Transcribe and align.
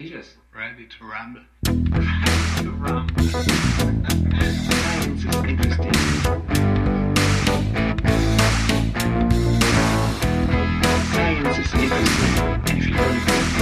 Just 0.00 0.38
ready 0.52 0.88
to 0.88 1.04
ramble. 1.04 1.42
Ready 1.66 2.64
to 2.64 2.70
ramble. 2.72 3.28
Science 3.28 3.54
is 5.24 5.34
interesting. 5.36 5.94
Science 11.12 11.58
is 11.58 11.74
interesting. 11.74 12.32
If 12.66 12.86
you 12.88 12.94
don't 12.96 13.53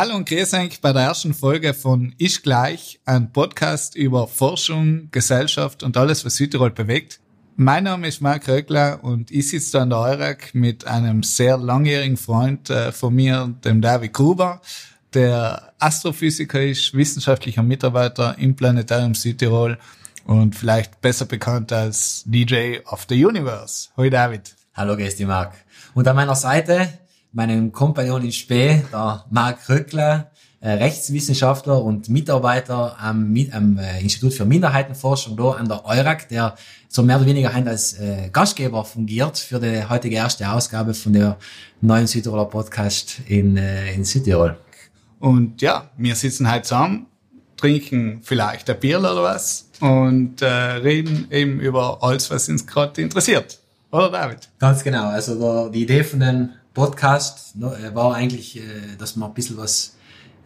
Hallo 0.00 0.16
und 0.16 0.26
grüß 0.26 0.54
euch 0.54 0.80
bei 0.80 0.94
der 0.94 1.02
ersten 1.02 1.34
Folge 1.34 1.74
von 1.74 2.14
Ich 2.16 2.42
gleich, 2.42 3.00
ein 3.04 3.32
Podcast 3.32 3.94
über 3.94 4.28
Forschung, 4.28 5.10
Gesellschaft 5.10 5.82
und 5.82 5.94
alles, 5.98 6.24
was 6.24 6.36
Südtirol 6.36 6.70
bewegt. 6.70 7.20
Mein 7.56 7.84
Name 7.84 8.08
ist 8.08 8.22
Marc 8.22 8.48
Röckler 8.48 9.04
und 9.04 9.30
ich 9.30 9.50
sitze 9.50 9.72
da 9.72 9.82
an 9.82 9.90
der 9.90 9.98
Eurak 9.98 10.54
mit 10.54 10.86
einem 10.86 11.22
sehr 11.22 11.58
langjährigen 11.58 12.16
Freund 12.16 12.70
äh, 12.70 12.92
von 12.92 13.14
mir, 13.14 13.54
dem 13.62 13.82
David 13.82 14.14
Gruber, 14.14 14.62
der 15.12 15.74
Astrophysiker 15.78 16.62
ist, 16.62 16.94
wissenschaftlicher 16.94 17.62
Mitarbeiter 17.62 18.38
im 18.38 18.56
Planetarium 18.56 19.14
Südtirol 19.14 19.76
und 20.24 20.56
vielleicht 20.56 21.02
besser 21.02 21.26
bekannt 21.26 21.74
als 21.74 22.22
DJ 22.24 22.78
of 22.86 23.04
the 23.06 23.22
Universe. 23.22 23.90
Hoi 23.98 24.08
David. 24.08 24.56
Hallo, 24.72 24.96
grüß 24.96 25.16
dich, 25.16 25.26
Marc. 25.26 25.52
Und 25.92 26.08
an 26.08 26.16
meiner 26.16 26.36
Seite, 26.36 26.88
meinem 27.32 27.72
Kompagnon 27.72 28.24
in 28.24 28.32
Spee, 28.32 28.82
der 28.92 29.24
Marc 29.30 29.68
Röckler, 29.68 30.30
äh, 30.60 30.72
Rechtswissenschaftler 30.72 31.82
und 31.82 32.08
Mitarbeiter 32.08 32.96
am, 33.00 33.34
am 33.52 33.78
äh, 33.78 34.00
Institut 34.00 34.34
für 34.34 34.44
Minderheitenforschung 34.44 35.36
da 35.36 35.52
an 35.52 35.68
der 35.68 35.86
EURAC, 35.86 36.28
der 36.28 36.54
so 36.88 37.02
mehr 37.02 37.16
oder 37.16 37.26
weniger 37.26 37.54
als 37.54 37.94
äh, 37.94 38.28
Gastgeber 38.32 38.84
fungiert 38.84 39.38
für 39.38 39.58
die 39.58 39.88
heutige 39.88 40.16
erste 40.16 40.50
Ausgabe 40.50 40.92
von 40.92 41.12
der 41.12 41.38
neuen 41.80 42.06
Südtiroler 42.06 42.46
Podcast 42.46 43.20
in, 43.26 43.56
äh, 43.56 43.94
in 43.94 44.04
Südtirol. 44.04 44.56
Und 45.18 45.62
ja, 45.62 45.88
wir 45.96 46.14
sitzen 46.14 46.50
heute 46.50 46.62
zusammen, 46.62 47.06
trinken 47.56 48.20
vielleicht 48.22 48.68
ein 48.68 48.80
Bier 48.80 48.98
oder 48.98 49.22
was 49.22 49.70
und 49.80 50.42
äh, 50.42 50.46
reden 50.46 51.28
eben 51.30 51.60
über 51.60 52.02
alles, 52.02 52.30
was 52.30 52.48
uns 52.48 52.66
gerade 52.66 53.00
interessiert. 53.00 53.58
Oder 53.92 54.10
David? 54.10 54.48
Ganz 54.58 54.84
genau. 54.84 55.08
Also 55.08 55.38
der, 55.38 55.70
die 55.70 55.82
Idee 55.82 56.04
von 56.04 56.20
dem 56.20 56.50
Podcast 56.74 57.56
ne, 57.56 57.74
äh, 57.76 57.94
war 57.94 58.14
eigentlich, 58.14 58.56
äh, 58.58 58.62
dass 58.98 59.16
wir 59.16 59.26
ein 59.26 59.34
bisschen 59.34 59.56
was 59.56 59.96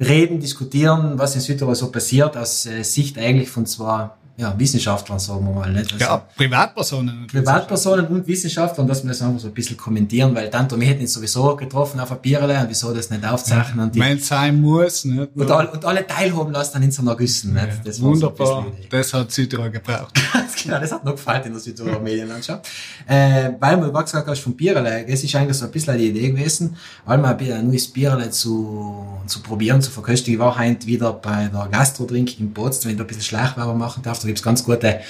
reden, 0.01 0.41
diskutieren, 0.41 1.19
was 1.19 1.35
in 1.35 1.41
Südtirol 1.41 1.75
so 1.75 1.91
passiert, 1.91 2.37
aus 2.37 2.67
äh, 2.67 2.83
Sicht 2.83 3.19
eigentlich 3.19 3.51
von 3.51 3.67
zwei 3.67 4.11
ja, 4.37 4.53
Wissenschaftlern, 4.59 5.19
sagen 5.19 5.45
wir 5.47 5.53
mal. 5.53 5.73
Nicht? 5.73 5.93
Also 5.93 6.05
Ja, 6.05 6.17
Privatpersonen. 6.37 7.27
Privatpersonen 7.29 8.07
und 8.09 8.27
Wissenschaftlern, 8.27 8.89
dass 8.89 9.05
wir 9.05 9.09
das 9.11 9.23
einfach 9.23 9.41
so 9.41 9.47
ein 9.47 9.55
bisschen 9.55 9.77
kommentieren, 9.77 10.35
weil 10.35 10.51
Tanto, 10.51 10.79
wir 10.79 10.89
hätten 10.89 11.03
uns 11.03 11.13
sowieso 11.13 11.55
getroffen 11.55 12.01
auf 12.01 12.11
ein 12.11 12.19
Bierle 12.21 12.59
und 12.61 12.69
wieso 12.69 12.93
das 12.93 13.11
nicht 13.11 13.25
aufzeichnen 13.25 13.85
und, 13.85 13.95
die, 13.95 14.01
Wenn 14.01 14.19
es 14.19 14.27
sein 14.27 14.61
muss, 14.61 15.05
nicht? 15.05 15.37
und, 15.37 15.51
all, 15.51 15.67
und 15.67 15.85
alle 15.85 16.05
teilhaben 16.05 16.53
lassen 16.53 16.73
dann 16.75 16.83
in 16.83 16.91
so 16.91 17.03
einer 17.03 17.15
Güssen. 17.15 17.55
Nicht? 17.55 17.69
Das 17.85 17.97
so 17.97 18.07
Wunderbar. 18.07 18.67
Idee. 18.67 18.89
Das 18.91 19.15
hat 19.15 19.31
Südtirol 19.31 19.71
gebraucht. 19.71 20.21
Genau, 20.65 20.81
das 20.81 20.93
hat 20.93 21.05
noch 21.05 21.13
gefallen 21.13 21.43
in 21.45 21.53
der 21.53 21.61
Südtiroler 21.61 22.01
Medienlandschaft. 22.01 22.67
Äh, 23.07 23.51
weil 23.61 23.77
gerade 23.77 24.05
gesagt 24.05 24.27
hast 24.27 24.41
vom 24.41 24.55
Bierle, 24.55 25.05
das 25.07 25.23
ist 25.23 25.35
eigentlich 25.35 25.59
so 25.59 25.67
ein 25.67 25.71
bisschen 25.71 25.99
die 25.99 26.09
Idee 26.09 26.31
gewesen, 26.31 26.75
einmal 27.05 27.37
ein 27.37 27.69
neues 27.69 27.89
Bierle 27.89 28.31
zu, 28.31 29.05
zu 29.27 29.43
probieren, 29.43 29.83
zu 29.83 29.91
verköstigen. 29.91 30.35
Ich 30.35 30.41
war 30.41 30.59
heute 30.59 30.87
wieder 30.87 31.13
bei 31.13 31.49
der 31.53 31.69
Gastrodrink 31.71 32.41
in 32.41 32.55
Potsdam, 32.55 32.91
wenn 32.91 32.97
da 32.97 33.05
ein 33.05 33.07
bisschen 33.07 33.25
Schleichwerbung 33.25 33.77
machen 33.77 34.03
darf, 34.03 34.24
da 34.25 34.29
gibt's 34.29 34.43
ganz 34.43 34.65
gute 34.65 35.01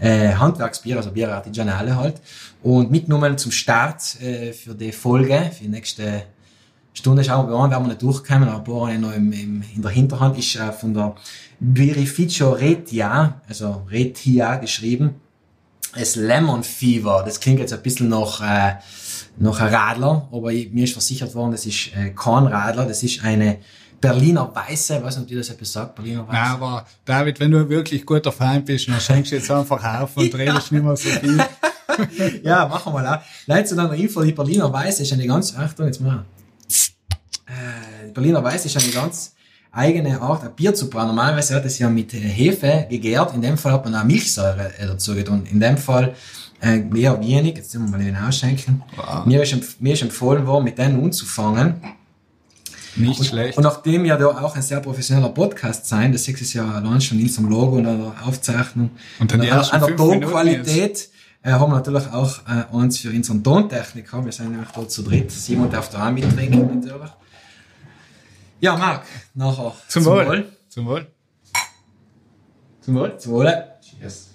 äh, 0.00 0.34
Handwerksbier, 0.34 0.96
also 0.96 1.10
Bier 1.10 1.32
Artigianale 1.32 1.96
halt. 1.96 2.20
Und 2.62 2.90
mitgenommen 2.90 3.38
zum 3.38 3.52
Start 3.52 4.20
äh, 4.20 4.52
für 4.52 4.74
die 4.74 4.92
Folge, 4.92 5.50
für 5.52 5.64
die 5.64 5.70
nächste 5.70 6.24
Stunde 6.94 7.24
schauen 7.24 7.48
wir 7.48 7.56
an, 7.56 7.70
werden 7.70 7.84
wir 7.84 7.88
nicht 7.88 8.02
durchkommen, 8.02 8.48
aber 8.48 8.58
ein 8.58 8.64
paar 8.64 8.80
habe 8.82 8.92
ich 8.92 9.00
noch 9.00 9.14
im, 9.14 9.32
im, 9.32 9.64
in 9.74 9.82
der 9.82 9.90
Hinterhand 9.90 10.38
ist 10.38 10.56
äh, 10.56 10.72
von 10.72 10.92
der 10.92 11.14
Verificio 11.60 12.50
Retia, 12.50 13.40
also 13.48 13.82
Retia 13.90 14.56
geschrieben, 14.56 15.14
es 15.94 16.16
Lemon 16.16 16.62
Fever. 16.62 17.22
Das 17.24 17.40
klingt 17.40 17.60
jetzt 17.60 17.72
ein 17.72 17.82
bisschen 17.82 18.08
nach, 18.08 18.40
äh, 18.40 18.74
nach 19.38 19.60
ein 19.60 19.74
Radler, 19.74 20.28
aber 20.30 20.52
ich, 20.52 20.70
mir 20.72 20.84
ist 20.84 20.92
versichert 20.92 21.34
worden, 21.34 21.52
das 21.52 21.66
ist 21.66 21.96
äh, 21.96 22.10
kein 22.10 22.46
Radler, 22.46 22.86
das 22.86 23.02
ist 23.02 23.24
eine 23.24 23.58
Berliner 24.02 24.50
Weiße, 24.52 24.96
ich 24.96 25.02
weiß 25.02 25.18
nicht, 25.18 25.30
wie 25.30 25.36
das 25.36 25.48
etwas 25.48 25.72
sagt, 25.72 25.94
Berliner 25.94 26.26
Weiße. 26.28 26.32
Nein, 26.32 26.50
aber 26.50 26.86
David, 27.04 27.40
wenn 27.40 27.52
du 27.52 27.68
wirklich 27.68 28.04
guter 28.04 28.32
Fan 28.32 28.64
bist, 28.64 28.88
dann 28.88 29.00
schenkst 29.00 29.30
du 29.32 29.36
jetzt 29.36 29.50
einfach 29.50 29.82
auf 29.82 30.16
und 30.16 30.34
redest 30.38 30.72
nicht 30.72 30.84
mehr 30.84 30.96
so 30.96 31.08
viel. 31.08 31.38
Ja, 32.42 32.66
machen 32.66 32.90
wir 32.90 33.02
mal 33.02 33.16
auch. 33.16 33.22
Leute, 33.46 33.64
zu 33.64 33.76
deiner 33.76 33.92
Info, 33.92 34.22
die 34.22 34.32
Berliner 34.32 34.72
Weiße 34.72 35.02
ist 35.02 35.12
eine 35.12 35.26
ganz, 35.26 35.54
Achtung, 35.54 35.86
jetzt 35.86 36.00
mal. 36.00 36.24
Äh, 37.46 38.08
die 38.08 38.12
Berliner 38.12 38.42
Weiße 38.42 38.66
ist 38.66 38.82
eine 38.82 38.90
ganz 38.90 39.34
eigene 39.70 40.18
Art, 40.18 40.42
ein 40.42 40.54
Bier 40.54 40.74
zu 40.74 40.88
brauen. 40.88 41.08
Normalerweise 41.08 41.52
wird 41.52 41.66
es 41.66 41.78
ja 41.78 41.90
mit 41.90 42.14
Hefe 42.14 42.86
gegärt. 42.88 43.34
In 43.34 43.42
dem 43.42 43.58
Fall 43.58 43.72
hat 43.72 43.84
man 43.84 43.94
auch 43.94 44.04
Milchsäure 44.04 44.72
äh, 44.78 44.86
dazu 44.86 45.14
getan. 45.14 45.44
In 45.44 45.60
dem 45.60 45.76
Fall 45.76 46.14
äh, 46.62 46.82
eher 46.94 47.20
wenig. 47.20 47.56
Jetzt 47.56 47.74
müssen 47.74 47.90
wir 47.90 47.98
mal 47.98 48.04
den 48.04 48.16
ausschenken. 48.16 48.82
Wow. 48.96 49.26
Mir, 49.26 49.42
ist, 49.42 49.80
mir 49.82 49.92
ist 49.92 50.02
empfohlen 50.02 50.46
worden, 50.46 50.64
mit 50.64 50.78
denen 50.78 51.04
anzufangen. 51.04 51.74
Nicht 52.96 53.24
schlecht. 53.24 53.56
Und 53.56 53.64
nachdem 53.64 54.04
wir 54.04 54.16
da 54.16 54.26
auch 54.26 54.54
ein 54.54 54.62
sehr 54.62 54.80
professioneller 54.80 55.30
Podcast 55.30 55.86
sein, 55.86 56.12
das 56.12 56.28
ist 56.28 56.52
ja 56.52 56.70
allein 56.70 57.00
schon 57.00 57.18
in 57.18 57.24
unserem 57.24 57.48
Logo 57.48 57.76
und 57.76 57.86
an 57.86 57.98
der 58.02 58.26
Aufzeichnung, 58.26 58.90
Und 59.18 59.32
dann 59.32 59.40
die 59.40 59.50
an, 59.50 59.58
ersten 59.58 59.76
an 59.76 59.86
der 59.86 59.96
Tonqualität, 59.96 61.08
äh, 61.42 61.50
haben 61.52 61.72
wir 61.72 61.76
natürlich 61.76 62.06
auch 62.12 62.38
äh, 62.48 62.64
uns 62.74 62.98
für 62.98 63.08
unseren 63.10 63.42
Tontechniker, 63.42 64.24
wir 64.24 64.32
sind 64.32 64.50
nämlich 64.50 64.68
da 64.70 64.86
zu 64.86 65.02
dritt, 65.02 65.30
Simon 65.30 65.70
darf 65.70 65.88
da 65.88 66.08
auch 66.08 66.12
mittrinken 66.12 66.80
natürlich. 66.80 67.10
Ja, 68.60 68.76
Marc, 68.76 69.04
nachher 69.34 69.72
Zum 69.88 70.04
Wohl. 70.04 70.46
Zum 70.68 70.86
Wohl. 70.86 71.06
Zum 72.82 72.94
Wohl. 72.94 73.18
Zum 73.18 73.32
Wohl. 73.32 73.64
Cheers. 73.80 74.28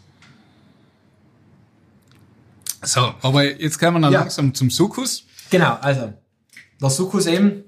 So, 2.84 3.14
aber 3.22 3.44
jetzt 3.44 3.80
kommen 3.80 3.96
wir 3.96 4.00
noch 4.00 4.12
Ja. 4.12 4.20
langsam 4.22 4.54
zum 4.54 4.70
Sukus. 4.70 5.24
Genau, 5.50 5.78
also 5.82 6.14
der 6.82 6.90
Sukus 6.90 7.26
eben, 7.26 7.64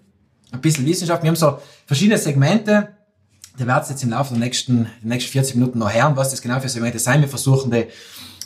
ein 0.52 0.62
bisschen 0.62 0.86
Wissenschaft. 0.86 1.24
Wir 1.24 1.30
haben 1.30 1.36
so 1.36 1.60
verschiedene 1.86 2.18
Segmente. 2.18 2.90
Der 3.58 3.68
werdet 3.68 3.90
jetzt 3.90 4.04
im 4.04 4.10
Laufe 4.12 4.34
der 4.34 4.40
nächsten, 4.40 4.84
der 5.04 5.10
nächsten 5.10 5.32
40 5.32 5.56
Minuten 5.56 5.80
noch 5.80 5.94
hören, 5.94 6.16
was 6.16 6.32
das 6.32 6.42
genau 6.42 6.60
für 6.60 6.70
Segmente 6.70 7.00
sein. 7.00 7.22
Wir 7.22 7.28
versuchen 7.28 7.72
die 7.72 7.88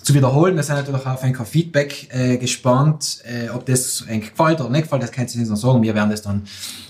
zu 0.01 0.13
wiederholen. 0.13 0.55
Wir 0.55 0.63
sind 0.63 0.75
natürlich 0.75 1.01
auch 1.05 1.13
auf 1.13 1.23
ein 1.23 1.35
Feedback 1.45 2.13
äh, 2.13 2.37
gespannt, 2.37 3.19
äh, 3.23 3.49
ob 3.49 3.65
das 3.65 4.05
eigentlich 4.07 4.31
gefällt 4.31 4.59
oder 4.59 4.69
nicht 4.69 4.83
gefällt. 4.83 5.03
Das 5.03 5.11
kann 5.11 5.25
ich 5.25 5.35
jetzt 5.35 5.49
noch 5.49 5.55
sagen. 5.55 5.81
Wir 5.81 5.95
werden 5.95 6.09
das 6.09 6.21
dann 6.21 6.43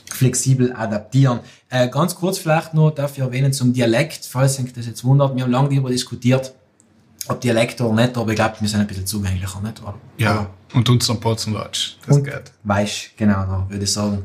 flexibel 0.10 0.74
adaptieren. 0.74 1.40
Äh, 1.70 1.90
ganz 1.90 2.16
kurz 2.16 2.38
vielleicht 2.38 2.74
noch 2.74 2.92
dafür 2.92 3.26
erwähnen 3.26 3.54
zum 3.54 3.74
Dialekt, 3.74 4.26
falls 4.26 4.56
sich 4.56 4.74
das 4.74 4.86
jetzt 4.86 5.04
wundert. 5.04 5.36
Wir 5.36 5.44
haben 5.44 5.52
lange 5.52 5.70
darüber 5.70 5.90
diskutiert, 5.90 6.54
ob 7.28 7.42
Dialekt 7.42 7.82
oder 7.82 7.94
nicht, 7.94 8.18
aber 8.18 8.30
ich 8.32 8.36
glaube, 8.36 8.56
wir 8.60 8.70
sind 8.70 8.80
ein 8.80 8.88
bisschen 8.88 9.06
zugänglicher, 9.06 9.60
nicht? 9.62 9.82
Oder? 9.82 9.96
Ja. 10.18 10.50
Und 10.74 10.90
unseren 10.90 11.20
Potzenwatch. 11.20 11.98
Das 12.06 12.18
Und 12.18 12.24
geht. 12.24 12.52
Weich, 12.64 13.14
genau, 13.16 13.46
da 13.46 13.66
würde 13.70 13.84
ich 13.84 13.94
sagen, 13.94 14.24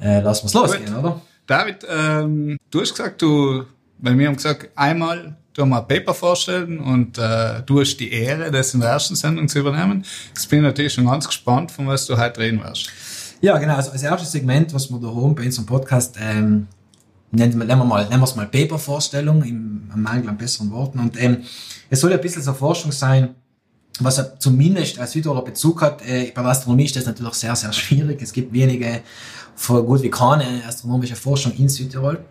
äh, 0.00 0.20
lassen 0.20 0.44
wir's 0.44 0.54
losgehen, 0.54 0.96
oder? 0.96 1.20
David, 1.46 1.86
ähm, 1.88 2.56
du 2.70 2.80
hast 2.80 2.90
gesagt, 2.96 3.20
du, 3.22 3.64
weil 3.98 4.18
wir 4.18 4.28
haben 4.28 4.36
gesagt, 4.36 4.70
einmal 4.74 5.36
du 5.54 5.64
mal 5.66 5.80
ein 5.80 5.88
Paper 5.88 6.14
vorstellen 6.14 6.80
und 6.80 7.16
äh, 7.16 7.62
du 7.64 7.80
hast 7.80 7.96
die 7.98 8.12
Ehre, 8.12 8.50
das 8.50 8.74
in 8.74 8.80
der 8.80 8.90
ersten 8.90 9.14
Sendung 9.14 9.48
zu 9.48 9.60
übernehmen. 9.60 10.04
Jetzt 10.28 10.48
bin 10.48 10.60
ich 10.60 10.64
natürlich 10.64 10.92
schon 10.92 11.06
ganz 11.06 11.26
gespannt, 11.26 11.70
von 11.70 11.86
was 11.86 12.06
du 12.06 12.16
heute 12.16 12.40
reden 12.40 12.62
wirst. 12.62 12.90
Ja, 13.40 13.56
genau, 13.58 13.76
also 13.76 13.90
als 13.90 14.02
erstes 14.02 14.32
Segment, 14.32 14.74
was 14.74 14.90
wir 14.90 14.98
da 14.98 15.08
haben 15.08 15.34
bei 15.34 15.44
unserem 15.44 15.66
Podcast, 15.66 16.16
ähm, 16.20 16.66
nennen 17.30 17.58
wir, 17.58 17.66
nennen 17.66 17.80
wir 17.80 17.84
mal, 17.84 18.04
nennen 18.08 18.20
wir 18.20 18.24
es 18.24 18.34
mal 18.34 18.46
Paper-Vorstellung, 18.46 19.42
im 19.42 19.90
am 19.92 20.02
Mangel 20.02 20.28
an 20.28 20.36
besseren 20.36 20.70
Worten. 20.70 20.98
Und 20.98 21.20
ähm, 21.22 21.42
es 21.90 22.00
soll 22.00 22.10
ja 22.10 22.16
ein 22.16 22.22
bisschen 22.22 22.42
so 22.42 22.52
Forschung 22.52 22.90
sein, 22.90 23.34
was 24.00 24.18
er 24.18 24.38
zumindest 24.40 24.98
als 24.98 25.12
Südtiroler 25.12 25.42
Bezug 25.42 25.82
hat. 25.82 26.02
Äh, 26.02 26.32
bei 26.34 26.42
der 26.42 26.50
Astronomie 26.50 26.86
ist 26.86 26.96
das 26.96 27.06
natürlich 27.06 27.34
sehr, 27.34 27.54
sehr 27.54 27.72
schwierig. 27.72 28.20
Es 28.22 28.32
gibt 28.32 28.52
wenige, 28.52 29.02
vor 29.56 29.84
gut 29.84 30.02
wie 30.02 30.10
keine 30.10 30.62
astronomische 30.66 31.16
Forschung 31.16 31.52
in 31.56 31.68
Südtirol. 31.68 32.24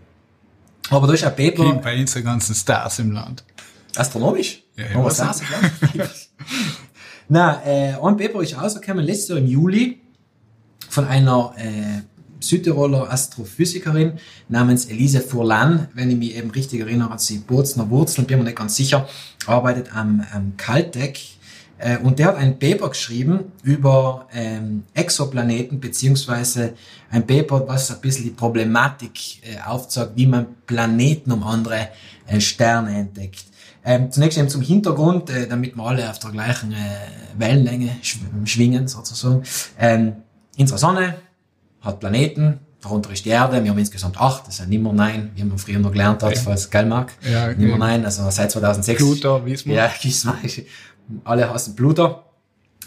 Aber 0.89 1.13
ist 1.13 1.23
ein 1.23 1.35
Paper, 1.35 1.73
bei 1.75 1.99
uns 1.99 2.13
die 2.13 2.21
ganzen 2.23 2.53
Stars 2.55 2.99
im 2.99 3.11
Land. 3.11 3.43
astronomisch? 3.95 4.63
Ja, 4.75 4.85
Haben 4.85 4.95
wir 4.95 5.05
was 5.05 5.17
das 5.17 5.39
gesagt? 5.91 6.29
Na, 7.29 7.61
äh, 7.65 7.93
ein 7.93 8.17
Paper 8.17 8.41
ist 8.41 8.57
rausgekommen 8.57 9.05
letztes 9.05 9.29
Jahr 9.29 9.37
im 9.37 9.47
Juli 9.47 10.01
von 10.89 11.05
einer 11.05 11.53
äh, 11.57 12.01
Südtiroler 12.39 13.09
Astrophysikerin 13.11 14.13
namens 14.49 14.85
Elise 14.85 15.21
Furlan, 15.21 15.87
wenn 15.93 16.11
ich 16.11 16.17
mich 16.17 16.35
eben 16.35 16.51
richtig 16.51 16.81
erinnere, 16.81 17.11
hat 17.11 17.21
sie 17.21 17.37
Bozner 17.39 17.89
Wurzeln, 17.89 18.27
bin 18.27 18.39
mir 18.39 18.43
nicht 18.43 18.57
ganz 18.57 18.75
sicher, 18.75 19.07
arbeitet 19.45 19.95
am, 19.95 20.25
am 20.33 20.57
Caltech 20.57 21.32
Äh, 21.83 21.97
und 21.97 22.17
der 22.17 22.27
hat 22.27 22.37
ein 22.37 22.57
Paper 22.59 22.89
geschrieben 22.89 23.51
über 23.63 24.27
ähm, 24.33 24.83
Exoplaneten, 24.93 25.79
beziehungsweise 25.81 26.73
ein 27.11 27.27
Paper, 27.27 27.67
was 27.67 27.91
ein 27.91 27.99
bisschen 27.99 28.23
die 28.23 28.29
Problematik 28.31 29.41
äh, 29.43 29.59
aufzeigt, 29.65 30.11
wie 30.15 30.25
man 30.27 30.45
Planeten 30.65 31.31
um 31.31 31.43
andere 31.43 31.89
äh, 32.27 32.39
Sterne 32.39 32.97
entdeckt. 32.97 33.43
Ähm, 33.85 34.09
zunächst 34.11 34.37
eben 34.37 34.47
zum 34.47 34.61
Hintergrund, 34.61 35.29
äh, 35.29 35.45
damit 35.45 35.75
wir 35.75 35.83
alle 35.83 36.09
auf 36.09 36.19
der 36.19 36.31
gleichen 36.31 36.71
äh, 36.71 36.75
Wellenlänge 37.37 37.89
schw 38.01 38.19
schwingen, 38.45 38.87
sozusagen. 38.87 39.43
Ähm, 39.77 40.13
unsere 40.57 40.79
Sonne 40.79 41.15
hat 41.81 41.99
Planeten, 41.99 42.59
darunter 42.81 43.11
ist 43.11 43.25
die 43.25 43.29
Erde, 43.29 43.61
wir 43.61 43.71
haben 43.71 43.77
insgesamt 43.77 44.19
acht, 44.21 44.47
das 44.47 44.57
sind 44.57 44.69
nimmer 44.69 44.93
nein, 44.93 45.31
wie 45.35 45.43
man 45.43 45.57
früher 45.57 45.79
noch 45.79 45.91
gelernt 45.91 46.23
hat, 46.23 46.33
Ja. 46.33 46.41
falls 46.41 46.61
es 46.61 46.69
geil 46.69 46.85
mag. 46.85 47.11
Ja, 47.29 47.47
okay. 47.47 47.55
Nimmer 47.57 47.77
nein, 47.77 48.05
also 48.05 48.29
seit 48.29 48.51
2006. 48.51 48.97
Pluto, 48.97 49.45
Wismar. 49.45 49.75
Ja, 49.75 49.91
Gismar. 50.01 50.37
Alle 51.23 51.49
hassen 51.49 51.75
Pluto. 51.75 52.19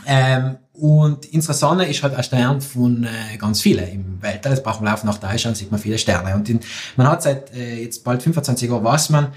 Ähm, 0.07 0.59
und 0.73 1.33
unsere 1.33 1.55
Sonne 1.55 1.89
ist 1.89 2.03
halt 2.03 2.15
ein 2.15 2.23
Stern 2.23 2.61
von 2.61 3.05
äh, 3.05 3.37
ganz 3.39 3.63
vielen 3.63 3.89
im 3.89 4.23
Weltall. 4.23 4.53
Jetzt 4.53 4.63
brauchen 4.63 4.85
wir 4.85 4.93
auf 4.93 5.05
nach 5.05 5.19
Deutschland, 5.19 5.57
sieht 5.57 5.71
man 5.71 5.81
viele 5.81 5.97
Sterne. 5.97 6.35
Und 6.35 6.49
in, 6.51 6.61
man 6.97 7.09
hat 7.09 7.23
seit 7.23 7.55
äh, 7.55 7.83
jetzt 7.83 8.05
bald 8.05 8.23
25 8.23 8.69
Jahren 8.69 8.85
weiß 8.85 9.11
man, 9.11 9.33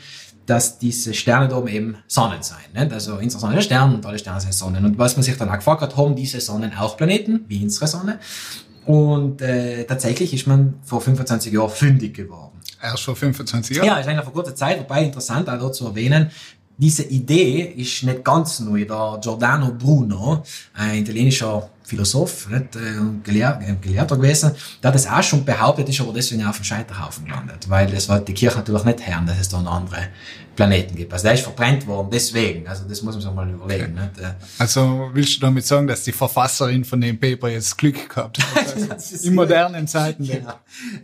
dass 0.45 0.79
diese 0.79 1.13
Sterne 1.13 1.47
da 1.47 1.57
oben 1.57 1.67
eben 1.67 1.97
Sonnen 2.07 2.41
sein. 2.41 2.57
Nicht? 2.73 2.91
Also 2.91 3.15
unsere 3.15 3.39
Sonne 3.39 3.53
ist 3.53 3.59
ein 3.59 3.63
Stern 3.63 3.95
und 3.95 4.05
alle 4.05 4.19
Sterne 4.19 4.41
sind 4.41 4.53
Sonnen. 4.53 4.83
Und 4.83 4.97
was 4.97 5.15
man 5.15 5.23
sich 5.23 5.37
dann 5.37 5.49
auch 5.49 5.55
gefragt 5.55 5.81
hat, 5.81 5.95
haben 5.95 6.15
diese 6.15 6.41
Sonnen 6.41 6.73
auch 6.75 6.97
Planeten, 6.97 7.45
wie 7.47 7.63
unsere 7.63 7.87
Sonne? 7.87 8.19
Und 8.85 9.41
äh, 9.41 9.85
tatsächlich 9.85 10.33
ist 10.33 10.47
man 10.47 10.79
vor 10.83 10.99
25 10.99 11.53
Jahren 11.53 11.69
fündig 11.69 12.15
geworden. 12.15 12.59
Erst 12.81 13.03
vor 13.03 13.15
25 13.15 13.77
Jahren. 13.77 13.87
Ja, 13.87 13.97
ist 13.97 14.07
eigentlich 14.07 14.23
vor 14.23 14.33
kurzer 14.33 14.55
Zeit, 14.55 14.79
wobei 14.79 15.03
interessant 15.03 15.49
auch 15.49 15.59
dort 15.59 15.75
zu 15.75 15.85
erwähnen, 15.85 16.31
diese 16.79 17.03
Idee 17.03 17.73
ist 17.75 18.03
nicht 18.03 18.23
ganz 18.23 18.61
neu. 18.61 18.85
Der 18.85 19.19
Giordano 19.21 19.73
Bruno, 19.73 20.43
ein 20.73 20.99
italienischer 20.99 21.69
Philosoph, 21.83 22.49
nicht, 22.49 22.75
äh, 22.77 22.79
Gelehr 23.23 23.59
äh, 23.61 23.75
Gelehrter 23.81 24.15
gewesen, 24.15 24.51
der 24.81 24.87
hat 24.89 24.95
das 24.95 25.07
auch 25.07 25.21
schon 25.21 25.43
behauptet, 25.43 25.89
ist 25.89 25.99
aber 25.99 26.13
deswegen 26.13 26.45
auf 26.45 26.57
dem 26.57 26.63
Scheiterhaufen 26.63 27.25
gelandet, 27.25 27.69
weil 27.69 27.87
das 27.91 28.07
war 28.07 28.19
die 28.19 28.33
Kirche 28.33 28.57
natürlich 28.57 28.85
nicht 28.85 29.05
hören, 29.05 29.25
dass 29.25 29.39
es 29.39 29.49
da 29.49 29.61
noch 29.61 29.73
andere 29.73 30.07
Planeten 30.59 30.93
gibt. 30.97 31.13
Also 31.13 31.23
der 31.23 31.35
ist 31.35 31.43
verbrennt 31.43 31.87
worden, 31.87 32.09
deswegen. 32.11 32.67
Also 32.67 32.83
das 32.87 33.01
muss 33.01 33.13
man 33.15 33.21
sich 33.21 33.31
mal 33.33 33.49
überlegen. 33.49 33.97
Äh, 33.97 34.33
Also 34.57 35.09
willst 35.13 35.37
du 35.37 35.39
damit 35.39 35.65
sagen, 35.65 35.87
dass 35.87 36.03
die 36.03 36.11
Verfasserin 36.11 36.83
von 36.83 36.99
dem 36.99 37.17
Paper 37.17 37.47
jetzt 37.47 37.77
Glück 37.77 38.09
gehabt 38.09 38.39
hat? 38.43 38.97
Ist- 38.97 39.23
In 39.23 39.35
modernen 39.35 39.87
Zeiten. 39.87 40.23
lebt. 40.23 40.39
Genau. 40.41 40.53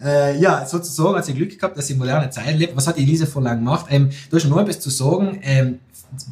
Äh, 0.03 0.37
ja, 0.39 0.65
sozusagen 0.65 1.15
hat 1.15 1.25
sie 1.25 1.33
Glück 1.33 1.57
gehabt, 1.57 1.77
dass 1.77 1.87
sie 1.87 1.93
in 1.93 1.99
moderne 1.99 2.29
Zeit 2.29 2.57
lebt. 2.57 2.75
Was 2.75 2.85
hat 2.87 2.97
Elise 2.97 3.25
Vorlang 3.27 3.59
gemacht? 3.59 3.85
Ähm, 3.89 4.09
du 4.29 4.35
hast 4.35 4.43
nur 4.45 4.59
etwas 4.59 4.81
zu 4.81 4.89
sagen, 4.89 5.39
ähm, 5.43 5.79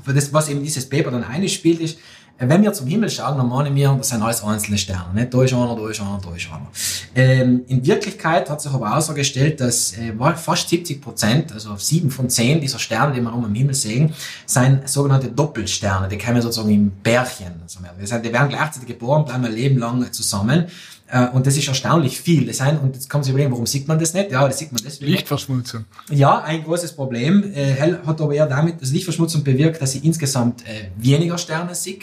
das, 0.06 0.34
was 0.34 0.50
eben 0.50 0.62
dieses 0.62 0.90
Paper 0.90 1.12
dann 1.12 1.24
einspielt, 1.24 1.80
ist, 1.80 1.98
wenn 2.40 2.64
wir 2.64 2.74
zum 2.74 2.88
Himmel 2.88 3.10
schauen, 3.10 3.38
dann 3.38 3.48
meinen 3.48 3.76
wir, 3.76 3.94
das 3.98 4.10
sind 4.10 4.22
alles 4.22 4.44
einzelne 4.44 4.78
Sterne. 4.78 5.14
Nicht? 5.14 5.34
Ist 5.34 5.54
einer, 5.54 5.76
da 5.76 5.90
ist 5.90 6.02
einer, 6.02 6.20
da 6.22 6.36
ist 6.36 6.48
einer. 6.52 6.68
Ähm, 7.16 7.64
in 7.68 7.86
Wirklichkeit 7.86 8.50
hat 8.50 8.62
sich 8.62 8.72
aber 8.72 8.90
herausgestellt, 8.90 9.62
dass 9.62 9.98
äh, 9.98 10.14
fast 10.36 10.70
70 10.70 11.02
Prozent, 11.02 11.52
also 11.54 11.76
sieben 11.78 12.10
von 12.10 12.30
zehn 12.30 12.60
dieser 12.60 12.80
Sterne, 12.80 13.14
die 13.14 13.22
wir 13.22 13.32
am 13.32 13.54
Himmel 13.54 13.76
sehen, 13.76 14.14
sind 14.46 14.90
sogenannte 14.90 15.28
Doppelsterne. 15.28 16.08
Die 16.08 16.18
kommen 16.18 16.42
sozusagen 16.42 16.74
im 16.74 16.90
Bärchen. 16.90 17.54
Also, 17.62 17.80
wir 17.82 18.20
die 18.20 18.34
werden 18.34 18.50
gleichzeitig 18.50 18.88
geboren, 18.88 19.26
bleiben 19.26 19.46
ein 19.46 19.54
Leben 19.54 19.78
lang 19.78 20.12
zusammen. 20.12 20.66
Äh, 21.14 21.28
Und 21.32 21.46
das 21.46 21.56
ist 21.56 21.68
erstaunlich 21.68 22.20
viel. 22.20 22.48
Das 22.48 22.58
sind, 22.58 22.82
und 22.82 22.96
jetzt 22.96 23.14
man 23.14 23.22
sich 23.22 23.30
überlegen, 23.32 23.52
warum 23.52 23.68
sieht 23.68 23.88
man 23.88 24.00
das 24.00 24.16
nicht? 24.16 24.32
Ja, 24.32 24.48
das 24.48 24.58
sieht 24.58 24.72
man 24.72 24.82
deswegen. 24.84 25.12
Lichtverschmutzung. 25.12 25.86
Ja, 26.10 26.42
ein 26.42 26.64
großes 26.64 26.94
Problem. 26.94 27.44
Äh, 27.54 27.66
Hell 27.74 28.00
hat 28.04 28.20
aber 28.20 28.34
eher 28.34 28.48
damit, 28.48 28.82
dass 28.82 28.92
Lichtverschmutzung 28.92 29.44
bewirkt, 29.44 29.80
dass 29.80 29.94
ich 29.94 30.04
insgesamt 30.04 30.64
äh, 30.64 30.90
weniger 30.98 31.38
Sterne 31.38 31.76
sehe. 31.76 32.00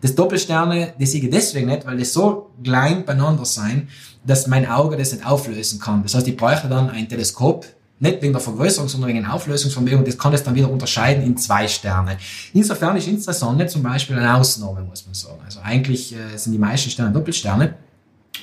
Das 0.00 0.14
Doppelsterne, 0.14 0.94
die 0.98 1.04
sehe 1.06 1.22
ich 1.22 1.30
deswegen 1.30 1.68
nicht, 1.68 1.84
weil 1.86 1.98
die 1.98 2.04
so 2.06 2.50
klein 2.62 3.04
beieinander 3.04 3.44
sein, 3.44 3.88
dass 4.26 4.46
mein 4.46 4.66
Auge 4.66 4.96
das 4.96 5.12
nicht 5.12 5.26
auflösen 5.26 5.78
kann. 5.78 6.02
Das 6.02 6.14
heißt, 6.14 6.26
ich 6.26 6.36
bräuchte 6.36 6.68
dann 6.68 6.88
ein 6.88 7.06
Teleskop, 7.06 7.66
nicht 8.00 8.22
wegen 8.22 8.32
der 8.32 8.40
Vergrößerung, 8.40 8.88
sondern 8.88 9.10
wegen 9.10 9.22
der 9.22 9.34
Auflösungsvermögen. 9.34 10.04
Das 10.04 10.16
kann 10.18 10.32
das 10.32 10.42
dann 10.42 10.54
wieder 10.54 10.70
unterscheiden 10.70 11.22
in 11.22 11.36
zwei 11.36 11.68
Sterne. 11.68 12.16
Insofern 12.54 12.96
ist 12.96 13.08
unsere 13.08 13.34
Sonne 13.34 13.66
zum 13.66 13.82
Beispiel 13.82 14.16
eine 14.18 14.34
Ausnahme, 14.34 14.82
muss 14.82 15.04
man 15.06 15.14
sagen. 15.14 15.40
Also 15.44 15.60
eigentlich 15.62 16.14
äh, 16.14 16.36
sind 16.36 16.52
die 16.54 16.58
meisten 16.58 16.90
Sterne 16.90 17.12
Doppelsterne. 17.12 17.74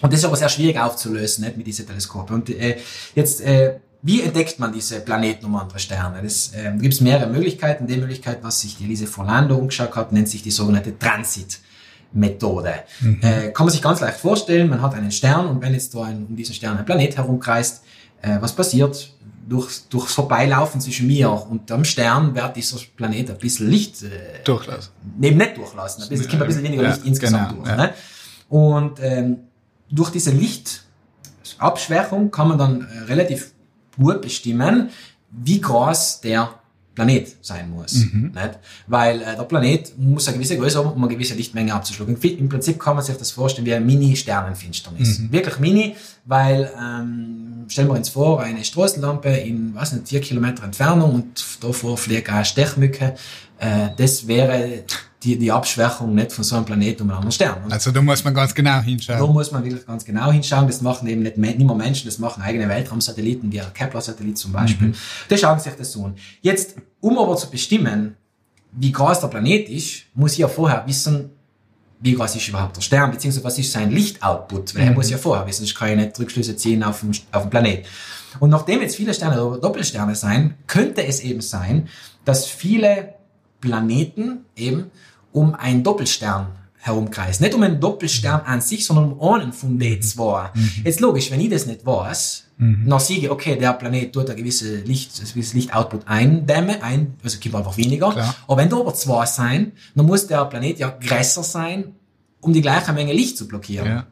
Und 0.01 0.11
das 0.13 0.19
ist 0.21 0.25
aber 0.25 0.35
sehr 0.37 0.49
schwierig 0.49 0.79
aufzulösen, 0.79 1.43
nicht, 1.43 1.57
mit 1.57 1.67
diesen 1.67 1.85
Teleskopen. 1.85 2.35
Und 2.35 2.49
äh, 2.49 2.77
jetzt, 3.15 3.41
äh, 3.41 3.79
wie 4.01 4.21
entdeckt 4.21 4.57
man 4.57 4.71
diese 4.73 4.99
Planeten 5.01 5.45
um 5.45 5.55
andere 5.55 5.77
Sterne? 5.79 6.21
Das 6.23 6.51
ähm, 6.55 6.79
gibt 6.81 6.93
es 6.93 7.01
mehrere 7.01 7.29
Möglichkeiten. 7.29 7.85
Die 7.85 7.97
Möglichkeit, 7.97 8.39
was 8.41 8.61
sich 8.61 8.77
die 8.77 8.85
Elise 8.85 9.05
Forlando 9.05 9.55
umgeschaut 9.55 9.95
hat, 9.95 10.11
nennt 10.11 10.27
sich 10.29 10.41
die 10.41 10.49
sogenannte 10.51 10.97
Transit-Methode. 10.97 12.73
Äh, 13.21 13.51
kann 13.51 13.65
man 13.65 13.71
sich 13.71 13.81
ganz 13.81 13.99
leicht 14.01 14.17
vorstellen, 14.17 14.69
man 14.69 14.81
hat 14.81 14.93
einen 14.95 15.11
Stern 15.11 15.47
und 15.47 15.61
wenn 15.61 15.73
jetzt 15.73 15.93
da 15.93 16.03
ein, 16.03 16.25
um 16.27 16.35
diesen 16.35 16.55
Stern 16.55 16.77
ein 16.77 16.85
Planet 16.85 17.17
herumkreist, 17.17 17.83
äh, 18.21 18.37
was 18.39 18.53
passiert? 18.53 19.13
Durch, 19.47 19.81
durchs 19.89 20.13
Vorbeilaufen 20.13 20.79
zwischen 20.79 21.07
mir 21.07 21.29
und 21.31 21.69
dem 21.69 21.83
Stern 21.83 22.33
wird 22.35 22.55
dieser 22.55 22.77
Planet 22.95 23.31
ein 23.31 23.37
bisschen 23.37 23.69
Licht 23.69 24.03
äh, 24.03 24.07
Durchlassen. 24.45 24.91
neben 25.17 25.37
nicht 25.37 25.57
durchlassen. 25.57 26.03
Ein 26.03 26.09
bisschen, 26.09 26.25
es 26.25 26.29
kommt 26.29 26.41
ein 26.43 26.47
bisschen 26.47 26.63
weniger 26.63 26.83
Ja, 26.83 26.89
Licht 26.89 27.05
insgesamt 27.05 27.49
genau, 27.49 27.63
durch. 27.63 27.69
ja. 27.69 27.75
Ne? 27.75 27.93
Und 28.49 28.99
ähm, 29.01 29.37
durch 29.91 30.09
diese 30.09 30.31
Lichtabschwächung 30.31 32.31
kann 32.31 32.47
man 32.49 32.57
dann 32.57 32.81
äh, 32.81 33.03
relativ 33.03 33.51
gut 33.97 34.21
bestimmen, 34.21 34.89
wie 35.31 35.61
groß 35.61 36.21
der 36.21 36.61
Planet 36.95 37.35
sein 37.41 37.69
muss. 37.69 37.93
Mhm. 37.93 38.31
Nicht? 38.33 38.59
Weil 38.87 39.21
äh, 39.21 39.35
der 39.37 39.43
Planet 39.43 39.97
muss 39.97 40.27
eine 40.27 40.37
gewisse 40.37 40.57
Größe 40.57 40.77
haben, 40.77 40.91
um 40.91 41.03
eine 41.03 41.13
gewisse 41.13 41.35
Lichtmenge 41.35 41.73
abzuschlucken. 41.73 42.17
Im 42.21 42.37
Im 42.37 42.49
Prinzip 42.49 42.79
kann 42.79 42.95
man 42.95 43.05
sich 43.05 43.15
das 43.15 43.31
vorstellen 43.31 43.65
wie 43.65 43.73
eine 43.73 43.85
Mini-Sternenfinsternis. 43.85 45.19
Mhm. 45.19 45.31
Wirklich 45.31 45.59
mini, 45.59 45.95
weil 46.25 46.69
ähm, 46.77 47.65
stellen 47.69 47.87
wir 47.87 47.95
uns 47.95 48.09
vor, 48.09 48.41
eine 48.41 48.63
Straßenlampe 48.63 49.29
in, 49.29 49.73
was 49.73 49.93
nicht, 49.93 50.09
vier 50.09 50.21
Kilometer 50.21 50.63
Entfernung 50.63 51.15
und 51.15 51.45
davor 51.61 51.97
fliegt 51.97 52.29
eine 52.29 52.43
Stechmücke. 52.43 53.15
Äh, 53.57 53.89
das 53.95 54.27
wäre 54.27 54.83
die, 55.23 55.37
die 55.37 55.51
Abschwächung 55.51 56.15
nicht 56.15 56.31
von 56.31 56.43
so 56.43 56.55
einem 56.55 56.65
Planeten 56.65 57.03
um 57.03 57.09
einen 57.09 57.17
anderen 57.17 57.31
Stern. 57.31 57.63
Und 57.63 57.71
Also 57.71 57.91
da 57.91 58.01
muss 58.01 58.23
man 58.23 58.33
ganz 58.33 58.55
genau 58.55 58.71
da 58.71 58.81
hinschauen. 58.81 59.33
muss 59.33 59.51
man 59.51 59.63
wirklich 59.63 59.85
ganz 59.85 60.03
genau 60.03 60.31
hinschauen. 60.31 60.65
Das 60.67 60.81
machen 60.81 61.07
eben 61.07 61.21
nicht, 61.21 61.37
nicht 61.37 61.59
nur 61.59 61.75
Menschen, 61.75 62.07
das 62.07 62.17
machen 62.17 62.41
eigene 62.41 62.67
Weltraumsatelliten, 62.67 63.51
wie 63.51 63.57
der 63.57 63.65
Kepler-Satellit 63.65 64.37
zum 64.37 64.51
Beispiel. 64.51 64.89
Mhm. 64.89 64.95
Die 65.29 65.37
schauen 65.37 65.59
sich 65.59 65.73
das 65.73 65.91
so 65.91 66.05
an. 66.05 66.15
Jetzt, 66.41 66.75
um 67.01 67.19
aber 67.19 67.37
zu 67.37 67.49
bestimmen, 67.49 68.15
wie 68.71 68.91
groß 68.91 69.19
der 69.19 69.27
Planet 69.27 69.69
ist, 69.69 70.05
muss 70.15 70.33
ich 70.33 70.39
ja 70.39 70.47
vorher 70.47 70.83
wissen, 70.87 71.29
wie 71.99 72.13
groß 72.13 72.35
ist 72.35 72.47
überhaupt 72.47 72.77
der 72.77 72.81
Stern, 72.81 73.11
beziehungsweise 73.11 73.45
was 73.45 73.59
ist 73.59 73.71
sein 73.71 73.91
Lichtoutput, 73.91 74.73
weil 74.73 74.87
er 74.87 74.91
muss 74.93 75.09
ja 75.09 75.17
vorher 75.17 75.45
wissen, 75.45 75.65
sonst 75.65 75.75
kann 75.75 75.89
ich 75.89 75.97
nicht 75.97 76.19
Rückschlüsse 76.19 76.55
ziehen 76.55 76.83
auf 76.83 77.01
den, 77.01 77.11
auf 77.31 77.43
den 77.43 77.49
Planet. 77.51 77.85
Und 78.39 78.49
nachdem 78.49 78.81
jetzt 78.81 78.95
viele 78.95 79.13
Sterne 79.13 79.43
oder 79.43 79.59
Doppelsterne 79.59 80.15
sein, 80.15 80.55
könnte 80.65 81.05
es 81.05 81.19
eben 81.19 81.41
sein, 81.41 81.89
dass 82.25 82.47
viele 82.47 83.15
Planeten 83.59 84.45
eben 84.55 84.89
um 85.31 85.55
einen 85.55 85.83
Doppelstern 85.83 86.47
herumkreisen. 86.77 87.45
Nicht 87.45 87.55
um 87.55 87.63
einen 87.63 87.79
Doppelstern 87.79 88.41
an 88.41 88.61
sich, 88.61 88.85
sondern 88.85 89.13
um 89.13 89.33
einen 89.33 89.53
von 89.53 89.77
den 89.77 90.01
zwei. 90.01 90.49
Jetzt 90.83 90.99
logisch, 90.99 91.29
wenn 91.31 91.39
ich 91.39 91.49
das 91.49 91.65
nicht 91.67 91.85
weiß, 91.85 92.47
dann 92.57 92.99
sehe 92.99 93.17
ich, 93.17 93.29
okay, 93.29 93.55
der 93.55 93.73
Planet 93.73 94.13
tut 94.13 94.29
ein 94.29 94.35
gewisses 94.35 94.85
Licht, 94.85 95.11
ein 95.19 95.27
gewisses 95.27 95.53
Lichtoutput 95.53 96.07
eindämmen, 96.07 96.81
ein, 96.81 97.15
also 97.23 97.39
gibt 97.39 97.55
einfach 97.55 97.75
weniger. 97.75 98.11
Klar. 98.11 98.35
Aber 98.47 98.57
wenn 98.57 98.69
da 98.69 98.77
aber 98.77 98.93
zwei 98.93 99.25
sein, 99.25 99.71
dann 99.95 100.05
muss 100.05 100.27
der 100.27 100.45
Planet 100.45 100.77
ja 100.77 100.89
größer 100.89 101.43
sein, 101.43 101.95
um 102.39 102.53
die 102.53 102.61
gleiche 102.61 102.93
Menge 102.93 103.13
Licht 103.13 103.37
zu 103.37 103.47
blockieren. 103.47 103.87
Ja, 103.87 104.07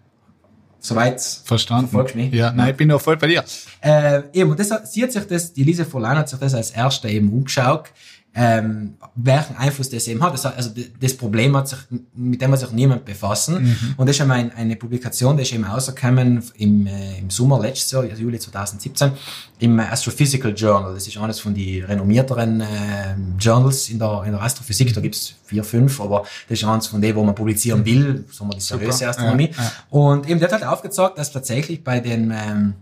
Soweit 0.79 1.21
verstanden. 1.43 1.89
Verfolgst 1.89 2.15
mich? 2.15 2.33
Ja, 2.33 2.51
nein, 2.51 2.71
ich 2.71 2.77
bin 2.77 2.91
auch 2.91 3.01
voll 3.01 3.17
bei 3.17 3.27
dir. 3.27 3.43
äh, 3.81 4.21
eben, 4.33 4.49
und 4.49 4.59
das 4.59 4.71
hat, 4.71 4.89
sie 4.89 5.03
hat 5.03 5.11
sich 5.11 5.25
das, 5.25 5.53
die 5.53 5.63
Lise 5.63 5.85
Forlan 5.85 6.17
hat 6.17 6.29
sich 6.29 6.39
das 6.39 6.53
als 6.53 6.71
erste 6.71 7.09
eben 7.09 7.31
umgeschaut, 7.31 7.91
ähm, 8.36 8.95
welchen 9.15 9.57
Einfluss 9.57 9.89
das 9.89 10.07
eben 10.07 10.21
hat. 10.24 10.33
Das, 10.33 10.45
also 10.45 10.71
das 11.00 11.17
Problem 11.17 11.57
hat 11.57 11.67
sich, 11.67 11.79
mit 12.13 12.41
dem 12.41 12.51
hat 12.51 12.59
sich 12.59 12.71
niemand 12.71 13.03
befassen. 13.03 13.75
Und 13.98 14.07
das 14.07 14.15
ist 14.15 14.21
eben 14.21 14.31
ein, 14.31 14.51
eine 14.53 14.75
Publikation, 14.75 15.36
die 15.36 15.43
ist 15.43 15.51
eben 15.51 15.63
rausgekommen 15.63 16.43
im, 16.55 16.88
äh, 16.88 17.19
im 17.19 17.29
Sommer 17.29 17.59
letztes 17.59 17.91
Jahr, 17.91 18.03
also 18.03 18.21
Juli 18.21 18.39
2017, 18.39 19.12
im 19.59 19.79
Astrophysical 19.79 20.53
Journal. 20.53 20.93
Das 20.93 21.07
ist 21.07 21.17
eines 21.17 21.39
von 21.39 21.53
den 21.55 21.83
renommierteren 21.83 22.62
äh, 22.62 22.65
Journals 23.39 23.89
in 23.89 23.98
der, 23.98 24.24
in 24.25 24.31
der 24.31 24.41
Astrophysik. 24.41 24.93
Da 24.93 25.01
gibt's 25.01 25.33
vier, 25.45 25.63
fünf, 25.63 26.00
aber 26.00 26.24
das 26.48 26.59
ist 26.59 26.63
eines 26.63 26.88
von 26.88 27.01
denen, 27.01 27.15
wo 27.15 27.24
man 27.24 27.36
publizieren 27.36 27.83
will, 27.83 28.25
sagen 28.31 28.51
wir 28.51 28.55
die 28.55 28.62
seriöse 28.62 29.07
Astronomie. 29.07 29.50
ja, 29.57 29.63
ja. 29.63 29.71
Und 29.89 30.29
eben, 30.29 30.39
der 30.39 30.50
hat 30.50 30.62
halt 30.62 30.71
aufgezeigt, 30.71 31.17
dass 31.17 31.31
tatsächlich 31.31 31.83
bei 31.83 32.00
den 32.00 32.31
ähm, 32.31 32.74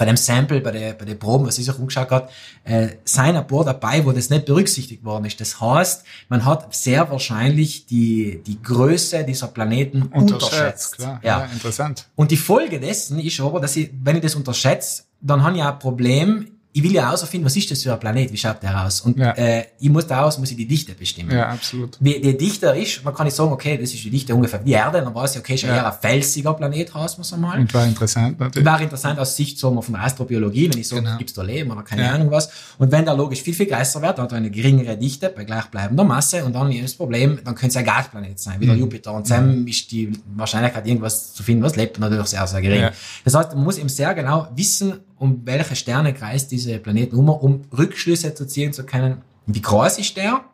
bei 0.00 0.06
dem 0.06 0.16
Sample, 0.16 0.62
bei 0.62 0.70
der, 0.70 0.94
bei 0.94 1.04
der 1.04 1.14
Proben, 1.14 1.46
was 1.46 1.58
ich 1.58 1.66
sich 1.66 1.78
umgeschaut 1.78 2.10
hat, 2.10 2.30
äh, 2.64 2.88
seien 3.04 3.36
ein 3.36 3.46
paar 3.46 3.66
dabei, 3.66 4.02
wo 4.06 4.12
das 4.12 4.30
nicht 4.30 4.46
berücksichtigt 4.46 5.04
worden 5.04 5.26
ist. 5.26 5.38
Das 5.42 5.60
heißt, 5.60 6.04
man 6.30 6.46
hat 6.46 6.74
sehr 6.74 7.10
wahrscheinlich 7.10 7.84
die, 7.84 8.42
die 8.46 8.62
Größe 8.62 9.24
dieser 9.24 9.48
Planeten 9.48 10.04
unterschätzt. 10.04 10.52
Unterschätzt, 10.52 10.96
klar. 10.96 11.20
Ja. 11.22 11.40
Ja. 11.40 11.44
interessant. 11.52 12.08
Und 12.16 12.30
die 12.30 12.38
Folge 12.38 12.80
dessen 12.80 13.18
ist 13.18 13.38
aber, 13.40 13.60
dass 13.60 13.76
ich, 13.76 13.90
wenn 14.02 14.16
ich 14.16 14.22
das 14.22 14.34
unterschätze, 14.36 15.02
dann 15.20 15.42
habe 15.42 15.58
ich 15.58 15.62
auch 15.62 15.72
ein 15.72 15.78
Problem 15.78 16.48
ich 16.72 16.82
will 16.84 16.92
ja 16.92 17.06
herausfinden, 17.06 17.44
was 17.46 17.56
ist 17.56 17.68
das 17.70 17.82
für 17.82 17.92
ein 17.92 17.98
Planet, 17.98 18.32
wie 18.32 18.36
schaut 18.36 18.62
der 18.62 18.84
aus? 18.86 19.00
Und 19.00 19.18
Ja. 19.18 19.32
äh, 19.32 19.64
ich 19.80 19.88
muss 19.90 20.06
daraus 20.06 20.38
muss 20.38 20.50
ich 20.52 20.56
die 20.56 20.66
Dichte 20.68 20.92
bestimmen. 20.94 21.32
Ja, 21.32 21.48
absolut. 21.48 21.96
Wie 22.00 22.20
die 22.20 22.36
dichter 22.38 22.76
ist, 22.76 23.04
man 23.04 23.12
kann 23.12 23.26
nicht 23.26 23.34
sagen, 23.34 23.50
okay, 23.50 23.76
das 23.76 23.92
ist 23.92 24.04
die 24.04 24.10
Dichte 24.10 24.34
ungefähr 24.34 24.60
wie 24.60 24.66
die 24.66 24.72
Erde, 24.72 25.00
dann 25.02 25.12
weiß 25.14 25.34
ich, 25.34 25.40
okay, 25.40 25.54
ist 25.56 25.62
ja 25.62 25.74
eher 25.74 25.86
ein 25.92 25.98
felsiger 26.00 26.54
Planet, 26.54 26.94
heißt 26.94 27.18
man 27.18 27.22
es 27.22 27.32
einmal. 27.32 27.58
Und 27.58 27.74
war 27.74 27.84
interessant 27.86 28.38
natürlich. 28.38 28.64
Wäre 28.64 28.82
interessant 28.84 29.18
aus 29.18 29.34
Sicht 29.36 29.60
wir, 29.60 29.82
von 29.82 29.94
der 29.94 30.04
Astrobiologie, 30.04 30.70
wenn 30.72 30.78
ich 30.78 30.86
sage, 30.86 31.02
Genau. 31.02 31.18
gibt's 31.18 31.32
da 31.34 31.42
Leben 31.42 31.70
oder 31.72 31.82
keine 31.82 32.02
Ja. 32.02 32.12
Ahnung 32.12 32.30
was. 32.30 32.48
Und 32.78 32.92
wenn 32.92 33.04
der 33.04 33.14
logisch 33.16 33.42
viel, 33.42 33.54
viel 33.54 33.66
größer 33.66 34.00
wird, 34.00 34.18
dann 34.18 34.24
hat 34.26 34.32
er 34.32 34.38
eine 34.38 34.50
geringere 34.50 34.96
Dichte 34.96 35.28
bei 35.34 35.42
gleichbleibender 35.44 36.04
Masse 36.04 36.44
und 36.44 36.52
dann 36.54 36.70
ist 36.70 36.84
das 36.84 36.94
Problem, 36.94 37.40
dann 37.44 37.54
könnte 37.56 37.68
es 37.72 37.76
ein 37.78 37.84
Gasplanet 37.84 38.38
sein, 38.38 38.60
wie 38.60 38.66
der 38.66 38.74
Mhm. 38.76 38.82
Jupiter. 38.82 39.12
Und 39.12 39.28
dann 39.28 39.66
ist 39.66 39.90
die 39.90 40.12
Wahrscheinlichkeit, 40.36 40.86
irgendwas 40.86 41.34
zu 41.34 41.42
finden, 41.42 41.64
was 41.64 41.74
lebt, 41.74 41.98
natürlich 41.98 42.26
sehr, 42.26 42.46
sehr 42.46 42.60
gering. 42.62 42.90
Das 43.24 43.34
heißt, 43.34 43.54
man 43.54 43.64
muss 43.64 43.76
eben 43.78 43.88
sehr 43.88 44.14
genau 44.14 44.46
wissen, 44.54 45.00
um 45.20 45.42
welche 45.44 45.76
Sterne 45.76 46.14
kreist 46.14 46.50
diese 46.50 46.78
Planeten 46.78 47.14
um, 47.14 47.28
um 47.28 47.62
Rückschlüsse 47.76 48.34
zu 48.34 48.46
ziehen 48.46 48.72
zu 48.72 48.84
können, 48.84 49.18
wie 49.46 49.60
groß 49.60 49.98
ist 49.98 50.16
der 50.16 50.44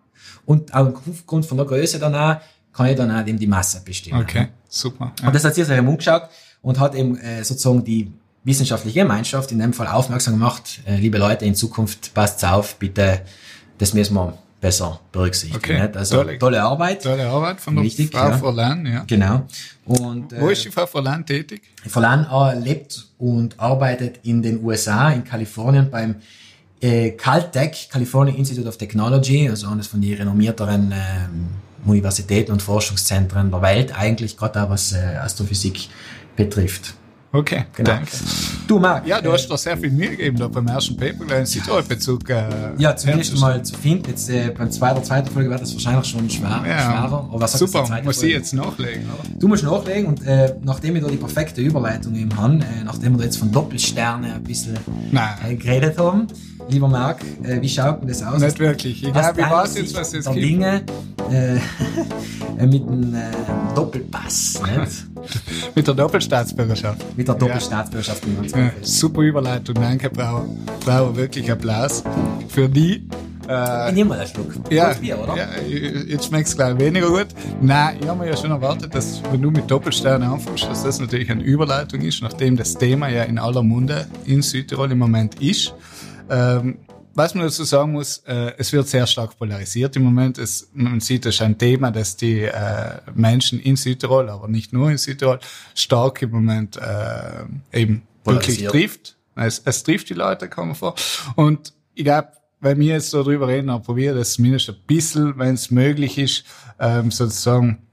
und 0.45 0.75
aufgrund 0.75 1.47
von 1.47 1.57
der 1.57 1.67
Größe 1.67 1.99
danach 1.99 2.41
kann 2.73 2.87
ich 2.87 2.97
dann 2.97 3.11
auch 3.11 3.27
eben 3.27 3.39
die 3.39 3.47
Masse 3.47 3.81
bestimmen. 3.85 4.21
Okay, 4.21 4.49
super. 4.69 5.13
Ja. 5.21 5.29
Und 5.29 5.35
das 5.35 5.45
hat 5.45 5.55
sich 5.55 5.69
eben 5.69 5.89
umgeschaut 5.89 6.29
und 6.63 6.79
hat 6.81 6.95
eben 6.95 7.17
äh, 7.17 7.45
sozusagen 7.45 7.85
die 7.85 8.13
wissenschaftliche 8.45 9.01
Gemeinschaft 9.01 9.53
in 9.53 9.61
dem 9.61 9.73
Fall 9.73 9.87
aufmerksam 9.87 10.35
gemacht, 10.35 10.81
äh, 10.85 10.97
liebe 10.97 11.19
Leute, 11.19 11.45
in 11.45 11.55
Zukunft 11.55 12.13
passt 12.13 12.45
auf, 12.45 12.77
bitte, 12.77 13.23
das 13.79 13.95
müssen 13.95 14.15
wir 14.15 14.37
besser 14.67 15.01
berücksichtigen. 15.13 15.81
Okay? 15.81 15.99
Also 15.99 16.17
tolle- 16.17 16.39
tolle, 16.39 16.63
Arbeit. 16.63 17.03
Tolle 17.03 17.27
Arbeit 17.29 17.61
von 17.61 17.77
der 17.77 17.85
Richtig, 17.85 18.11
Frau 18.11 18.29
ja. 18.31 18.37
Forlan, 18.39 18.85
ja. 18.85 19.05
Genau. 19.07 19.43
Und 19.85 20.33
Wo 20.41 20.49
äh, 20.49 20.53
ist 20.53 20.65
die 20.65 20.71
Frau 20.71 20.87
Forlan 20.87 21.25
tätig? 21.25 21.63
Verlan 21.87 22.27
äh, 22.31 22.59
lebt 22.59 23.07
und 23.19 23.59
arbeitet 23.61 24.21
in 24.25 24.43
den 24.43 24.65
USA, 24.65 25.11
in 25.13 25.23
Kalifornien 25.23 25.89
beim 25.89 26.17
äh, 26.81 27.13
Caltech, 27.13 27.89
California 27.91 28.35
Institute 28.35 28.67
of 28.69 28.77
Technology, 28.77 29.49
also 29.49 29.69
eines 29.69 29.87
von 29.87 30.01
den 30.01 30.15
renommierteren 30.19 30.93
ähm, 30.93 31.49
Universitäten 31.87 32.51
und 32.51 32.61
Forschungszentren 32.61 33.51
der 33.53 33.63
Welt, 33.63 33.97
eigentlich 33.97 34.37
gerade 34.37 34.67
was 34.69 34.93
äh, 34.93 34.99
Astrophysik 35.23 35.89
betrifft. 36.35 36.95
Okay, 37.37 37.65
Genau. 37.75 37.91
danke. 37.91 38.11
Du, 38.67 38.79
Marc. 38.79 39.07
Ja, 39.07 39.21
du 39.21 39.29
äh, 39.29 39.33
hast 39.35 39.47
doch 39.49 39.59
sehr 39.59 39.77
viel 39.77 39.91
Mühe 39.91 40.09
gegeben 40.11 40.39
da 40.39 40.49
beim 40.49 40.67
ersten 40.67 40.97
Paper, 40.97 41.33
einen 41.35 41.47
Südtirol-Bezug. 41.47 42.29
Äh, 42.31 42.45
ja, 42.79 42.97
zumindest 42.97 43.39
mal 43.39 43.63
zu 43.63 43.75
finden. 43.77 44.09
Jetzt 44.09 44.31
äh, 44.31 44.51
beim 44.57 44.71
zweiten, 44.71 45.05
zweiten 45.05 45.31
Folge 45.31 45.51
wird 45.51 45.61
das 45.61 45.73
wahrscheinlich 45.75 46.07
schon 46.09 46.29
schwer, 46.31 46.63
Ja, 46.67 46.81
schwerer. 46.81 47.29
Aber 47.31 47.41
was 47.41 47.53
super, 47.53 47.87
muss 48.03 48.23
ich 48.23 48.33
jetzt 48.33 48.55
nachlegen, 48.55 49.05
oder? 49.05 49.29
Du 49.39 49.49
musst 49.49 49.65
nachlegen 49.65 50.07
und 50.07 50.27
äh, 50.27 50.55
nachdem 50.65 50.97
ich 50.97 51.03
da 51.03 51.09
die 51.09 51.17
perfekte 51.17 51.61
Überleitung 51.61 52.15
eben 52.15 52.35
habe, 52.37 52.55
äh, 52.57 52.85
nachdem 52.85 53.13
wir 53.13 53.19
da 53.19 53.25
jetzt 53.25 53.37
von 53.37 53.53
Doppelsterne 53.53 54.35
ein 54.35 54.43
bisschen 54.43 54.77
äh, 55.13 55.55
geredet 55.55 55.99
haben, 55.99 56.27
lieber 56.69 56.89
Marc, 56.89 57.21
äh, 57.45 57.61
wie 57.61 57.69
schaut 57.69 58.01
denn 58.01 58.09
das 58.09 58.23
aus? 58.23 58.41
nicht 58.41 58.59
wirklich. 58.59 59.05
Ich 59.05 59.13
glaube, 59.13 59.41
ich 59.41 59.51
weiß 59.51 59.77
jetzt, 59.77 59.95
was 59.95 60.13
jetzt 60.13 60.33
gibt. 60.33 60.45
Dinge 60.45 60.83
mit 62.61 62.87
einem 62.87 63.15
äh, 63.15 63.21
Doppelpass, 63.75 64.61
nicht? 64.63 65.16
Mit 65.75 65.87
der 65.87 65.95
Doppelstaatsbürgerschaft. 65.95 67.17
mit 67.17 67.29
der 67.29 67.35
Doppelstaatsbürgerschaft. 67.35 68.23
Ja, 68.55 68.71
super 68.83 69.21
Überleitung, 69.23 69.75
danke, 69.75 70.11
Brauer. 70.11 70.47
Brauer, 70.85 71.17
wirklich 71.17 71.51
Applaus 71.51 72.03
für 72.49 72.69
die. 72.69 73.07
Äh, 73.49 73.89
Ich 73.91 73.95
nehme 73.95 74.11
mal 74.11 74.19
einen 74.21 74.29
Schluck. 74.29 74.55
Ja, 74.71 74.93
Bier, 74.95 75.19
oder? 75.23 75.37
ja, 75.37 75.47
jetzt 76.07 76.27
schmeckt's 76.27 76.57
gleich 76.57 76.79
weniger 76.79 77.09
gut. 77.11 77.29
Nein, 77.61 77.99
ich 78.01 78.09
habe 78.09 78.19
mir 78.21 78.31
ja 78.31 78.37
schon 78.37 78.51
erwartet, 78.51 78.95
dass 78.95 79.23
wenn 79.31 79.41
du 79.43 79.51
mit 79.51 79.71
Doppelsterne 79.71 80.27
anfängst, 80.29 80.65
dass 80.69 80.83
das 80.83 80.99
natürlich 80.99 81.31
eine 81.31 81.43
Überleitung 81.43 82.01
ist, 82.01 82.23
nachdem 82.23 82.57
das 82.57 82.75
Thema 82.75 83.09
ja 83.09 83.23
in 83.25 83.39
aller 83.39 83.63
Munde 83.63 84.07
in 84.25 84.43
Südtirol 84.43 84.91
im 84.91 84.99
Moment 84.99 85.41
ist. 85.41 85.75
Ähm, 86.29 86.79
was 87.17 87.35
man 87.35 87.45
dazu 87.45 87.65
sagen 87.65 87.93
muss, 87.93 88.19
äh, 88.27 88.53
es 88.59 88.73
wird 88.73 88.89
sehr 88.89 89.07
stark 89.07 89.39
polarisiert 89.39 89.97
im 89.97 90.03
Moment. 90.03 90.37
Es, 90.37 90.69
man 90.75 91.01
sieht, 91.01 91.25
es 91.25 91.37
ist 91.37 91.41
ein 91.41 91.57
Thema, 91.57 91.91
das 91.91 92.17
die 92.17 92.43
äh, 92.43 93.01
Menschen 93.15 93.59
in 93.59 93.77
Südtirol, 93.77 94.29
aber 94.29 94.49
nicht 94.49 94.75
nur 94.75 94.91
in 94.91 94.99
Südtirol, 94.99 95.41
stark 95.75 96.21
im 96.21 96.31
Moment 96.31 96.77
äh, 96.77 97.45
eben 97.73 98.03
wirklich 98.25 98.65
trifft. 98.67 99.17
Es, 99.35 99.63
es 99.65 99.83
trifft 99.83 100.11
die 100.11 100.15
Leute, 100.15 100.49
kommen 100.51 100.75
vor. 100.75 100.95
Und 101.37 101.73
ich 101.95 102.05
glaube, 102.05 102.29
wenn 102.61 102.79
wir 102.79 102.95
jetzt 102.95 103.11
so 103.11 103.23
drüber 103.23 103.49
reden, 103.49 103.69
dann 103.69 103.83
probiere 103.83 104.15
das 104.15 104.35
zumindest 104.35 104.69
ein 104.69 104.77
bisschen, 104.87 105.39
wenn 105.39 105.55
es 105.55 105.71
möglich 105.71 106.19
ist, 106.19 106.45
ähm, 106.79 107.11
sozusagen 107.11 107.87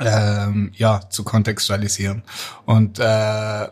ähm, 0.00 0.72
ja 0.74 1.00
zu 1.08 1.24
kontextualisieren. 1.24 2.24
Und 2.66 2.98
äh, 2.98 3.68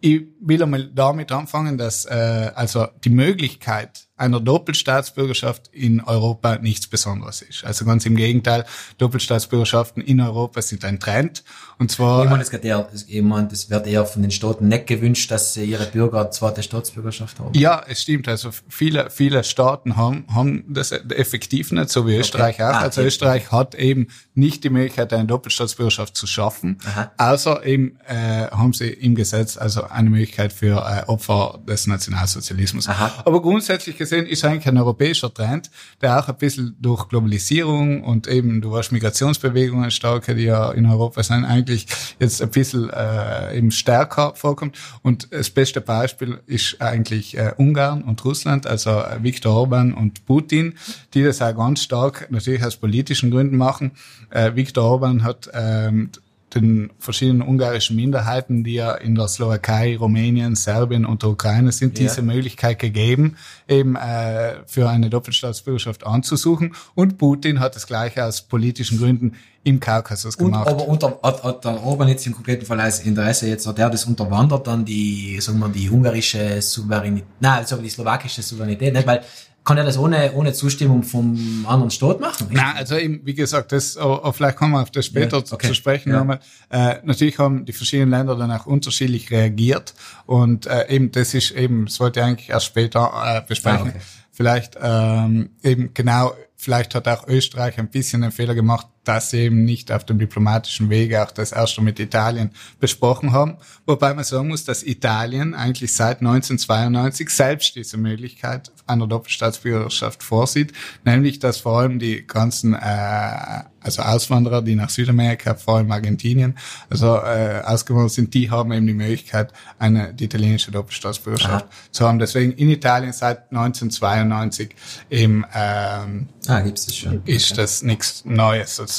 ich 0.00 0.22
will 0.40 0.62
einmal 0.62 0.88
damit 0.94 1.32
anfangen, 1.32 1.76
dass 1.76 2.06
äh, 2.06 2.50
also 2.54 2.88
die 3.04 3.10
Möglichkeit 3.10 4.07
einer 4.18 4.40
Doppelstaatsbürgerschaft 4.40 5.68
in 5.72 6.02
Europa 6.02 6.56
nichts 6.58 6.86
Besonderes 6.86 7.42
ist. 7.42 7.64
Also 7.64 7.84
ganz 7.84 8.04
im 8.04 8.16
Gegenteil, 8.16 8.64
Doppelstaatsbürgerschaften 8.98 10.02
in 10.02 10.20
Europa 10.20 10.60
sind 10.60 10.84
ein 10.84 11.00
Trend. 11.00 11.44
Und 11.78 11.92
zwar 11.92 12.24
Ich 12.24 12.30
meine, 12.30 12.42
es, 12.42 12.50
geht 12.50 12.64
eher, 12.64 12.88
ich 13.06 13.22
meine, 13.22 13.48
es 13.52 13.70
wird 13.70 13.86
eher 13.86 14.04
von 14.04 14.22
den 14.22 14.32
Staaten 14.32 14.66
nicht 14.66 14.88
gewünscht, 14.88 15.30
dass 15.30 15.54
sie 15.54 15.64
ihre 15.64 15.86
Bürger 15.86 16.22
eine 16.22 16.30
zweite 16.30 16.62
Staatsbürgerschaft 16.62 17.38
haben. 17.38 17.56
Ja, 17.56 17.84
es 17.86 18.02
stimmt. 18.02 18.26
Also 18.26 18.50
viele, 18.68 19.10
viele 19.10 19.44
Staaten 19.44 19.96
haben, 19.96 20.24
haben 20.34 20.64
das 20.68 20.90
effektiv 20.90 21.70
nicht, 21.70 21.90
so 21.90 22.06
wie 22.06 22.16
Österreich 22.16 22.60
auch. 22.60 22.68
Ah, 22.68 22.80
also 22.80 23.00
okay. 23.00 23.08
Österreich 23.08 23.52
hat 23.52 23.76
eben 23.76 24.08
nicht 24.34 24.64
die 24.64 24.70
Möglichkeit, 24.70 25.12
eine 25.12 25.26
Doppelstaatsbürgerschaft 25.26 26.16
zu 26.16 26.26
schaffen. 26.26 26.78
Aha. 26.84 27.12
Außer 27.16 27.64
eben 27.64 27.96
äh, 28.06 28.48
haben 28.50 28.72
sie 28.72 28.88
im 28.88 29.14
Gesetz 29.14 29.56
also 29.56 29.84
eine 29.84 30.10
Möglichkeit 30.10 30.52
für 30.52 30.78
äh, 30.78 31.08
Opfer 31.08 31.60
des 31.68 31.86
Nationalsozialismus. 31.86 32.88
Aha. 32.88 33.22
Aber 33.24 33.40
grundsätzlich 33.40 33.96
gesehen 33.96 34.26
ist 34.26 34.44
eigentlich 34.44 34.66
ein 34.66 34.78
europäischer 34.78 35.32
Trend, 35.32 35.70
der 36.00 36.18
auch 36.18 36.28
ein 36.28 36.36
bisschen 36.36 36.76
durch 36.80 37.08
Globalisierung 37.08 38.02
und 38.02 38.26
eben 38.26 38.60
durch 38.60 38.90
Migrationsbewegungen 38.90 39.92
starke, 39.92 40.34
die 40.34 40.44
ja 40.44 40.72
in 40.72 40.86
Europa 40.86 41.22
sind, 41.22 41.44
eigentlich 41.44 41.67
jetzt 41.68 42.42
ein 42.42 42.50
bisschen 42.50 42.90
äh, 42.90 43.56
eben 43.56 43.70
stärker 43.70 44.34
vorkommt. 44.34 44.76
Und 45.02 45.28
das 45.32 45.50
beste 45.50 45.80
Beispiel 45.80 46.40
ist 46.46 46.80
eigentlich 46.80 47.36
äh, 47.36 47.52
Ungarn 47.56 48.02
und 48.02 48.24
Russland, 48.24 48.66
also 48.66 48.90
äh, 48.90 49.22
Viktor 49.22 49.54
Orban 49.54 49.94
und 49.94 50.24
Putin, 50.26 50.74
die 51.14 51.22
das 51.22 51.42
auch 51.42 51.56
ganz 51.56 51.82
stark 51.82 52.28
natürlich 52.30 52.64
aus 52.64 52.76
politischen 52.76 53.30
Gründen 53.30 53.56
machen. 53.56 53.92
Äh, 54.30 54.54
Viktor 54.54 54.84
Orban 54.84 55.24
hat 55.24 55.50
ähm, 55.52 56.10
den 56.54 56.90
verschiedenen 56.98 57.42
ungarischen 57.42 57.96
Minderheiten, 57.96 58.64
die 58.64 58.74
ja 58.74 58.92
in 58.94 59.14
der 59.14 59.28
Slowakei, 59.28 59.96
Rumänien, 59.96 60.56
Serbien 60.56 61.04
und 61.04 61.22
der 61.22 61.30
Ukraine 61.30 61.72
sind, 61.72 61.98
Ja. 61.98 62.04
diese 62.04 62.22
Möglichkeit 62.22 62.78
gegeben, 62.78 63.36
eben 63.68 63.96
äh, 63.96 64.54
für 64.66 64.88
eine 64.88 65.10
Doppelstaatsbürgerschaft 65.10 66.06
anzusuchen. 66.06 66.74
Und 66.94 67.18
Putin 67.18 67.60
hat 67.60 67.76
das 67.76 67.86
gleiche 67.86 68.24
aus 68.24 68.42
politischen 68.42 68.98
Gründen 68.98 69.34
im 69.64 69.80
Kaukasus 69.80 70.36
Und, 70.36 70.46
gemacht. 70.52 70.68
aber 70.68 70.88
unter, 70.88 71.18
hat, 71.22 71.42
hat 71.44 71.64
der 71.64 71.82
Orban 71.84 72.08
jetzt 72.08 72.26
im 72.26 72.32
konkreten 72.34 72.64
Fall 72.64 72.80
als 72.80 73.00
Interesse 73.00 73.48
jetzt, 73.48 73.66
hat 73.66 73.78
er 73.78 73.90
das 73.90 74.04
unterwandert 74.06 74.66
dann 74.66 74.84
die, 74.84 75.38
sagen 75.40 75.58
wir, 75.58 75.68
die 75.68 75.90
ungarische 75.90 76.62
Souveränität, 76.62 77.26
nein, 77.40 77.58
also 77.58 77.76
die 77.76 77.90
slowakische 77.90 78.40
Souveränität, 78.40 78.94
nicht? 78.94 79.06
Weil, 79.06 79.22
kann 79.68 79.76
er 79.76 79.84
das 79.84 79.98
ohne, 79.98 80.32
ohne 80.32 80.54
Zustimmung 80.54 81.02
vom 81.02 81.66
anderen 81.68 81.90
Staat 81.90 82.20
machen? 82.20 82.46
Na, 82.50 82.72
also 82.72 82.96
eben, 82.96 83.20
wie 83.24 83.34
gesagt, 83.34 83.70
das, 83.72 83.98
aber, 83.98 84.24
aber 84.24 84.32
vielleicht 84.32 84.56
kommen 84.56 84.72
wir 84.72 84.80
auf 84.80 84.90
das 84.90 85.04
später 85.04 85.36
Ja, 85.36 85.44
okay. 85.52 85.66
zu 85.68 85.74
sprechen 85.74 86.10
Ja. 86.10 86.20
nochmal. 86.20 86.40
Äh, 86.70 86.94
natürlich 87.04 87.38
haben 87.38 87.66
die 87.66 87.74
verschiedenen 87.74 88.08
Länder 88.08 88.34
dann 88.34 88.50
auch 88.50 88.64
unterschiedlich 88.64 89.30
reagiert 89.30 89.92
und 90.24 90.64
äh, 90.66 90.88
eben 90.88 91.12
das 91.12 91.34
ist 91.34 91.50
eben, 91.50 91.84
das 91.84 92.00
wollte 92.00 92.20
ich 92.20 92.24
eigentlich 92.26 92.48
erst 92.48 92.64
später 92.64 93.12
äh, 93.22 93.42
besprechen. 93.46 93.88
Ah, 93.88 93.90
okay. 93.90 94.00
Vielleicht 94.32 94.78
ähm, 94.80 95.50
eben 95.62 95.90
genau, 95.92 96.32
vielleicht 96.56 96.94
hat 96.94 97.06
auch 97.06 97.28
Österreich 97.28 97.78
ein 97.78 97.88
bisschen 97.88 98.22
einen 98.22 98.32
Fehler 98.32 98.54
gemacht, 98.54 98.86
dass 99.08 99.30
sie 99.30 99.38
eben 99.38 99.64
nicht 99.64 99.90
auf 99.90 100.04
dem 100.04 100.18
diplomatischen 100.18 100.90
Wege 100.90 101.22
auch 101.22 101.30
das 101.30 101.52
erste 101.52 101.80
mit 101.80 101.98
Italien 101.98 102.50
besprochen 102.78 103.32
haben. 103.32 103.56
Wobei 103.86 104.12
man 104.12 104.22
sagen 104.22 104.48
muss, 104.48 104.64
dass 104.66 104.82
Italien 104.82 105.54
eigentlich 105.54 105.94
seit 105.94 106.18
1992 106.18 107.30
selbst 107.30 107.74
diese 107.74 107.96
Möglichkeit 107.96 108.70
einer 108.86 109.06
Doppelstaatsbürgerschaft 109.06 110.22
vorsieht, 110.22 110.74
nämlich 111.06 111.38
dass 111.38 111.56
vor 111.56 111.78
allem 111.78 111.98
die 111.98 112.26
ganzen 112.26 112.74
äh, 112.74 113.62
also 113.80 114.02
Auswanderer, 114.02 114.60
die 114.60 114.74
nach 114.74 114.90
Südamerika, 114.90 115.54
vor 115.54 115.78
allem 115.78 115.90
Argentinien, 115.90 116.58
also 116.90 117.16
äh, 117.16 117.62
ausgewandert 117.64 118.12
sind, 118.12 118.34
die 118.34 118.50
haben 118.50 118.72
eben 118.72 118.86
die 118.86 118.92
Möglichkeit, 118.92 119.52
eine 119.78 120.12
die 120.12 120.24
italienische 120.24 120.70
Doppelstaatsbürgerschaft 120.70 121.64
Aha. 121.64 121.70
zu 121.90 122.06
haben. 122.06 122.18
Deswegen 122.18 122.52
in 122.52 122.68
Italien 122.68 123.12
seit 123.14 123.50
1992 123.50 124.74
eben 125.08 125.44
ähm, 125.54 126.28
Ah, 126.48 126.60
gibt's 126.60 126.86
das 126.86 126.96
schon. 126.96 127.22
ist 127.26 127.58
das 127.58 127.82
nichts 127.82 128.24
Neues 128.24 128.76
sozusagen. 128.76 128.97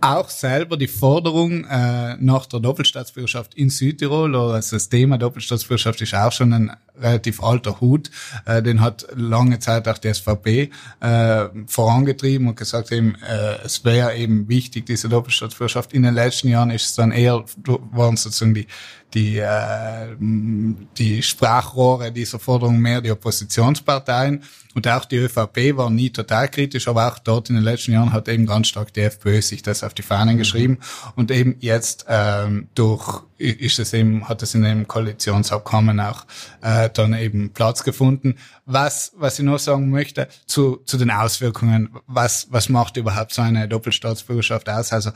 Auch 0.00 0.28
selber 0.28 0.76
die 0.76 0.88
Forderung 0.88 1.64
äh, 1.64 2.16
nach 2.18 2.46
der 2.46 2.60
Doppelstaatsbürgerschaft 2.60 3.54
in 3.54 3.70
Südtirol 3.70 4.34
oder 4.34 4.54
also 4.54 4.76
das 4.76 4.88
Thema 4.88 5.18
Doppelstaatsbürgerschaft 5.18 6.00
ist 6.02 6.14
auch 6.14 6.32
schon 6.32 6.52
ein 6.52 6.76
relativ 7.00 7.42
alter 7.42 7.80
Hut. 7.80 8.10
Äh, 8.44 8.62
den 8.62 8.80
hat 8.80 9.06
lange 9.14 9.58
Zeit 9.58 9.88
auch 9.88 9.98
die 9.98 10.12
SVP 10.12 10.70
äh, 11.00 11.44
vorangetrieben 11.66 12.48
und 12.48 12.56
gesagt 12.56 12.92
eben, 12.92 13.16
äh, 13.16 13.56
es 13.64 13.84
wäre 13.84 14.14
eben 14.16 14.48
wichtig, 14.48 14.86
diese 14.86 15.08
Doppelstaatsbürgerschaft. 15.08 15.92
In 15.92 16.02
den 16.02 16.14
letzten 16.14 16.48
Jahren 16.48 16.70
ist 16.70 16.84
es 16.84 16.94
dann 16.94 17.10
eher, 17.10 17.44
waren 17.92 18.16
sozusagen 18.16 18.54
die, 18.54 18.66
die, 19.14 19.38
äh, 19.38 20.16
die 20.18 21.22
Sprachrohre 21.22 22.10
dieser 22.10 22.38
Forderung 22.38 22.78
mehr 22.78 23.00
die 23.00 23.12
Oppositionsparteien. 23.12 24.42
Und 24.74 24.88
auch 24.88 25.04
die 25.04 25.18
ÖVP 25.18 25.76
war 25.76 25.88
nie 25.88 26.10
total 26.10 26.48
kritisch, 26.48 26.88
aber 26.88 27.06
auch 27.06 27.20
dort 27.20 27.48
in 27.48 27.54
den 27.54 27.64
letzten 27.64 27.92
Jahren 27.92 28.12
hat 28.12 28.28
eben 28.28 28.44
ganz 28.44 28.66
stark 28.66 28.92
die 28.92 29.02
FPÖ 29.02 29.40
sich 29.40 29.62
das 29.62 29.84
auf 29.84 29.94
die 29.94 30.02
Fahnen 30.02 30.36
geschrieben. 30.36 30.78
Und 31.14 31.30
eben 31.30 31.56
jetzt 31.60 32.06
ähm, 32.08 32.66
durch 32.74 33.22
ist 33.38 33.78
es 33.78 33.92
eben, 33.92 34.28
hat 34.28 34.42
es 34.42 34.54
in 34.54 34.62
dem 34.62 34.88
Koalitionsabkommen 34.88 36.00
auch 36.00 36.24
äh, 36.62 36.90
dann 36.90 37.14
eben 37.14 37.50
Platz 37.52 37.84
gefunden. 37.84 38.36
Was, 38.66 39.12
was 39.16 39.38
ich 39.38 39.44
noch 39.44 39.58
sagen 39.58 39.90
möchte 39.90 40.28
zu, 40.46 40.78
zu 40.86 40.96
den 40.98 41.10
Auswirkungen, 41.10 41.90
was, 42.06 42.48
was 42.50 42.68
macht 42.68 42.96
überhaupt 42.96 43.32
so 43.32 43.42
eine 43.42 43.68
Doppelstaatsbürgerschaft 43.68 44.68
aus? 44.68 44.92
Also 44.92 45.10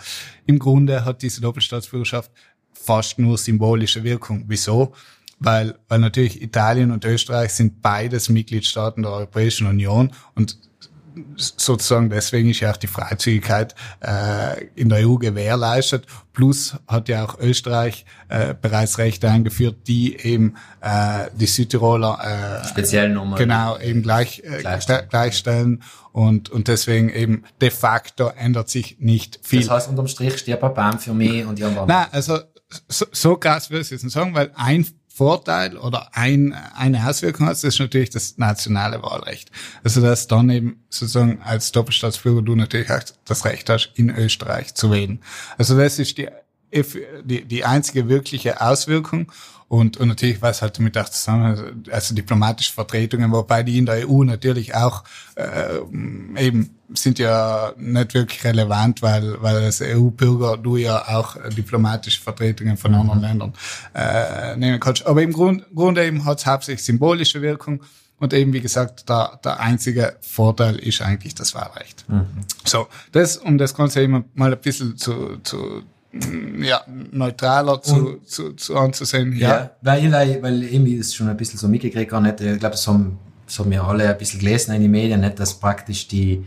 im 0.47 0.61
Grunde 0.61 1.05
hat 1.05 1.23
diese 1.23 1.40
Doppelstaatsbürgerschaft 1.40 2.31
fast 2.83 3.19
nur 3.19 3.39
symbolische 3.39 4.03
Wirkung. 4.05 4.45
Wieso? 4.49 4.93
Weil, 5.41 5.77
weil 5.89 6.01
natürlich 6.01 6.43
Italien 6.43 6.91
und 6.91 7.05
Österreich 7.05 7.53
sind 7.53 7.81
beides 7.81 8.29
Mitgliedstaaten 8.29 9.03
der 9.03 9.13
Europäischen 9.13 9.69
Union 9.69 10.11
und 10.35 10.59
sozusagen 11.37 12.11
deswegen 12.11 12.51
ist 12.51 12.61
ja 12.61 12.71
auch 12.71 12.77
die 12.77 12.87
Freizügigkeit 12.87 13.75
äh, 14.01 14.65
in 14.75 14.89
der 14.89 15.07
EU 15.09 15.17
gewährleistet. 15.17 16.07
Plus 16.33 16.77
hat 16.87 17.09
ja 17.09 17.25
auch 17.25 17.39
Österreich 17.39 18.05
äh, 18.29 18.55
bereits 18.61 18.99
Rechte 18.99 19.31
eingeführt, 19.31 19.77
die 19.87 20.17
eben 20.17 20.57
äh, 20.81 21.27
die 21.35 21.47
Südtiroler 21.47 22.63
äh, 22.63 22.69
speziell 22.69 23.11
Nummer 23.11 23.37
genau 23.37 23.79
eben 23.79 24.03
gleich 24.03 24.43
äh, 24.45 24.61
gleichstellen. 24.61 25.09
gleichstellen 25.09 25.83
und 26.13 26.51
und 26.51 26.69
deswegen 26.69 27.09
eben 27.11 27.45
de 27.61 27.71
facto 27.71 28.29
ändert 28.29 28.69
sich 28.69 28.97
nicht 29.01 29.41
viel. 29.43 29.61
Das 29.61 29.71
heißt 29.71 29.89
unterm 29.89 30.09
Strich 30.09 30.39
stirbt 30.39 30.63
ein 30.63 30.75
Baum 30.75 30.99
für 30.99 31.15
mich 31.15 31.45
und 31.45 31.59
die 31.59 31.65
anderen. 31.65 31.89
Nein, 31.89 32.07
also 32.13 32.39
so, 32.89 33.07
so 33.13 33.37
krass 33.37 33.71
würde 33.71 33.83
ich 33.83 33.91
jetzt 33.91 34.05
nicht 34.05 34.13
sagen, 34.13 34.35
weil 34.35 34.53
ein 34.55 34.87
Vorteil 35.19 35.77
oder 35.77 36.11
ein, 36.13 36.55
eine 36.77 37.09
Auswirkung 37.09 37.49
hat, 37.49 37.63
ist 37.65 37.81
natürlich 37.81 38.11
das 38.11 38.39
nationale 38.39 39.03
Wahlrecht. 39.03 39.51
Also 39.83 40.01
dass 40.01 40.29
dann 40.29 40.49
eben 40.49 40.85
sozusagen 40.91 41.43
als 41.43 41.73
Doppelstaatsbürger 41.73 42.43
du 42.43 42.55
natürlich 42.55 42.91
auch 42.93 43.03
das 43.25 43.45
Recht 43.45 43.69
hast, 43.69 43.91
in 43.97 44.11
Österreich 44.11 44.75
zu 44.75 44.93
wählen. 44.93 45.21
Also 45.57 45.77
das 45.77 45.99
ist 45.99 46.19
die, 46.19 46.29
die, 47.25 47.45
die 47.45 47.65
einzige 47.65 48.09
wirkliche 48.09 48.61
Auswirkung. 48.61 49.33
Und, 49.69 49.99
und 49.99 50.09
natürlich 50.09 50.41
was 50.41 50.63
halt 50.63 50.79
damit 50.79 50.97
auch 50.97 51.11
zusammen, 51.11 51.85
also 51.91 52.15
diplomatische 52.15 52.73
Vertretungen, 52.73 53.31
wobei 53.33 53.63
die 53.63 53.77
in 53.77 53.85
der 53.85 54.09
EU 54.09 54.25
natürlich 54.25 54.75
auch 54.75 55.05
äh, 55.35 55.77
eben 56.37 56.79
sind 56.95 57.19
ja 57.19 57.75
nicht 57.77 58.15
wirklich 58.15 58.45
relevant, 58.45 59.03
weil, 59.03 59.43
weil 59.43 59.57
als 59.57 59.83
EU-Bürger 59.83 60.57
du 60.57 60.77
ja 60.77 61.07
auch 61.09 61.37
diplomatische 61.51 62.21
Vertretungen 62.21 62.79
von 62.79 62.95
anderen 62.95 63.21
Ländern 63.21 63.53
äh, 63.95 64.57
nehmen 64.57 64.81
kannst. 64.81 65.07
Aber 65.07 65.23
im 65.23 65.33
Grund, 65.33 65.67
Grunde 65.75 66.07
eben 66.07 66.25
hat 66.25 66.39
es 66.39 66.47
hauptsächlich 66.47 66.85
symbolische 66.85 67.43
Wirkung. 67.43 67.83
Und 68.21 68.33
eben, 68.33 68.53
wie 68.53 68.61
gesagt, 68.61 69.09
der, 69.09 69.39
der 69.45 69.61
einzige 69.61 70.17
Vorteil 70.21 70.77
ist 70.77 71.03
eigentlich 71.03 71.35
das 71.35 71.55
Wahlrecht. 71.55 72.05
Mhm. 72.09 72.27
So, 72.65 72.89
das, 73.13 73.37
um 73.37 73.59
das 73.59 73.75
Ganze 73.75 74.03
eben 74.03 74.25
mal 74.35 74.53
ein 74.53 74.61
bisschen 74.61 74.97
zu, 74.97 75.37
zu 75.45 75.83
ja, 76.61 76.83
neutraler 77.13 77.83
zu, 77.83 78.21
zu, 78.25 78.53
zu 78.53 78.77
anzusehen. 78.77 79.37
Ja, 79.37 79.49
ja 79.49 79.71
weil, 79.83 80.11
weil, 80.13 80.43
weil 80.43 80.63
irgendwie 80.63 80.95
ist 80.95 81.15
schon 81.15 81.29
ein 81.29 81.37
bisschen 81.37 81.59
so 81.59 81.69
mitgekriegt, 81.69 82.11
gar 82.11 82.21
nicht, 82.21 82.41
ich 82.41 82.59
glaube, 82.59 82.73
das 82.73 82.87
haben, 82.87 83.19
das 83.47 83.59
haben 83.59 83.71
wir 83.71 83.85
alle 83.85 84.09
ein 84.09 84.19
bisschen 84.19 84.41
gelesen 84.41 84.75
in 84.75 84.83
den 84.83 84.91
Medien, 84.91 85.21
nicht, 85.21 85.39
dass 85.39 85.55
praktisch 85.55 86.09
die, 86.09 86.45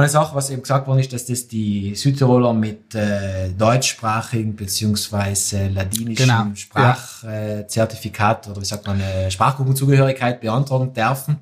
eine 0.00 0.08
Sache, 0.08 0.34
was 0.34 0.50
eben 0.50 0.62
gesagt 0.62 0.86
worden 0.88 0.98
ist, 0.98 1.12
dass 1.12 1.26
das 1.26 1.46
die 1.46 1.94
Südtiroler 1.94 2.52
mit 2.52 2.94
äh, 2.94 3.50
deutschsprachigen 3.50 4.56
beziehungsweise 4.56 5.68
ladinischem 5.68 6.26
genau, 6.26 6.46
Sprachzertifikat 6.54 8.46
ja. 8.46 8.48
äh, 8.48 8.52
oder 8.52 8.60
wie 8.60 8.66
sagt 8.66 8.86
man, 8.86 9.00
äh, 9.00 9.30
Sprachgruppenzugehörigkeit 9.30 10.40
beantragen 10.40 10.92
dürfen. 10.92 11.36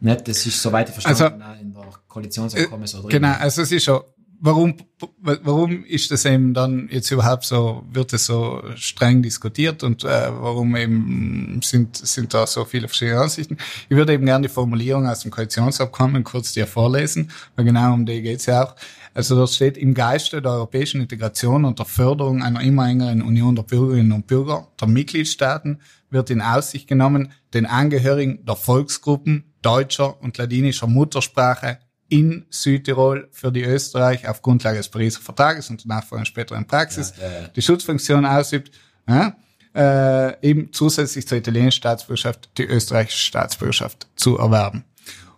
Nicht? 0.00 0.26
Das 0.26 0.46
ist, 0.46 0.62
soweit 0.62 0.88
ich 0.88 0.94
verstanden 0.94 1.42
also, 1.42 1.60
in 1.60 1.74
der 1.74 1.84
Koalitionsabkommen 2.06 2.86
so 2.86 3.00
drin. 3.02 3.10
Genau, 3.10 3.32
also 3.32 3.62
es 3.62 3.72
ist 3.72 3.84
schon 3.84 4.00
warum, 4.40 4.74
warum 5.20 5.84
ist 5.84 6.10
das 6.10 6.24
eben 6.24 6.54
dann 6.54 6.88
jetzt 6.90 7.10
überhaupt 7.10 7.44
so, 7.44 7.84
wird 7.90 8.12
es 8.12 8.26
so 8.26 8.62
streng 8.76 9.22
diskutiert 9.22 9.82
und 9.82 10.04
äh, 10.04 10.30
warum 10.30 10.76
eben 10.76 11.60
sind, 11.62 11.96
sind 11.96 12.34
da 12.34 12.46
so 12.46 12.64
viele 12.64 12.88
verschiedene 12.88 13.20
Ansichten? 13.20 13.56
Ich 13.88 13.96
würde 13.96 14.12
eben 14.12 14.26
gerne 14.26 14.46
die 14.46 14.52
Formulierung 14.52 15.06
aus 15.06 15.20
dem 15.20 15.30
Koalitionsabkommen 15.30 16.24
kurz 16.24 16.52
dir 16.52 16.66
vorlesen, 16.66 17.30
weil 17.56 17.64
genau 17.64 17.94
um 17.94 18.06
die 18.06 18.22
geht's 18.22 18.46
ja 18.46 18.64
auch. 18.64 18.76
Also 19.14 19.34
dort 19.34 19.50
steht, 19.50 19.76
im 19.76 19.94
Geiste 19.94 20.40
der 20.40 20.52
europäischen 20.52 21.00
Integration 21.00 21.64
und 21.64 21.78
der 21.78 21.86
Förderung 21.86 22.42
einer 22.42 22.60
immer 22.60 22.88
engeren 22.88 23.22
Union 23.22 23.56
der 23.56 23.64
Bürgerinnen 23.64 24.12
und 24.12 24.26
Bürger 24.26 24.68
der 24.80 24.88
Mitgliedstaaten 24.88 25.80
wird 26.10 26.30
in 26.30 26.40
Aussicht 26.40 26.86
genommen, 26.86 27.32
den 27.52 27.66
Angehörigen 27.66 28.44
der 28.46 28.56
Volksgruppen 28.56 29.52
deutscher 29.62 30.22
und 30.22 30.38
ladinischer 30.38 30.86
Muttersprache 30.86 31.78
in 32.08 32.46
Südtirol 32.50 33.28
für 33.32 33.52
die 33.52 33.62
Österreich 33.62 34.28
auf 34.28 34.42
Grundlage 34.42 34.78
des 34.78 34.88
Pariser 34.88 35.20
Vertrages 35.20 35.70
und 35.70 35.84
danach 35.84 36.04
vor 36.04 36.18
einer 36.18 36.24
späteren 36.24 36.66
Praxis 36.66 37.14
ja, 37.16 37.26
ja, 37.26 37.40
ja. 37.42 37.48
die 37.48 37.62
Schutzfunktion 37.62 38.24
ausübt, 38.24 38.70
äh, 39.74 40.48
eben 40.48 40.72
zusätzlich 40.72 41.26
zur 41.26 41.38
italienischen 41.38 41.78
Staatsbürgerschaft 41.78 42.50
die 42.58 42.64
österreichische 42.64 43.26
Staatsbürgerschaft 43.26 44.08
zu 44.16 44.38
erwerben. 44.38 44.84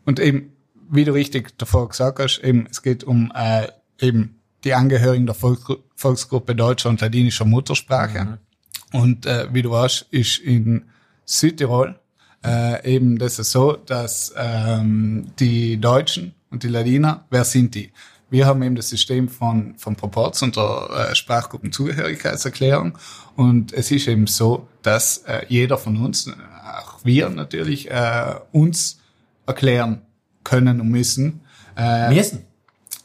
Und 0.04 0.20
eben, 0.20 0.52
wie 0.90 1.04
du 1.04 1.12
richtig 1.12 1.58
davor 1.58 1.88
gesagt 1.88 2.18
hast, 2.20 2.38
eben 2.38 2.66
es 2.70 2.82
geht 2.82 3.04
um 3.04 3.32
äh, 3.34 3.68
eben 4.00 4.40
die 4.64 4.74
Angehörigen 4.74 5.26
der 5.26 5.34
Volksgru 5.34 5.76
Volksgruppe 5.94 6.54
deutscher 6.54 6.88
und 6.88 7.00
ladinischer 7.02 7.44
Muttersprache. 7.44 8.24
Mhm. 8.24 8.98
Und 8.98 9.26
äh, 9.26 9.48
wie 9.52 9.60
du 9.60 9.70
weißt, 9.70 10.06
ist 10.10 10.38
in 10.38 10.84
Südtirol 11.26 12.00
äh, 12.44 12.94
eben 12.94 13.18
das 13.18 13.38
ist 13.38 13.52
so, 13.52 13.74
dass 13.74 14.32
ähm, 14.36 15.32
die 15.38 15.78
Deutschen 15.78 16.34
und 16.50 16.62
die 16.62 16.68
Ladiner, 16.68 17.24
wer 17.30 17.44
sind 17.44 17.74
die? 17.74 17.92
Wir 18.28 18.46
haben 18.46 18.62
eben 18.62 18.76
das 18.76 18.88
System 18.88 19.28
von, 19.28 19.74
von 19.76 19.96
Proports 19.96 20.42
und 20.42 20.56
der 20.56 21.08
äh, 21.10 21.14
Sprachgruppenzugehörigkeitserklärung. 21.16 22.96
Und 23.34 23.72
es 23.72 23.90
ist 23.90 24.06
eben 24.06 24.28
so, 24.28 24.68
dass 24.82 25.18
äh, 25.18 25.44
jeder 25.48 25.78
von 25.78 25.96
uns, 25.96 26.28
äh, 26.28 26.30
auch 26.30 27.04
wir 27.04 27.28
natürlich, 27.28 27.90
äh, 27.90 28.36
uns 28.52 29.00
erklären 29.46 30.02
können 30.44 30.80
und 30.80 30.88
müssen. 30.88 31.40
Äh, 31.76 32.14
müssen? 32.14 32.44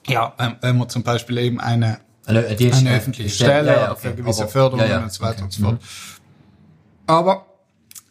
Ja, 0.06 0.34
wenn, 0.38 0.58
wenn 0.62 0.78
wir 0.78 0.88
zum 0.90 1.02
Beispiel 1.02 1.40
eben 1.40 1.60
eine, 1.60 2.00
eine, 2.28 2.46
eine 2.46 2.96
öffentliche 2.96 3.30
Stelle 3.30 3.68
ja, 3.72 3.78
ja, 3.78 3.92
okay. 3.92 4.10
für 4.10 4.16
gewisse 4.16 4.48
Förderungen 4.48 4.90
ja, 4.90 5.02
und 5.02 5.12
so 5.12 5.24
weiter 5.24 5.38
okay. 5.38 5.44
und 5.44 5.54
so 5.54 5.64
fort. 5.64 5.82
Mhm. 5.82 5.88
Aber 7.08 7.46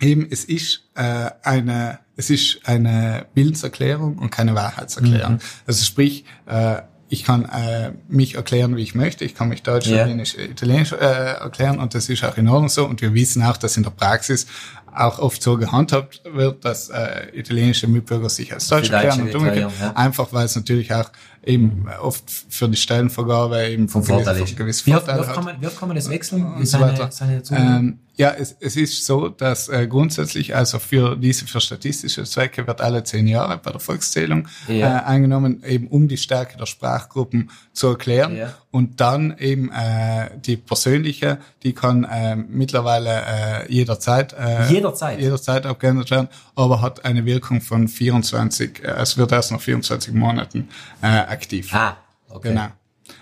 eben, 0.01 0.27
es 0.29 0.45
ist 0.45 0.89
äh, 0.97 1.31
eine 1.43 2.01
es 2.17 2.31
ist 2.31 2.61
eine 2.65 3.27
Willenserklärung 3.35 4.19
und 4.19 4.31
keine 4.31 4.55
Wahrheitserklärung. 4.55 5.35
Mhm. 5.35 5.41
Also 5.67 5.85
sprich, 5.85 6.25
äh, 6.47 6.83
ich 7.09 7.25
kann 7.25 7.45
äh, 7.45 7.93
mich 8.09 8.35
erklären, 8.35 8.77
wie 8.77 8.83
ich 8.83 8.95
möchte. 8.95 9.25
Ich 9.25 9.35
kann 9.35 9.49
mich 9.49 9.63
Deutsch, 9.63 9.87
yeah. 9.87 9.99
Italienisch, 9.99 10.37
Italienisch 10.37 10.93
äh, 10.93 10.97
erklären 10.97 11.79
und 11.79 11.95
das 11.95 12.09
ist 12.09 12.25
auch 12.25 12.37
in 12.37 12.49
Ordnung 12.49 12.69
so. 12.69 12.87
Und 12.87 13.03
wir 13.03 13.15
wissen 13.15 13.43
auch, 13.43 13.57
dass 13.57 13.77
in 13.77 13.83
der 13.83 13.91
Praxis 13.91 14.47
auch 14.93 15.19
oft 15.19 15.43
so 15.43 15.57
gehandhabt 15.57 16.23
wird, 16.25 16.65
dass 16.65 16.89
äh, 16.89 17.27
italienische 17.33 17.89
Mitbürger 17.89 18.29
sich 18.29 18.53
als 18.53 18.69
Deutsch 18.69 18.91
erklären 18.91 19.23
und 19.23 19.35
umgekehrt. 19.35 19.73
Ja. 19.81 19.93
Einfach 19.93 20.33
weil 20.33 20.47
es 20.47 20.57
natürlich 20.57 20.93
auch 20.95 21.11
eben 21.47 21.87
oft 22.01 22.25
für 22.49 22.69
die 22.69 22.77
Stellenvergabe 22.77 23.67
eben 23.67 23.89
vom 23.89 24.03
Vorteil 24.03 24.43
ist. 24.43 24.57
Gewisse 24.57 24.87
wie, 24.87 24.95
oft, 24.95 25.07
wie, 25.07 25.13
oft 25.13 25.33
kann 25.33 25.45
man, 25.45 25.61
wie 25.61 25.67
oft 25.67 25.79
kann 25.79 25.89
man 25.89 25.97
das 25.97 26.09
wechseln? 26.09 26.45
Und 26.45 26.67
so 26.67 26.81
weiter. 26.81 27.11
Seine, 27.11 27.45
seine 27.45 27.77
ähm, 27.79 27.99
ja, 28.17 28.31
es, 28.31 28.57
es 28.61 28.77
ist 28.77 29.05
so, 29.05 29.29
dass 29.29 29.69
äh, 29.69 29.89
grundsätzlich, 29.89 30.55
also 30.55 30.79
für 30.79 31.17
diese, 31.17 31.47
für 31.47 31.61
statistische 31.61 32.23
Zwecke 32.23 32.65
wird 32.65 32.81
alle 32.81 33.03
zehn 33.03 33.27
Jahre 33.27 33.59
bei 33.59 33.73
der 33.73 33.81
Volkszählung 33.81 34.47
ja. 34.69 34.99
äh, 34.99 35.05
eingenommen, 35.05 35.65
eben 35.65 35.89
um 35.89 36.07
die 36.07 36.17
Stärke 36.17 36.57
der 36.57 36.67
Sprachgruppen 36.67 37.51
zu 37.73 37.89
erklären. 37.89 38.37
Ja. 38.37 38.55
Und 38.71 39.01
dann 39.01 39.37
eben 39.39 39.71
äh, 39.73 40.31
die 40.39 40.57
persönliche, 40.57 41.39
die 41.65 41.73
kann 41.73 42.05
äh, 42.05 42.37
mittlerweile 42.37 43.23
äh, 43.67 43.73
jederzeit, 43.73 44.33
äh, 44.33 44.69
jederzeit 44.69 45.19
jederzeit 45.21 45.67
abgeändert 45.67 46.11
werden, 46.11 46.29
aber 46.55 46.81
hat 46.81 47.05
eine 47.05 47.25
Wirkung 47.25 47.61
von 47.61 47.89
24, 47.89 48.85
äh, 48.85 48.87
es 49.01 49.19
wird 49.19 49.33
erst 49.33 49.51
nach 49.51 49.61
24 49.61 50.15
Monaten 50.15 50.69
äh, 51.03 51.07
aktiv. 51.35 51.75
Ah, 51.75 51.97
okay. 52.29 52.49
Genau. 52.49 52.69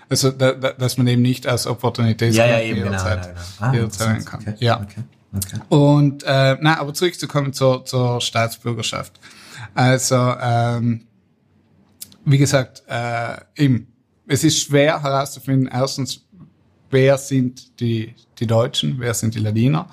Also, 0.09 0.31
da, 0.31 0.53
da, 0.53 0.71
dass 0.71 0.97
man 0.97 1.07
eben 1.07 1.21
nicht 1.21 1.45
als 1.47 1.67
Opportunität 1.67 2.33
ja, 2.33 2.45
ja, 2.45 2.59
eben, 2.59 2.77
jederzeit, 2.77 3.21
genau, 3.21 3.33
genau, 3.33 3.43
genau. 3.57 3.67
Ah, 3.67 3.73
jederzeit 3.73 4.25
kann. 4.25 4.39
Okay, 4.41 4.55
ja. 4.59 4.81
Okay, 4.81 5.03
okay. 5.35 5.59
Und 5.69 6.23
äh, 6.23 6.57
na, 6.61 6.79
aber 6.79 6.93
zurückzukommen 6.93 7.53
zur, 7.53 7.85
zur 7.85 8.21
Staatsbürgerschaft. 8.21 9.19
Also, 9.75 10.35
ähm, 10.41 11.05
wie 12.25 12.37
gesagt, 12.37 12.83
äh, 12.87 13.37
eben, 13.55 13.87
es 14.27 14.43
ist 14.43 14.61
schwer 14.61 15.03
herauszufinden, 15.03 15.69
erstens, 15.71 16.21
wer 16.89 17.17
sind 17.17 17.79
die, 17.79 18.15
die 18.39 18.47
Deutschen, 18.47 18.99
wer 18.99 19.13
sind 19.13 19.35
die 19.35 19.39
Ladiner. 19.39 19.87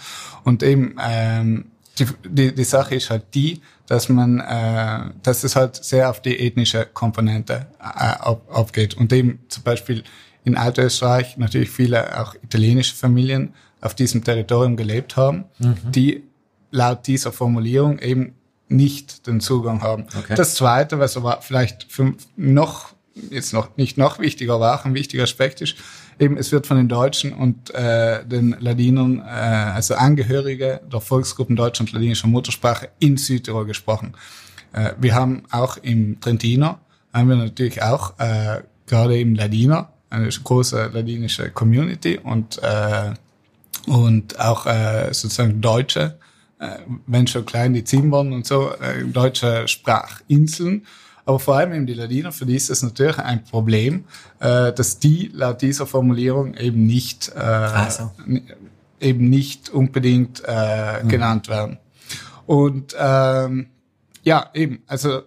Und 0.45 0.63
eben, 0.63 0.97
ähm, 1.03 1.71
die, 1.99 2.07
die, 2.25 2.55
die 2.55 2.65
Sache 2.65 2.95
ist 2.95 3.11
halt 3.11 3.35
die, 3.35 3.61
dass 3.91 4.09
man, 4.09 4.39
äh, 4.39 5.11
dass 5.25 5.43
es 5.43 5.57
halt 5.57 5.75
sehr 5.85 6.11
auf 6.11 6.23
die 6.23 6.39
ethnische 6.39 6.87
Komponente 6.87 7.67
äh, 7.81 7.83
ab, 7.83 8.43
abgeht. 8.49 8.95
Und 8.95 9.13
eben 9.13 9.41
zum 9.49 9.65
Beispiel 9.65 10.05
in 10.45 10.57
Altösterreich 10.57 11.37
natürlich 11.39 11.71
viele 11.71 12.21
auch 12.21 12.37
italienische 12.37 12.95
Familien 12.95 13.53
auf 13.81 13.97
diesem 13.97 14.23
Territorium 14.23 14.77
gelebt 14.77 15.17
haben, 15.17 15.47
die 15.59 16.23
laut 16.71 17.09
dieser 17.09 17.33
Formulierung 17.33 17.99
eben 17.99 18.35
nicht 18.69 19.27
den 19.27 19.41
Zugang 19.41 19.83
haben. 19.83 20.07
Okay. 20.17 20.35
Das 20.37 20.55
Zweite, 20.55 21.01
was 21.01 21.17
aber 21.17 21.41
vielleicht 21.43 21.91
für 21.91 22.15
noch 22.37 22.95
jetzt 23.31 23.53
noch 23.53 23.77
nicht 23.77 23.99
noch 23.99 24.21
wichtiger, 24.21 24.55
aber 24.55 24.75
auch 24.77 24.85
ein 24.85 24.95
wichtiger 24.95 25.25
Aspekt 25.25 25.61
ist, 25.63 25.75
eben 26.21 26.37
es 26.37 26.53
wird 26.53 26.67
von 26.67 26.77
den 26.77 26.89
Deutschen 26.89 27.33
und 27.33 27.75
äh, 27.75 28.25
den 28.25 28.57
Ladinern, 28.61 29.21
äh, 29.21 29.31
also 29.31 29.95
Angehörige 29.95 30.81
der 30.93 31.01
Volksgruppen 31.01 31.57
deutscher 31.57 31.83
und 31.83 31.93
ladinischer 31.93 32.29
Muttersprache 32.29 32.91
in 32.99 33.17
Südtirol 33.17 33.67
gesprochen. 33.67 34.15
Äh, 34.73 34.93
wir 35.01 35.15
haben 35.15 35.43
auch 35.51 35.77
im 35.79 36.21
Trentino, 36.21 36.79
haben 37.13 37.29
wir 37.29 37.37
natürlich 37.37 37.83
auch 37.83 38.19
äh, 38.19 38.63
gerade 38.87 39.19
im 39.19 39.35
Ladiner, 39.35 39.93
eine 40.11 40.29
große 40.29 40.91
ladinische 40.93 41.51
Community 41.51 42.19
und 42.23 42.61
äh, 42.63 43.15
und 43.87 44.39
auch 44.39 44.67
äh, 44.67 45.13
sozusagen 45.13 45.61
deutsche, 45.61 46.19
äh, 46.59 46.79
wenn 47.07 47.27
schon 47.27 47.47
klein 47.47 47.73
die 47.73 47.85
Zimbern 47.85 48.33
und 48.33 48.47
so, 48.47 48.73
äh, 48.73 49.05
deutsche 49.05 49.67
Sprachinseln. 49.67 50.87
Aber 51.31 51.39
vor 51.39 51.55
allem 51.57 51.73
eben 51.73 51.87
die 51.87 51.95
Ladiner, 51.95 52.33
für 52.33 52.45
die 52.45 52.57
ist 52.57 52.71
es 52.71 52.83
natürlich 52.83 53.19
ein 53.19 53.45
Problem, 53.45 54.05
äh, 54.41 54.73
dass 54.73 54.99
die 54.99 55.31
laut 55.33 55.63
dieser 55.63 55.87
Formulierung 55.87 56.55
eben 56.55 56.87
nicht, 56.87 57.29
äh, 57.37 57.91
so. 57.91 58.11
n- 58.27 58.43
eben 58.99 59.29
nicht 59.31 59.69
unbedingt 59.69 60.43
äh, 60.45 61.05
genannt 61.07 61.49
werden. 61.49 61.79
Und 62.47 62.97
ähm, 62.99 63.69
ja, 64.25 64.51
eben, 64.55 64.83
also 64.89 65.23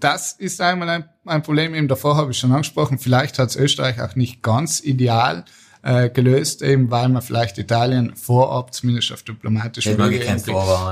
das 0.00 0.32
ist 0.32 0.60
einmal 0.60 0.88
ein, 0.88 1.04
ein 1.26 1.42
Problem, 1.44 1.74
eben 1.76 1.86
davor 1.86 2.16
habe 2.16 2.32
ich 2.32 2.38
schon 2.38 2.50
angesprochen, 2.50 2.98
vielleicht 2.98 3.38
hat 3.38 3.50
es 3.50 3.56
Österreich 3.56 4.02
auch 4.02 4.16
nicht 4.16 4.42
ganz 4.42 4.80
ideal 4.80 5.44
äh, 5.82 6.10
gelöst, 6.10 6.60
eben 6.62 6.90
weil 6.90 7.08
man 7.08 7.22
vielleicht 7.22 7.56
Italien 7.58 8.16
vorab, 8.16 8.74
zumindest 8.74 9.12
auf 9.12 9.22
diplomatischer 9.22 9.90
Wege, 10.10 10.24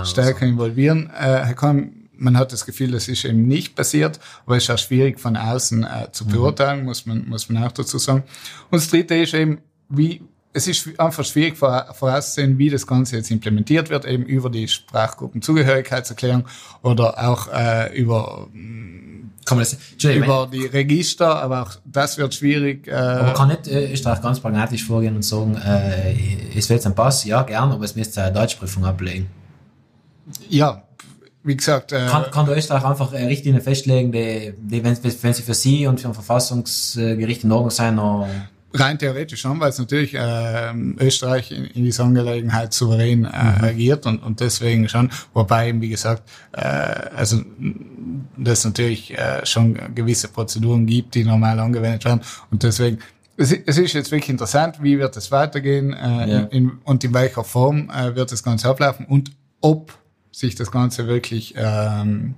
stärker 0.07 0.47
involvieren. 0.47 1.11
Äh, 1.19 1.55
Komm, 1.57 2.02
man 2.23 2.37
hat 2.39 2.53
das 2.53 2.65
Gefühl, 2.65 2.93
das 2.93 3.09
ist 3.09 3.25
eben 3.25 3.47
nicht 3.47 3.75
passiert, 3.75 4.21
aber 4.47 4.57
es 4.57 4.65
ist 4.65 4.71
auch 4.71 4.79
schwierig 4.79 5.19
von 5.21 5.37
außen 5.37 5.85
äh, 5.85 6.13
zu 6.13 6.25
beurteilen, 6.27 6.85
muss 6.85 7.05
man, 7.07 7.29
muss 7.29 7.49
man 7.49 7.65
auch 7.65 7.73
dazu 7.73 7.99
sagen. 7.99 8.23
Und 8.71 8.81
das 8.81 8.89
Dritte 8.89 9.15
ist 9.17 9.35
eben, 9.35 9.59
wie 9.89 10.23
es 10.55 10.69
ist 10.69 11.01
einfach 11.01 11.25
schwierig 11.25 11.57
vor- 11.57 11.95
vorauszusehen, 11.95 12.59
wie 12.59 12.69
das 12.69 12.87
Ganze 12.87 13.17
jetzt 13.17 13.31
implementiert 13.31 13.89
wird, 13.89 14.05
eben 14.05 14.25
über 14.25 14.51
die 14.51 14.69
Sprachgruppenzugehörigkeitserklärung 14.69 16.45
oder 16.83 17.19
auch 17.27 17.49
äh, 17.53 17.97
über, 17.99 18.49
Kann 18.53 19.57
man 19.57 19.59
das, 19.61 19.79
Entschuldigung, 19.93 20.27
über 20.29 20.49
die 20.53 20.67
Register, 20.67 21.43
aber 21.43 21.63
auch 21.63 21.71
das 21.87 22.19
wird 22.19 22.35
schwierig. 22.35 22.87
Äh, 22.87 22.93
aber 22.93 23.33
kann 23.35 23.49
nicht 23.49 23.67
äh, 23.67 23.93
Österreich 23.93 24.21
ganz 24.21 24.41
pragmatisch 24.41 24.85
vorgehen 24.85 25.17
und 25.17 25.23
sagen, 25.23 25.57
äh, 25.57 26.15
es 26.55 26.69
wird 26.69 26.85
ein 26.87 26.95
Pass, 26.95 27.25
ja, 27.25 27.43
gern, 27.43 27.73
aber 27.73 27.85
es 27.85 27.97
müsste 27.97 28.23
eine 28.23 28.33
Deutschprüfung 28.33 28.85
ablegen. 28.85 29.29
ja, 30.49 30.83
wie 31.45 31.57
gesagt, 31.57 31.93
äh, 31.93 32.07
Kann, 32.07 32.31
kann 32.31 32.47
der 32.47 32.57
Österreich 32.57 32.85
einfach 32.85 33.13
äh, 33.13 33.25
Richtlinien 33.25 33.63
festlegen, 33.63 34.13
die, 34.13 34.55
die 34.57 34.85
wenn, 34.85 34.97
wenn 35.03 35.35
sie 35.35 35.43
für 35.43 35.55
Sie 35.55 35.87
und 35.87 36.01
für 36.01 36.09
ein 36.09 36.15
Verfassungsgericht 36.15 37.45
in 37.45 37.53
Ordnung 37.53 37.71
sein, 37.71 37.97
noch 37.97 38.29
Rein 38.75 38.99
theoretisch 38.99 39.43
schon, 39.43 39.61
weil 39.61 39.69
es 39.69 39.79
natürlich 39.79 40.15
ähm, 40.19 40.97
Österreich 40.99 41.53
in, 41.53 41.65
in 41.67 41.85
dieser 41.85 42.05
Angelegenheit 42.05 42.73
souverän 42.73 43.27
äh, 43.27 43.29
agiert 43.29 44.07
und, 44.07 44.23
und 44.23 44.41
deswegen 44.41 44.89
schon, 44.89 45.11
wobei 45.35 45.69
eben, 45.69 45.83
wie 45.83 45.91
gesagt, 45.91 46.23
äh, 46.53 46.63
also 46.63 47.43
das 48.39 48.65
natürlich 48.65 49.13
äh, 49.19 49.45
schon 49.45 49.95
gewisse 49.95 50.29
Prozeduren 50.29 50.87
gibt, 50.87 51.15
die 51.15 51.25
normal 51.25 51.61
angewendet 51.61 52.07
werden. 52.07 52.23
Und 52.51 52.63
deswegen 52.63 52.99
es, 53.37 53.53
es 53.53 53.77
ist 53.79 53.93
jetzt 53.93 54.11
wirklich 54.11 54.31
interessant, 54.31 54.83
wie 54.83 54.99
wird 54.99 55.17
es 55.19 55.31
weitergehen 55.31 55.93
äh, 55.93 55.97
Ja. 56.31 56.41
in, 56.41 56.49
in, 56.49 56.71
und 56.85 57.05
in 57.05 57.13
welcher 57.13 57.45
Form 57.45 57.91
äh, 57.91 58.15
wird 58.15 58.33
das 58.33 58.43
Ganze 58.43 58.69
ablaufen 58.69 59.05
und 59.07 59.33
ob 59.61 59.93
sich 60.33 60.55
das 60.57 60.71
Ganze 60.73 61.07
wirklich 61.07 61.55
ähm, 61.57 62.35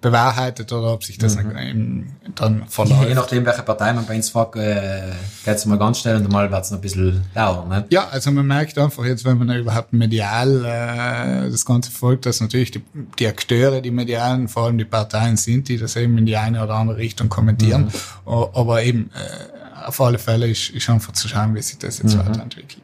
bewahrheitet 0.00 0.72
oder 0.72 0.92
ob 0.92 1.02
sich 1.04 1.18
das 1.18 1.36
eben 1.36 2.14
dann 2.34 2.66
verläuft. 2.68 3.08
je 3.08 3.14
nachdem, 3.14 3.44
welche 3.46 3.62
Partei 3.62 3.92
man 3.92 4.06
bei 4.06 4.14
uns 4.16 4.28
fragt, 4.28 4.54
äh, 4.56 5.10
geht 5.44 5.56
es 5.56 5.64
mal 5.66 5.78
ganz 5.78 5.98
schnell 6.00 6.16
und 6.16 6.30
mal 6.30 6.50
wird 6.50 6.64
es 6.64 6.70
noch 6.70 6.78
ein 6.78 6.82
bisschen 6.82 7.22
dauern. 7.34 7.68
Ne? 7.68 7.84
Ja, 7.90 8.06
also 8.08 8.30
man 8.30 8.46
merkt 8.46 8.78
einfach 8.78 9.04
jetzt, 9.04 9.24
wenn 9.24 9.38
man 9.38 9.50
überhaupt 9.56 9.92
medial 9.92 10.64
äh, 10.64 11.50
das 11.50 11.64
Ganze 11.64 11.90
folgt, 11.90 12.26
dass 12.26 12.40
natürlich 12.40 12.70
die, 12.70 12.82
die 13.18 13.26
Akteure, 13.26 13.80
die 13.80 13.90
medialen, 13.90 14.48
vor 14.48 14.66
allem 14.66 14.78
die 14.78 14.84
Parteien 14.84 15.36
sind, 15.36 15.68
die 15.68 15.76
das 15.78 15.96
eben 15.96 16.16
in 16.18 16.26
die 16.26 16.36
eine 16.36 16.62
oder 16.62 16.74
andere 16.74 16.98
Richtung 16.98 17.28
kommentieren. 17.28 17.88
O- 18.26 18.50
Aber 18.52 18.82
eben 18.84 19.10
äh, 19.14 19.86
auf 19.86 20.00
alle 20.00 20.18
Fälle 20.18 20.46
ist, 20.48 20.70
ist 20.70 20.88
einfach 20.90 21.14
zu 21.14 21.26
schauen, 21.26 21.54
wie 21.54 21.62
sich 21.62 21.78
das 21.78 21.98
jetzt 21.98 22.16
weiterentwickelt. 22.18 22.82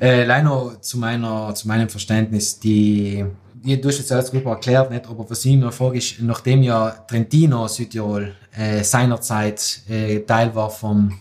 Äh, 0.00 0.24
Leino, 0.24 0.72
zu 0.80 0.98
meiner, 0.98 1.54
zu 1.54 1.68
meinem 1.68 1.88
Verständnis, 1.88 2.58
die, 2.58 3.24
die 3.64 3.80
du 3.80 3.88
hast 3.88 3.98
jetzt 3.98 4.12
alles 4.12 4.30
gut 4.30 4.44
erklärt, 4.44 4.90
nicht, 4.90 5.06
aber 5.06 5.28
was 5.28 5.44
ich 5.44 5.56
noch 5.56 5.72
frage 5.72 5.98
ist, 5.98 6.20
nachdem 6.20 6.62
ja 6.62 6.90
Trentino, 7.08 7.68
Südtirol, 7.68 8.34
äh, 8.56 8.82
seinerzeit 8.82 9.80
äh, 9.88 10.20
Teil 10.20 10.54
war 10.54 10.70
vom 10.70 11.18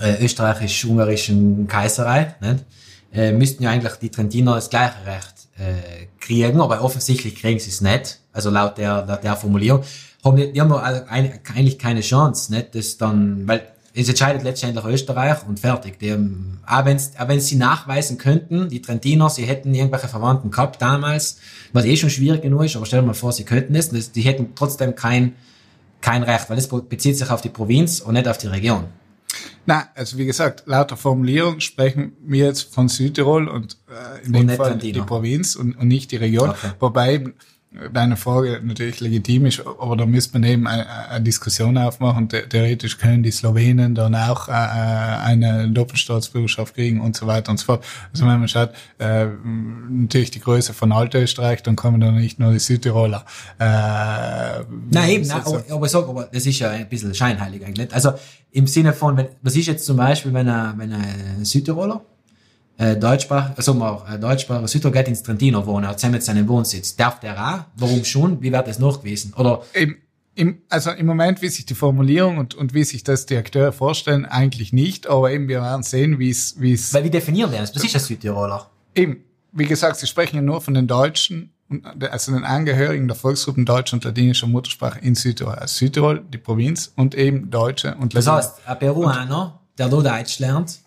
äh, 0.00 0.24
österreichisch-ungarischen 0.24 1.66
Kaiserreich, 1.66 2.40
nicht, 2.40 2.64
äh, 3.12 3.32
müssten 3.32 3.62
ja 3.62 3.70
eigentlich 3.70 3.94
die 3.94 4.10
Trentiner 4.10 4.54
das 4.54 4.70
gleiche 4.70 5.06
Recht 5.06 5.48
äh, 5.58 6.06
kriegen, 6.20 6.60
aber 6.60 6.82
offensichtlich 6.82 7.34
kriegen 7.34 7.58
sie 7.58 7.70
es 7.70 7.80
nicht, 7.80 8.20
also 8.32 8.50
laut 8.50 8.78
der, 8.78 9.04
laut 9.04 9.24
der 9.24 9.36
Formulierung, 9.36 9.82
haben 10.24 10.36
die, 10.36 10.52
die 10.52 10.60
haben 10.60 10.72
eigentlich 10.72 11.78
keine 11.78 12.00
Chance, 12.00 12.52
nicht, 12.52 12.74
das 12.74 12.96
dann, 12.96 13.46
weil 13.46 13.66
es 13.98 14.08
entscheidet 14.08 14.42
letztendlich 14.42 14.84
Österreich 14.84 15.38
und 15.48 15.58
fertig. 15.58 15.98
Die, 15.98 16.12
haben- 16.12 16.60
auch 16.66 16.84
wenn 16.84 17.40
sie 17.40 17.56
nachweisen 17.56 18.18
könnten, 18.18 18.68
die 18.68 18.82
Trentiner, 18.82 19.30
sie 19.30 19.44
hätten 19.44 19.72
irgendwelche 19.74 20.08
Verwandten 20.08 20.50
gehabt 20.50 20.82
damals, 20.82 21.38
was 21.72 21.84
eh 21.86 21.96
schon 21.96 22.10
schwierig 22.10 22.42
genug 22.42 22.64
ist, 22.64 22.76
aber 22.76 22.86
stell 22.86 23.00
dir 23.00 23.06
mal 23.06 23.14
vor, 23.14 23.32
sie 23.32 23.44
könnten 23.44 23.74
es, 23.74 23.90
die 24.12 24.22
hätten 24.22 24.48
trotzdem 24.54 24.94
kein, 24.94 25.34
kein 26.00 26.22
Recht, 26.22 26.50
weil 26.50 26.58
es 26.58 26.68
bezieht 26.68 27.16
sich 27.16 27.30
auf 27.30 27.40
die 27.40 27.48
Provinz 27.48 28.00
und 28.00 28.14
nicht 28.14 28.28
auf 28.28 28.38
die 28.38 28.48
Region. 28.48 28.84
Na, 29.66 29.88
also 29.94 30.16
wie 30.18 30.26
gesagt, 30.26 30.62
laut 30.66 30.90
der 30.90 30.96
Formulierung 30.96 31.60
sprechen 31.60 32.12
wir 32.24 32.46
jetzt 32.46 32.72
von 32.72 32.88
Südtirol 32.88 33.48
und 33.48 33.76
äh, 33.88 34.24
in 34.26 34.32
dem 34.32 34.46
nicht 34.46 34.56
Fall 34.56 34.70
Trentino. 34.70 34.92
die 35.02 35.06
Provinz 35.06 35.56
und, 35.56 35.76
und 35.76 35.88
nicht 35.88 36.12
die 36.12 36.16
Region. 36.16 36.50
Okay. 36.50 36.70
Wobei 36.78 37.24
deine 37.92 38.16
Frage 38.16 38.60
natürlich 38.62 39.00
legitim 39.00 39.46
ist, 39.46 39.62
aber 39.66 39.96
da 39.96 40.06
müsste 40.06 40.38
man 40.38 40.48
eben 40.48 40.66
eine, 40.66 40.88
eine 41.10 41.24
Diskussion 41.24 41.76
aufmachen. 41.78 42.28
The- 42.30 42.42
Theoretisch 42.48 42.98
können 42.98 43.22
die 43.22 43.30
Slowenen 43.30 43.94
dann 43.94 44.14
auch 44.14 44.48
äh, 44.48 44.52
eine 44.52 45.68
Doppelstaatsbürgerschaft 45.70 46.74
kriegen 46.74 47.00
und 47.00 47.16
so 47.16 47.26
weiter 47.26 47.50
und 47.50 47.58
so 47.58 47.66
fort. 47.66 47.84
Also 48.12 48.26
wenn 48.26 48.38
man 48.38 48.48
schaut, 48.48 48.70
äh, 48.98 49.26
natürlich 49.90 50.30
die 50.30 50.40
Größe 50.40 50.72
von 50.72 50.92
Altösterreich, 50.92 51.62
dann 51.62 51.76
kommen 51.76 52.00
da 52.00 52.10
nicht 52.10 52.38
nur 52.38 52.52
die 52.52 52.58
Südtiroler. 52.58 53.24
Äh, 53.58 53.64
Nein, 54.90 55.10
eben, 55.10 55.26
nein, 55.26 55.40
aber, 55.44 55.64
aber 55.70 55.86
ich 55.86 55.92
sag, 55.92 56.08
aber 56.08 56.28
das 56.32 56.46
ist 56.46 56.58
ja 56.58 56.70
ein 56.70 56.88
bisschen 56.88 57.14
scheinheilig 57.14 57.64
eigentlich. 57.64 57.92
Also 57.94 58.12
im 58.52 58.66
Sinne 58.66 58.92
von, 58.92 59.16
wenn, 59.16 59.28
was 59.42 59.54
ist 59.56 59.66
jetzt 59.66 59.84
zum 59.84 59.96
Beispiel, 59.96 60.32
wenn 60.32 60.48
ein, 60.48 60.78
wenn 60.78 60.92
ein 60.92 61.44
Südtiroler, 61.44 62.02
äh, 62.78 62.96
Deutschsprach, 62.96 63.50
also 63.56 63.74
mal, 63.74 64.02
äh, 64.12 64.18
Deutschspracher 64.18 64.68
Südtiroler 64.68 64.98
geht 64.98 65.08
ins 65.08 65.22
Trentino 65.22 65.64
wohnen, 65.66 65.86
hat 65.88 65.98
zusammen 65.98 66.20
seinen 66.20 66.46
Wohnsitz. 66.48 66.94
Darf 66.96 67.20
der 67.20 67.34
auch? 67.34 67.64
Warum 67.76 68.04
schon? 68.04 68.40
Wie 68.42 68.52
wird 68.52 68.66
das 68.68 68.78
nachgewiesen? 68.78 69.32
Oder, 69.34 69.62
Im, 69.72 69.96
im, 70.34 70.58
also 70.68 70.90
im 70.90 71.06
Moment, 71.06 71.40
wie 71.40 71.48
sich 71.48 71.64
die 71.64 71.74
Formulierung 71.74 72.36
und, 72.38 72.54
und 72.54 72.74
wie 72.74 72.84
sich 72.84 73.02
das 73.02 73.24
die 73.24 73.36
Akteure 73.36 73.72
vorstellen, 73.72 74.26
eigentlich 74.26 74.72
nicht, 74.72 75.06
aber 75.06 75.30
eben 75.32 75.48
wir 75.48 75.62
werden 75.62 75.82
sehen, 75.82 76.18
wie 76.18 76.28
es, 76.30 76.60
wie 76.60 76.74
es 76.74 76.92
weil 76.92 77.04
wie 77.04 77.10
definieren 77.10 77.50
die 77.50 77.56
das? 77.56 77.74
Was 77.74 77.82
ist 77.84 77.94
ein 77.94 78.00
Südtiroler? 78.00 78.70
Eben, 78.94 79.24
wie 79.52 79.64
gesagt, 79.64 79.96
Sie 79.96 80.06
sprechen 80.06 80.36
ja 80.36 80.42
nur 80.42 80.60
von 80.60 80.74
den 80.74 80.86
Deutschen, 80.86 81.52
also 82.10 82.32
den 82.32 82.44
Angehörigen 82.44 83.08
der 83.08 83.16
Volksgruppen 83.16 83.64
deutscher 83.64 83.94
und 83.94 84.04
ladinischer 84.04 84.46
Muttersprache 84.46 84.98
in 85.00 85.14
Südtirol. 85.14 85.54
Also 85.54 85.78
Südtirol, 85.78 86.22
die 86.32 86.38
Provinz 86.38 86.92
und 86.94 87.14
eben 87.14 87.50
Deutsche 87.50 87.94
und 87.94 88.14
Das 88.14 88.26
Ladiner. 88.26 88.44
heißt, 88.44 88.68
ein 88.68 88.78
Peruaner, 88.78 89.60
der 89.78 89.88
da 89.88 90.02
Deutsch 90.02 90.38
lernt, 90.38 90.80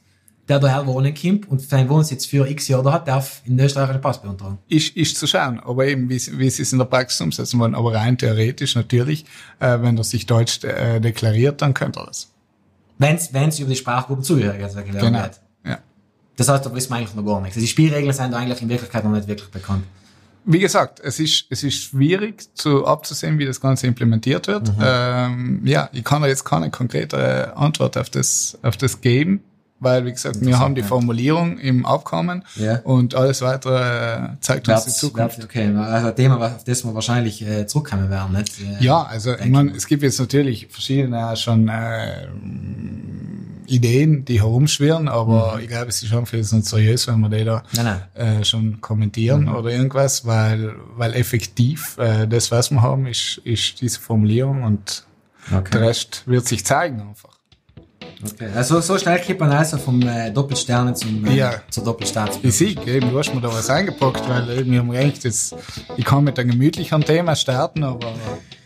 der 0.49 0.59
daher 0.59 0.85
wohnen 0.87 1.13
kommt 1.13 1.47
und 1.49 1.61
seinen 1.61 1.87
Wohnsitz 1.89 2.25
für 2.25 2.47
x 2.49 2.67
Jahre 2.67 2.91
hat, 2.91 3.07
darf 3.07 3.41
in 3.45 3.59
Österreich 3.59 3.91
einen 3.91 4.01
Pass 4.01 4.21
beantragen. 4.21 4.57
ist, 4.67 4.95
ist 4.97 5.15
zu 5.17 5.27
schauen, 5.27 5.59
aber 5.59 5.85
eben, 5.85 6.09
wie, 6.09 6.17
sie- 6.19 6.37
wie 6.39 6.49
sie 6.49 6.63
es 6.63 6.71
in 6.73 6.79
der 6.79 6.85
Praxis 6.85 7.21
umsetzen 7.21 7.59
wollen. 7.59 7.75
Aber 7.75 7.93
rein 7.93 8.17
theoretisch 8.17 8.75
natürlich, 8.75 9.25
äh, 9.59 9.77
wenn 9.81 9.95
er 9.97 10.03
sich 10.03 10.25
Deutsch 10.25 10.63
äh, 10.63 10.99
deklariert, 10.99 11.61
dann 11.61 11.73
könnte 11.73 11.99
er 11.99 12.07
das. 12.07 12.29
Wenn's, 12.97 13.31
wenn's 13.33 13.59
über 13.59 13.69
die 13.69 13.75
Sprachgruppen 13.75 14.23
zugehörig 14.23 14.59
erklärt 14.61 14.99
Genau. 14.99 15.21
wird. 15.21 15.39
Ja. 15.65 15.77
Das 16.35 16.49
heißt, 16.49 16.65
da 16.65 16.73
wissen 16.73 16.89
wir 16.89 16.97
eigentlich 16.97 17.15
noch 17.15 17.25
gar 17.25 17.39
nichts. 17.41 17.57
Die 17.57 17.67
Spielregeln 17.67 18.11
sind 18.13 18.33
eigentlich 18.33 18.61
in 18.61 18.69
Wirklichkeit 18.69 19.03
noch 19.03 19.11
nicht 19.11 19.27
wirklich 19.27 19.49
bekannt. 19.49 19.83
Wie 20.45 20.59
gesagt, 20.59 20.99
es 21.01 21.19
ist, 21.19 21.45
es 21.49 21.63
ist 21.63 21.75
schwierig 21.83 22.47
zu 22.55 22.87
abzusehen, 22.87 23.37
wie 23.37 23.45
das 23.45 23.61
Ganze 23.61 23.85
implementiert 23.87 24.47
wird. 24.47 24.71
Ähm, 24.81 25.61
ja, 25.65 25.89
ich 25.93 26.03
kann 26.03 26.21
da 26.21 26.27
jetzt 26.27 26.43
keine 26.43 26.71
konkrete 26.71 27.55
Antwort 27.55 27.97
auf 27.97 28.09
das, 28.09 28.57
auf 28.63 28.75
das 28.77 28.99
geben, 29.01 29.41
weil, 29.79 30.05
wie 30.05 30.11
gesagt, 30.11 30.41
wir 30.41 30.59
haben 30.59 30.75
die. 30.75 30.83
Formulierung 30.83 31.57
im 31.59 31.85
Abkommen 31.85 32.43
Ja. 32.55 32.79
und 32.83 33.13
alles 33.15 33.41
weitere 33.41 34.15
äh, 34.15 34.29
zeigt 34.41 34.67
uns 34.69 34.85
die 34.85 34.91
Zukunft. 34.91 35.43
Okay, 35.43 35.73
also 35.75 36.07
ein 36.07 36.15
Thema, 36.15 36.37
auf 36.55 36.63
das 36.63 36.83
wir 36.83 36.93
wahrscheinlich 36.95 37.41
äh, 37.45 37.67
zurückkommen 37.67 38.09
werden. 38.09 38.35
Nicht? 38.35 38.59
Äh, 38.59 38.83
Ja, 38.83 39.03
also 39.03 39.35
ich 39.35 39.45
meine, 39.49 39.71
es 39.71 39.85
gibt 39.87 40.03
jetzt 40.03 40.19
natürlich 40.19 40.67
verschiedene 40.69 41.35
schon 41.37 41.67
äh, 41.69 42.27
Ideen, 43.67 44.25
die 44.25 44.39
herumschwirren, 44.41 45.07
aber 45.07 45.59
ich 45.61 45.67
glaube, 45.67 45.89
es 45.89 46.01
ist 46.01 46.09
schon 46.09 46.25
viel 46.25 46.39
nicht 46.39 46.65
seriös, 46.65 47.07
wenn 47.07 47.19
wir 47.19 47.29
die 47.29 47.43
da 47.45 47.61
Nein, 47.75 47.85
nein. 48.15 48.39
äh, 48.39 48.43
schon 48.43 48.81
kommentieren 48.81 49.47
oder 49.47 49.69
irgendwas, 49.69 50.25
weil, 50.25 50.73
weil 50.95 51.13
effektiv 51.13 51.95
äh, 51.99 52.27
das, 52.27 52.49
was 52.51 52.71
wir 52.71 52.81
haben, 52.81 53.05
ist, 53.05 53.39
ist 53.43 53.79
diese 53.81 53.99
Formulierung 53.99 54.63
und 54.63 55.05
der 55.51 55.59
Okay. 55.59 55.77
Rest 55.79 56.23
wird 56.25 56.47
sich 56.47 56.65
zeigen 56.65 56.99
einfach. 57.01 57.38
Okay. 58.23 58.49
Also 58.55 58.81
so 58.81 58.97
schnell 58.97 59.19
kippt 59.19 59.39
man 59.39 59.51
also 59.51 59.77
vom 59.77 60.01
äh, 60.01 60.31
Doppelsterne 60.31 60.93
zum, 60.93 61.25
äh, 61.25 61.35
Ja. 61.35 61.53
zur 61.69 61.83
Doppelstaatsbürger. 61.83 62.47
Ich 62.49 62.57
sehe, 62.57 62.75
eben, 62.85 63.09
du 63.09 63.17
hast 63.19 63.33
mir 63.33 63.41
da 63.41 63.47
was 63.49 63.69
eingepackt, 63.69 64.27
weil 64.27 64.49
irgendwie 64.49 64.79
haben 64.79 64.91
wir 64.91 64.99
gedacht, 64.99 65.23
jetzt, 65.23 65.55
ich 65.97 66.05
kann 66.05 66.23
mit 66.23 66.37
einem 66.39 66.51
gemütlichen 66.51 67.01
Thema 67.03 67.35
starten, 67.35 67.83
aber 67.83 68.13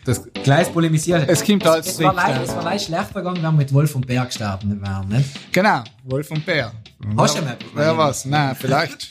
das, 0.06 0.22
Gleich 0.44 0.72
polemisieren. 0.74 1.24
Es 1.28 1.46
kommt 1.46 1.66
alles 1.66 1.88
es, 1.88 1.94
es, 1.94 2.04
war 2.04 2.14
leicht, 2.14 2.42
es 2.44 2.56
war 2.56 2.64
leicht 2.64 2.86
schlechter 2.86 3.14
gegangen, 3.22 3.38
wenn 3.38 3.44
wir 3.44 3.52
mit 3.52 3.74
Wolf 3.74 3.96
und 3.96 4.06
Bär 4.06 4.26
gestartet 4.26 4.70
wären, 4.82 5.08
ne? 5.08 5.24
genau, 5.52 5.84
Wolf 6.04 6.30
und 6.32 6.46
Bär. 6.46 6.72
Hast 7.18 7.38
du 7.38 7.42
mal- 7.42 7.58
Wer 7.76 7.98
was? 7.98 8.26
Nein, 8.26 8.56
vielleicht, 8.60 9.08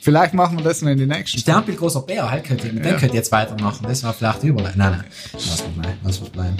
vielleicht 0.00 0.34
machen 0.34 0.58
wir 0.58 0.64
das 0.64 0.80
noch 0.82 0.90
in 0.90 0.98
die 0.98 1.06
nächsten. 1.06 1.38
Sternbild 1.38 1.78
großer 1.78 2.02
Bär, 2.02 2.30
halt 2.30 2.44
könnt 2.44 2.64
ihr, 2.64 2.72
mit 2.72 2.84
dem 2.84 2.96
könnt 2.96 3.12
ihr 3.12 3.16
jetzt 3.18 3.32
weitermachen. 3.32 3.84
Das 3.88 4.02
war 4.04 4.12
vielleicht 4.12 4.42
überleiten. 4.44 4.78
Nein, 4.78 4.92
nein. 4.92 5.04
Lass 5.32 5.62
mal 5.62 5.82
bleiben, 5.82 5.98
lass 6.04 6.20
mal 6.20 6.30
bleiben. 6.30 6.56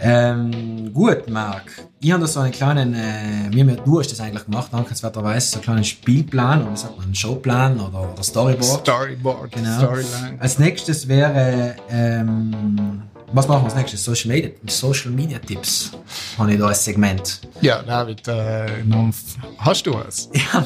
Ähm, 0.00 0.92
gut, 0.92 1.28
Marc. 1.28 1.64
Ich 2.00 2.10
habe 2.12 2.22
da 2.22 2.26
so 2.26 2.40
einen 2.40 2.52
kleinen, 2.52 2.94
äh, 2.94 3.50
mir, 3.54 3.76
du 3.76 3.98
hast 4.00 4.10
das 4.10 4.20
eigentlich 4.20 4.44
gemacht, 4.46 4.72
dankenswerterweise, 4.72 5.48
so 5.48 5.56
einen 5.56 5.62
kleinen 5.64 5.84
Spielplan, 5.84 6.62
oder 6.62 6.72
wie 6.72 6.76
sagt 6.76 6.96
man, 6.96 7.04
einen 7.06 7.14
Showplan 7.14 7.78
oder, 7.80 8.12
oder 8.12 8.22
Storyboard. 8.22 8.80
Storyboard, 8.80 9.52
Genau. 9.52 9.78
Storyline. 9.78 10.36
Als 10.38 10.58
nächstes 10.58 11.08
wäre, 11.08 11.76
ähm, 11.90 13.02
was 13.32 13.46
machen 13.46 13.62
wir 13.62 13.64
als 13.66 13.74
nächstes? 13.74 14.04
Social 14.04 14.30
Media, 14.30 14.50
Social 14.66 15.10
Media 15.10 15.38
Tipps. 15.38 15.92
Habe 16.36 16.52
ich 16.52 16.58
da 16.58 16.66
als 16.66 16.84
Segment. 16.84 17.40
Ja, 17.60 17.82
David, 17.82 18.26
äh, 18.26 18.66
hast 19.58 19.86
du 19.86 19.94
was? 19.94 20.28
Ja, 20.52 20.64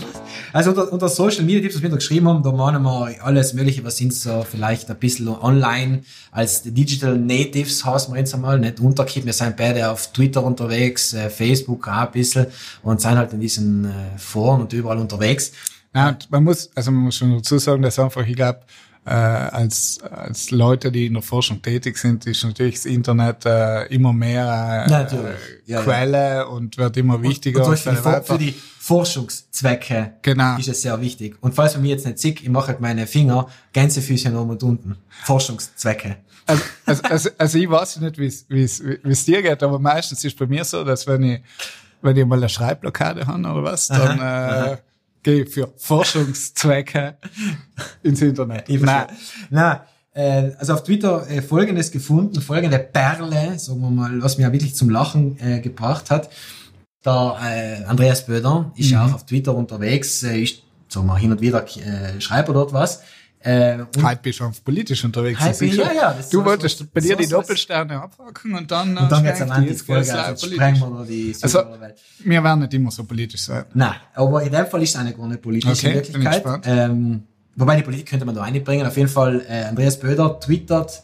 also 0.52 0.70
unter, 0.70 0.92
unter 0.92 1.08
Social 1.08 1.44
Media 1.44 1.60
Tipps, 1.60 1.74
was 1.76 1.82
wir 1.82 1.90
da 1.90 1.96
geschrieben 1.96 2.28
haben, 2.28 2.42
da 2.42 2.52
meinen 2.52 2.82
wir 2.82 3.22
alles 3.22 3.52
Mögliche, 3.54 3.84
was 3.84 3.96
sind 3.96 4.14
so 4.14 4.44
vielleicht 4.48 4.88
ein 4.90 4.96
bisschen 4.96 5.28
online 5.28 6.02
als 6.30 6.62
Digital 6.62 7.18
Natives, 7.18 7.84
heißen 7.84 8.14
wir 8.14 8.20
jetzt 8.20 8.34
einmal, 8.34 8.58
nicht 8.58 8.80
unterkippen. 8.80 9.26
Wir 9.26 9.32
sind 9.32 9.56
beide 9.56 9.90
auf 9.90 10.12
Twitter 10.12 10.42
unterwegs, 10.42 11.12
äh, 11.12 11.28
Facebook 11.28 11.86
auch 11.88 11.92
ein 11.92 12.10
bisschen 12.12 12.46
und 12.82 13.00
sind 13.00 13.16
halt 13.16 13.32
in 13.32 13.40
diesen 13.40 13.84
äh, 13.84 14.18
Foren 14.18 14.62
und 14.62 14.72
überall 14.72 14.98
unterwegs. 14.98 15.52
Ja, 15.94 16.16
man 16.28 16.42
muss, 16.42 16.70
also 16.74 16.90
man 16.90 17.04
muss 17.04 17.16
schon 17.16 17.36
dazu 17.36 17.58
sagen, 17.58 17.82
dass 17.82 17.98
einfach, 17.98 18.26
ich 18.26 18.34
glaube, 18.34 18.60
äh, 19.06 19.10
als, 19.10 19.98
als 20.02 20.50
Leute, 20.50 20.90
die 20.90 21.06
in 21.06 21.14
der 21.14 21.22
Forschung 21.22 21.60
tätig 21.60 21.98
sind, 21.98 22.26
ist 22.26 22.42
natürlich 22.44 22.76
das 22.76 22.86
Internet 22.86 23.44
äh, 23.44 23.84
immer 23.86 24.12
mehr 24.12 24.86
äh, 24.88 24.90
äh, 24.90 24.90
Ja, 24.90 25.30
ja. 25.66 25.82
Quelle 25.82 26.48
und 26.48 26.78
wird 26.78 26.96
immer 26.96 27.20
wichtiger. 27.22 27.64
Und, 27.66 27.70
Und, 27.72 27.78
für, 27.78 28.22
für 28.22 28.38
die 28.38 28.54
Forschungszwecke 28.78 30.12
Genau. 30.22 30.56
ist 30.58 30.68
es 30.68 30.82
sehr 30.82 31.00
wichtig. 31.00 31.36
Und 31.40 31.54
falls 31.54 31.74
man 31.74 31.82
mich 31.82 31.90
jetzt 31.92 32.06
nicht 32.06 32.18
sieht, 32.18 32.40
ich 32.42 32.48
mache 32.48 32.68
halt 32.68 32.80
meine 32.80 33.06
Finger 33.06 33.48
Gänsefüßchen 33.72 34.34
oben 34.36 34.50
und 34.50 34.62
unten. 34.62 34.96
Forschungszwecke. 35.24 36.16
Also, 36.46 36.62
also, 36.86 37.02
also, 37.04 37.30
also 37.38 37.58
ich 37.58 37.70
weiß 37.70 38.00
nicht, 38.00 38.18
wie 38.18 38.26
es- 38.62 39.24
dir 39.24 39.42
geht, 39.42 39.62
aber 39.62 39.78
meistens 39.78 40.22
ist 40.24 40.38
bei 40.38 40.46
mir 40.46 40.64
so, 40.64 40.84
dass 40.84 41.06
wenn 41.06 41.22
ich, 41.22 41.40
wenn 42.02 42.16
ich 42.16 42.26
mal 42.26 42.36
eine 42.38 42.48
Schreibblockade 42.50 43.26
habe 43.26 43.38
oder 43.40 43.62
was, 43.64 43.88
dann 43.88 44.18
äh, 44.18 44.64
gehe 44.64 44.78
ich 45.32 45.50
für 45.50 45.72
Forschungszwecke 45.76 47.16
ins 48.02 48.22
Internet. 48.22 48.68
Ich 48.68 48.80
Nein. 48.80 49.06
Na, 49.50 49.86
äh, 50.12 50.52
also 50.58 50.74
auf 50.74 50.84
Twitter 50.84 51.28
äh, 51.28 51.42
folgendes 51.42 51.90
gefunden, 51.90 52.40
folgende 52.40 52.78
Perle, 52.78 53.58
sagen 53.58 53.80
wir 53.80 53.90
mal, 53.90 54.22
was 54.22 54.38
mir 54.38 54.52
wirklich 54.52 54.74
zum 54.74 54.90
Lachen 54.90 55.38
äh, 55.40 55.60
gebracht 55.60 56.10
hat. 56.10 56.30
Der 57.04 57.36
äh, 57.42 57.84
Andreas 57.84 58.24
Böder 58.24 58.72
ist 58.76 58.90
ja 58.90 59.04
auch 59.04 59.14
auf 59.14 59.26
Twitter 59.26 59.54
unterwegs, 59.54 60.22
äh, 60.22 60.40
ist, 60.40 60.62
sagen 60.88 61.06
wir, 61.06 61.18
hin 61.18 61.32
und 61.32 61.40
wieder 61.40 61.64
äh, 61.64 62.20
schreibt 62.20 62.48
er 62.48 62.54
dort 62.54 62.72
was. 62.72 63.02
Äh, 63.44 63.84
Heute 64.02 64.20
bist 64.22 64.40
du 64.40 64.50
politisch 64.64 65.04
unterwegs. 65.04 65.38
Schon- 65.38 65.68
ja, 65.68 65.92
ja, 65.92 66.14
das 66.14 66.30
du 66.30 66.42
wolltest 66.42 66.80
was- 66.80 66.86
bei 66.88 67.00
dir 67.00 67.14
das 67.14 67.26
die 67.26 67.30
Doppelsterne 67.32 68.00
abhaken 68.00 68.54
und 68.54 68.70
dann, 68.70 68.96
und 68.96 69.12
dann 69.12 69.22
jetzt 69.24 69.38
geht's 69.40 69.50
Anti-Folge, 69.50 70.08
live 70.12 70.26
also 70.26 70.46
sprengen 70.46 70.80
wir 70.80 71.04
die 71.04 71.36
Also-. 71.42 71.64
Wir 72.20 72.42
werden 72.42 72.60
nicht 72.60 72.72
immer 72.74 72.90
so 72.90 73.04
politisch 73.04 73.42
sein. 73.42 73.64
Nein, 73.74 73.94
aber 74.14 74.42
in 74.42 74.50
dem 74.50 74.66
Fall 74.66 74.82
ist 74.82 74.90
es 74.90 74.96
eine 74.96 75.12
gar 75.12 75.28
nicht 75.28 75.42
politisch 75.42 75.84
Okay, 75.84 75.94
Wirklichkeit. 75.94 76.62
Ähm, 76.64 77.24
wobei 77.54 77.76
die 77.76 77.82
Politik 77.82 78.06
könnte 78.06 78.24
man 78.24 78.34
da 78.34 78.42
einbringen. 78.44 78.86
Auf 78.86 78.96
jeden 78.96 79.10
Fall, 79.10 79.44
äh, 79.46 79.64
Andreas 79.64 80.00
Böder 80.00 80.40
twittert 80.40 81.02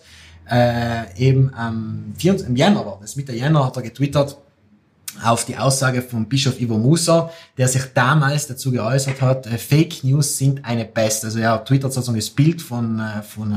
äh, 0.50 1.14
eben 1.18 1.53
am 1.55 2.12
24, 2.16 2.48
im 2.48 2.57
Jänner 2.57 2.85
war 2.87 2.98
das, 3.03 3.16
Mitte 3.16 3.33
Jänner 3.33 3.66
hat 3.66 3.76
er 3.76 3.83
getwittert 3.83 4.38
auf 5.25 5.44
die 5.44 5.57
Aussage 5.57 6.03
von 6.03 6.29
Bischof 6.29 6.61
Ivo 6.61 6.79
Musa, 6.79 7.31
der 7.59 7.68
sich 7.68 7.83
damals 7.94 8.46
dazu 8.46 8.70
geäußert 8.70 9.20
hat, 9.20 9.46
äh, 9.46 9.59
Fake 9.59 10.05
News 10.05 10.38
sind 10.38 10.64
eine 10.64 10.85
Pest. 10.85 11.25
Also 11.25 11.38
er 11.38 11.64
twittert 11.64 11.92
sozusagen 11.92 12.18
das 12.18 12.31
Bild 12.31 12.62
von, 12.62 12.99
äh, 13.01 13.23
von 13.23 13.53
äh, 13.53 13.57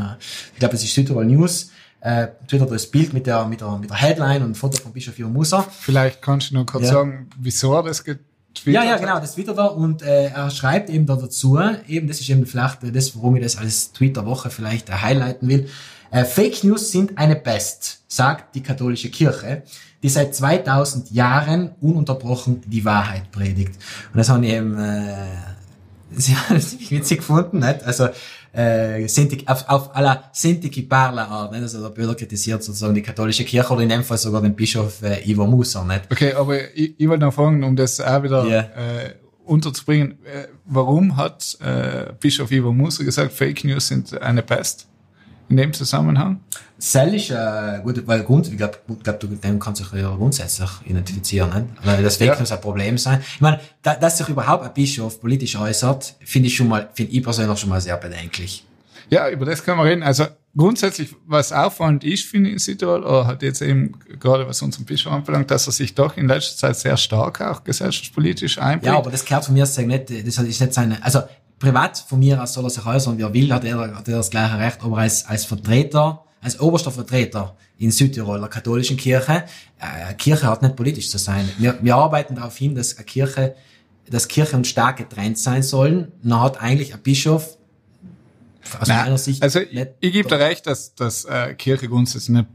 ich 0.54 0.60
glaube, 0.60 0.74
das 0.74 0.84
ist 0.84 0.94
Südtirol 0.94 1.26
News, 1.26 1.70
äh, 2.02 2.28
twittert 2.48 2.72
das 2.72 2.88
Bild 2.88 3.14
mit 3.14 3.28
der, 3.28 3.46
mit 3.46 3.62
der, 3.62 3.78
mit 3.78 3.90
der 3.90 3.98
Headline 3.98 4.44
und 4.44 4.52
ein 4.52 4.56
Foto 4.56 4.78
von 4.82 4.92
Bischof 4.92 5.18
Ivo 5.18 5.30
Musa. 5.30 5.62
Vielleicht 5.64 6.22
kannst 6.22 6.52
du 6.52 6.56
noch 6.56 6.66
kurz 6.66 6.86
Ja. 6.86 6.94
sagen, 6.94 7.30
wieso 7.40 7.74
er 7.76 7.84
das 7.84 8.04
getwittert 8.04 8.26
Ja, 8.66 8.84
ja, 8.84 8.98
genau, 8.98 9.20
das 9.20 9.36
twittert 9.36 9.58
er 9.58 9.76
und 9.76 10.02
äh, 10.02 10.28
er 10.28 10.50
schreibt 10.50 10.90
eben 10.90 11.06
da 11.06 11.16
dazu, 11.16 11.60
eben 11.88 12.08
das 12.08 12.20
ist 12.20 12.30
eben 12.30 12.46
vielleicht 12.46 12.80
das, 12.94 13.16
warum 13.16 13.36
ich 13.38 13.44
das 13.44 13.58
als 13.58 13.94
Twitter-Woche 13.94 14.50
vielleicht 14.50 14.90
äh, 14.90 14.94
highlighten 14.94 15.48
will. 15.48 15.70
Äh, 16.12 16.26
Fake 16.26 16.64
News 16.64 16.92
sind 16.92 17.18
eine 17.18 17.36
Pest, 17.36 18.02
sagt 18.08 18.54
die 18.54 18.62
katholische 18.62 19.10
Kirche, 19.10 19.64
die 20.04 20.10
seit 20.10 20.36
2000 20.36 21.12
Jahren 21.12 21.72
ununterbrochen 21.82 22.62
die 22.68 22.86
Wahrheit 22.86 23.32
predigt. 23.32 23.74
Und 24.12 24.18
das 24.20 24.30
haben 24.30 24.44
eben 24.44 24.78
äh, 24.78 25.06
ziemlich 26.16 26.92
witzig 26.92 27.18
gefunden, 27.20 27.60
nicht? 27.60 27.84
Also 27.84 28.10
äh, 28.54 29.08
Sinti, 29.08 29.44
auf, 29.48 29.68
auf 29.68 29.96
aller 29.96 30.26
Sinti 30.32 30.70
Parla 30.84 31.26
Art, 31.26 31.52
nicht? 31.54 31.62
Also 31.64 31.82
der 31.82 31.90
Böder 31.90 32.14
kritisiert 32.16 32.62
sozusagen 32.64 32.94
die 32.94 33.02
katholische 33.02 33.44
Kirche 33.46 33.74
oder 33.74 33.82
in 33.82 33.90
dem 33.90 34.04
Fall 34.04 34.18
sogar 34.18 34.42
den 34.42 34.54
Bischof 34.56 35.02
äh, 35.02 35.28
Ivo 35.28 35.48
Musa, 35.48 35.84
nicht? 35.84 36.04
Okay, 36.12 36.34
aber 36.34 36.76
ich, 36.76 36.94
ich 37.00 37.08
wollte 37.10 37.26
noch 37.26 37.34
fragen, 37.34 37.64
um 37.64 37.76
das 37.76 38.00
auch 38.00 38.22
wieder 38.22 38.46
Ja. 38.46 38.60
äh, 38.60 39.16
unterzubringen, 39.46 40.12
äh, 40.26 40.48
warum 40.66 41.18
hat 41.18 41.58
äh, 41.62 42.14
Bischof 42.20 42.52
Ivo 42.52 42.72
Musa 42.72 43.04
gesagt, 43.04 43.34
Fake 43.34 43.64
News 43.64 43.88
sind 43.88 44.22
eine 44.22 44.44
Pest? 44.44 44.88
In 45.50 45.58
dem 45.58 45.74
Zusammenhang? 45.74 46.40
Cell 46.80 47.16
ist 47.16 47.30
äh, 47.30 47.80
gut, 47.82 48.06
weil 48.08 48.24
Grund, 48.24 48.48
ich 48.48 48.58
glaube, 48.58 48.78
glaub, 49.04 49.20
du 49.20 49.28
dem 49.28 49.60
kannst 49.60 49.82
du 49.82 49.86
dich 49.86 50.02
ja 50.02 50.14
grundsätzlich 50.16 50.70
identifizieren, 50.86 51.50
nicht? 51.50 51.86
Weil 51.86 52.04
das 52.04 52.18
Fake 52.18 52.40
Ja. 52.40 52.56
Ein 52.56 52.62
Problem 52.62 52.98
sein. 52.98 53.22
Ich 53.36 53.42
meine, 53.42 53.60
da, 53.82 53.96
dass 53.96 54.18
sich 54.18 54.28
überhaupt 54.28 54.66
ein 54.66 54.74
Bischof 54.74 55.22
politisch 55.22 55.56
äußert, 55.56 56.16
finde 56.26 56.48
ich 56.48 56.56
schon 56.56 56.68
mal, 56.68 56.90
finde 56.94 57.14
ich 57.14 57.24
persönlich 57.24 57.58
schon 57.58 57.70
mal 57.70 57.80
sehr 57.80 57.98
bedenklich. 57.98 58.66
Ja, 59.10 59.30
über 59.30 59.46
das 59.46 59.64
können 59.64 59.78
wir 59.78 59.86
reden. 59.86 60.04
Also 60.04 60.26
grundsätzlich, 60.56 61.16
was 61.26 61.52
auffallend 61.52 62.04
ist, 62.04 62.26
finde 62.26 62.50
ich, 62.50 62.54
in 62.54 62.60
Südtirol, 62.60 63.04
oder 63.04 63.28
hat 63.28 63.44
jetzt 63.44 63.62
eben 63.62 63.94
gerade 64.20 64.48
was 64.48 64.62
unseren 64.62 64.86
Bischof 64.86 65.12
anbelangt, 65.12 65.52
dass 65.52 65.68
er 65.68 65.74
sich 65.74 65.94
doch 65.94 66.18
in 66.18 66.28
letzter 66.28 66.58
Zeit 66.58 66.78
sehr 66.78 66.98
stark 66.98 67.42
auch 67.42 67.64
gesellschaftspolitisch 67.64 68.58
einbringt. 68.58 68.86
Ja, 68.86 68.98
aber 68.98 69.12
das 69.12 69.24
gehört 69.24 69.46
von 69.46 69.54
mir 69.54 69.66
sagen 69.66 69.88
nicht, 69.88 70.10
das 70.10 70.38
ist 70.38 70.62
nicht 70.62 70.74
seine, 70.74 71.04
also 71.04 71.22
privat 71.64 71.98
von 71.98 72.20
mir 72.20 72.44
aus 72.44 72.54
soll 72.54 72.66
er 72.66 72.70
sich 72.70 72.86
äußern, 72.86 73.18
wie 73.18 73.22
er 73.22 73.34
will, 73.34 73.54
hat 73.54 73.64
er, 73.64 73.80
hat 73.80 74.08
er 74.10 74.18
das 74.18 74.30
gleiche 74.30 74.60
Recht, 74.60 74.84
aber 74.84 74.98
als, 74.98 75.26
als 75.26 75.46
Vertreter, 75.46 76.26
als 76.42 76.60
oberster 76.60 76.92
Vertreter 76.92 77.56
in 77.78 77.90
Südtirol, 77.90 78.40
der 78.42 78.50
katholischen 78.50 78.98
Kirche, 78.98 79.46
äh, 79.80 80.14
Kirche 80.16 80.48
hat 80.48 80.62
nicht 80.62 80.76
politisch 80.76 81.10
zu 81.10 81.18
sein. 81.18 81.50
Wir, 81.58 81.80
wir 81.82 81.96
arbeiten 81.96 82.36
darauf 82.36 82.58
hin, 82.58 82.76
dass 82.76 82.98
eine 82.98 83.06
Kirche, 83.06 83.56
dass 84.10 84.28
Kirche 84.28 84.58
und 84.58 84.68
Staat 84.68 84.98
getrennt 84.98 85.40
sein 85.40 85.64
sollen. 85.64 86.12
Dann 86.22 86.42
hat 86.42 86.62
eigentlich 86.62 86.94
ein 86.94 87.02
Bischof 87.02 87.58
aus 88.80 88.88
Nein, 88.90 89.06
meiner 89.06 89.18
Sicht 89.18 89.42
also 89.42 89.60
ich, 89.60 89.88
ich 90.02 90.12
gebe 90.12 90.28
dir 90.28 90.40
recht, 90.40 90.68
dass, 90.68 90.96
dass 90.96 91.24
äh, 91.24 91.54
Kirche 91.54 91.88
grundsätzlich 91.88 92.36
nicht 92.36 92.48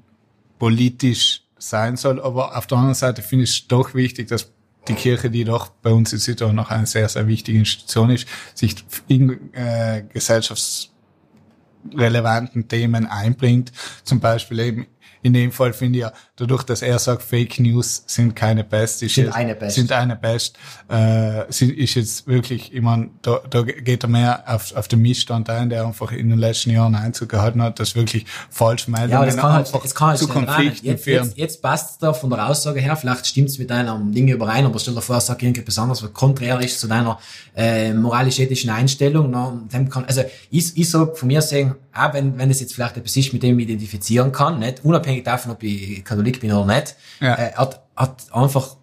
politisch 0.58 1.44
sein 1.56 1.96
soll, 1.96 2.20
aber 2.20 2.56
auf 2.56 2.66
der 2.66 2.76
anderen 2.76 2.94
Seite 2.94 3.22
finde 3.22 3.44
ich 3.44 3.50
es 3.50 3.68
doch 3.68 3.94
wichtig, 3.94 4.28
dass 4.28 4.48
die 4.88 4.94
Kirche, 4.94 5.30
die 5.30 5.44
doch 5.44 5.68
bei 5.68 5.90
uns 5.90 6.12
in 6.12 6.18
Südtirol 6.18 6.52
noch 6.52 6.70
eine 6.70 6.84
sehr, 6.86 7.08
sehr 7.08 7.26
wichtige 7.26 7.58
Institution 7.58 8.10
ist, 8.10 8.28
sich 8.54 8.76
in 9.06 9.54
äh, 9.54 10.04
gesellschaftsrelevanten 10.12 12.68
Themen 12.68 13.06
einbringt. 13.06 13.72
Zum 14.04 14.20
Beispiel 14.20 14.60
eben 14.60 14.86
in 15.22 15.32
dem 15.32 15.52
Fall 15.52 15.72
finde 15.72 15.98
ich 15.98 16.02
ja, 16.02 16.12
dadurch, 16.38 16.62
dass 16.62 16.82
er 16.82 16.98
sagt, 16.98 17.22
Fake 17.22 17.58
News 17.58 18.04
sind 18.06 18.34
keine 18.34 18.64
Pest, 18.64 19.02
ist 19.02 19.14
Sind 19.16 19.26
jetzt, 19.26 19.34
eine 19.34 19.54
Pest. 19.54 19.74
sind 19.76 19.92
eine 19.92 20.16
Pest, 20.16 20.56
äh, 20.88 21.44
sind, 21.50 21.76
ist 21.76 21.94
jetzt 21.94 22.26
wirklich, 22.26 22.72
ich 22.72 22.80
meine, 22.80 23.10
da, 23.22 23.40
da 23.50 23.62
geht 23.62 24.04
er 24.04 24.08
mehr 24.08 24.44
auf, 24.46 24.74
auf 24.74 24.88
den 24.88 25.02
Missstand 25.02 25.50
ein, 25.50 25.68
der 25.68 25.84
einfach 25.84 26.12
in 26.12 26.28
den 26.30 26.38
letzten 26.38 26.70
Jahren 26.70 26.94
Einzug 26.94 27.28
gehalten 27.28 27.60
hat, 27.62 27.80
dass 27.80 27.94
wirklich 27.96 28.24
Falschmeldungen 28.50 29.10
Ja, 29.10 29.18
aber 29.18 29.26
das 29.26 29.36
kann 29.36 29.52
halt, 29.52 29.74
das 29.74 29.94
kann 29.94 30.08
halt 30.08 30.18
zu. 30.18 30.28
Konflikten 30.28 30.86
Jetzt, 30.86 31.04
führen. 31.04 31.24
jetzt, 31.24 31.38
jetzt 31.38 31.62
passt 31.62 31.90
es 31.92 31.98
da 31.98 32.12
von 32.12 32.30
der 32.30 32.48
Aussage 32.48 32.80
her, 32.80 32.96
vielleicht 32.96 33.26
stimmt 33.26 33.48
es 33.48 33.58
mit 33.58 33.70
einem 33.72 34.12
Ding 34.12 34.28
überein, 34.28 34.64
aber 34.64 34.78
stell 34.78 34.94
dir 34.94 35.02
vor, 35.02 35.20
sag 35.20 35.42
irgendetwas 35.42 35.78
anderes, 35.78 36.02
was 36.02 36.12
konträr 36.12 36.60
ist 36.60 36.78
zu 36.80 36.86
deiner 36.86 37.18
äh, 37.56 37.92
moralisch-ethischen 37.92 38.70
Einstellung. 38.70 39.30
Na, 39.30 39.60
dem 39.72 39.88
kann, 39.88 40.04
also 40.04 40.22
ich, 40.50 40.76
ich 40.76 40.88
sag 40.88 41.16
von 41.16 41.26
mir 41.26 41.42
sagen, 41.42 41.74
auch 41.94 42.14
wenn, 42.14 42.38
wenn 42.38 42.50
es 42.50 42.60
jetzt 42.60 42.74
vielleicht 42.74 42.96
etwas 42.96 43.16
ist, 43.16 43.32
mit 43.32 43.42
dem 43.42 43.58
ich 43.58 43.64
identifizieren 43.64 44.30
kann, 44.30 44.60
nicht, 44.60 44.84
unabhängig 44.84 45.24
davon, 45.24 45.52
ob 45.52 45.62
ich 45.62 46.04
Katholik 46.04 46.27
bin 46.40 46.52
oder 46.52 46.74
nicht, 46.74 46.96
Ja. 47.20 47.34
äh, 47.34 47.52
hat, 47.54 47.82
hat 47.96 48.26
einfach 48.32 48.76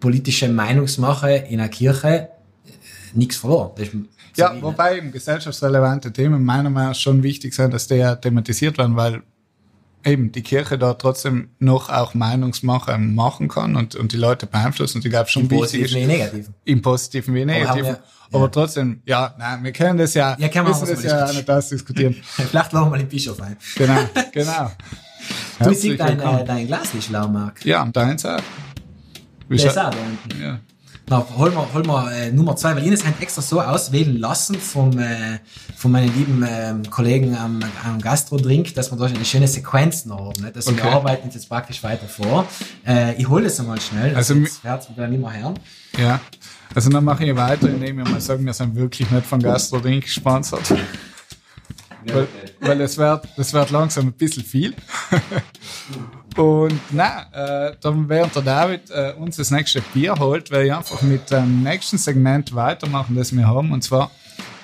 politische 0.00 0.48
Meinungsmache 0.48 1.30
in 1.32 1.60
einer 1.60 1.68
Kirche 1.68 2.08
äh, 2.08 2.28
nichts 3.14 3.36
verloren. 3.36 4.08
Ja, 4.36 4.54
wie- 4.54 4.62
wobei 4.62 4.98
eben 4.98 5.12
gesellschaftsrelevante 5.12 6.12
Themen 6.12 6.44
meiner 6.44 6.70
Meinung 6.70 6.90
nach 6.90 6.94
schon 6.96 7.22
wichtig 7.22 7.54
sind, 7.54 7.72
dass 7.72 7.86
die 7.86 7.94
ja 7.96 8.16
thematisiert 8.16 8.78
werden, 8.78 8.96
weil 8.96 9.22
eben 10.04 10.32
die 10.32 10.42
Kirche 10.42 10.76
da 10.76 10.92
trotzdem 10.94 11.48
noch 11.58 11.88
auch 11.88 12.12
Meinungsmache 12.14 12.98
machen 12.98 13.48
kann 13.48 13.74
und, 13.76 13.94
und 13.94 14.12
die 14.12 14.16
Leute 14.18 14.46
beeinflussen. 14.46 14.98
Und 14.98 15.04
ich 15.06 15.10
glaube 15.10 15.30
schon 15.30 15.42
im 15.44 15.48
Positiven 15.48 15.94
wie 15.96 16.02
im 16.02 16.08
Negativen. 16.08 16.54
im 16.64 16.82
Positiven 16.82 17.34
wie 17.34 17.42
im 17.42 17.48
Aber 17.48 17.58
Negativen. 17.58 17.86
wir- 17.86 17.98
Aber 18.32 18.44
ja. 18.44 18.48
trotzdem, 18.50 19.00
ja, 19.06 19.34
nein, 19.38 19.62
wir 19.64 19.72
können 19.72 19.96
das 19.98 20.12
ja, 20.14 20.36
Ja, 20.38 20.48
können 20.48 20.66
wir 20.66 20.74
das 20.74 21.02
ja 21.04 21.32
nicht 21.32 21.48
ausdiskutieren. 21.48 22.14
Vielleicht 22.22 22.72
lachen 22.72 22.80
wir 22.80 22.90
mal 22.90 22.98
den 22.98 23.08
Bischof 23.08 23.40
ein. 23.40 23.56
genau, 23.76 24.00
genau. 24.32 24.70
Du 25.62 25.74
siehst 25.74 26.00
dein, 26.00 26.20
äh, 26.20 26.44
dein 26.44 26.66
Glas 26.66 26.92
nicht 26.94 27.06
schlau, 27.08 27.28
Marc. 27.28 27.64
Ja, 27.64 27.84
deins 27.86 28.24
auch. 28.24 28.40
Der 29.48 29.56
ist 29.56 29.78
auch 29.78 29.92
ja. 30.40 30.58
Na, 31.06 31.22
hol 31.36 31.50
mal, 31.50 31.66
hol 31.74 31.82
mal 31.84 32.10
äh, 32.14 32.32
Nummer 32.32 32.56
zwei, 32.56 32.74
weil 32.74 32.86
Ines 32.86 33.04
hat 33.04 33.20
extra 33.20 33.42
so 33.42 33.60
auswählen 33.60 34.16
lassen 34.16 34.54
vom, 34.54 34.98
äh, 34.98 35.38
von 35.76 35.90
meinen 35.92 36.06
lieben 36.16 36.42
ähm, 36.48 36.82
Kollegen 36.88 37.36
am, 37.36 37.60
am 37.84 38.00
Gastro-Drink, 38.00 38.74
dass 38.74 38.90
wir 38.90 38.96
da 38.96 39.04
eine 39.04 39.22
schöne 39.22 39.46
Sequenz 39.46 40.06
noch 40.06 40.18
haben. 40.28 40.42
Ne? 40.42 40.50
Dass 40.50 40.66
Okay. 40.66 40.78
wir 40.82 40.92
arbeiten 40.92 41.28
jetzt 41.30 41.46
praktisch 41.46 41.82
weiter 41.82 42.06
vor. 42.08 42.46
Äh, 42.86 43.16
ich 43.20 43.28
hole 43.28 43.44
das 43.44 43.60
einmal 43.60 43.78
schnell. 43.82 44.16
Also 44.16 44.32
mi- 44.34 44.44
jetzt 44.44 44.64
wird's 44.64 44.88
wieder 44.88 45.06
nicht 45.06 45.20
mehr 45.20 45.32
hören. 45.42 45.54
Ja. 45.98 46.20
Also 46.74 46.88
dann 46.88 47.04
mache 47.04 47.26
ich 47.26 47.36
weiter, 47.36 47.68
indem 47.68 47.98
wir 47.98 48.04
mal 48.08 48.20
sagen, 48.22 48.46
wir 48.46 48.54
sind 48.54 48.74
wirklich 48.74 49.10
nicht 49.10 49.26
von 49.26 49.40
Gastrodrink 49.42 50.04
gesponsert. 50.04 50.62
Weil, 52.12 52.28
weil 52.60 52.80
es 52.80 52.98
wird, 52.98 53.28
das 53.36 53.52
wird 53.52 53.70
langsam 53.70 54.08
ein 54.08 54.12
bisschen 54.12 54.44
viel. 54.44 54.74
Und 56.36 56.80
na, 56.90 57.68
äh, 57.68 57.76
dann 57.80 58.08
während 58.08 58.34
der 58.34 58.42
David 58.42 58.90
äh, 58.90 59.12
uns 59.16 59.36
das 59.36 59.50
nächste 59.50 59.80
Bier 59.92 60.16
holt, 60.18 60.50
werde 60.50 60.66
ich 60.66 60.74
einfach 60.74 61.00
mit 61.02 61.30
dem 61.30 61.62
nächsten 61.62 61.96
Segment 61.96 62.54
weitermachen, 62.54 63.14
das 63.14 63.34
wir 63.34 63.46
haben. 63.46 63.70
Und 63.70 63.82
zwar 63.82 64.10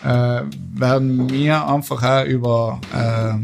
äh, 0.03 0.43
werden 0.75 1.31
wir 1.31 1.67
einfach 1.67 2.03
auch 2.03 2.25
über 2.25 2.81
äh, 2.93 3.35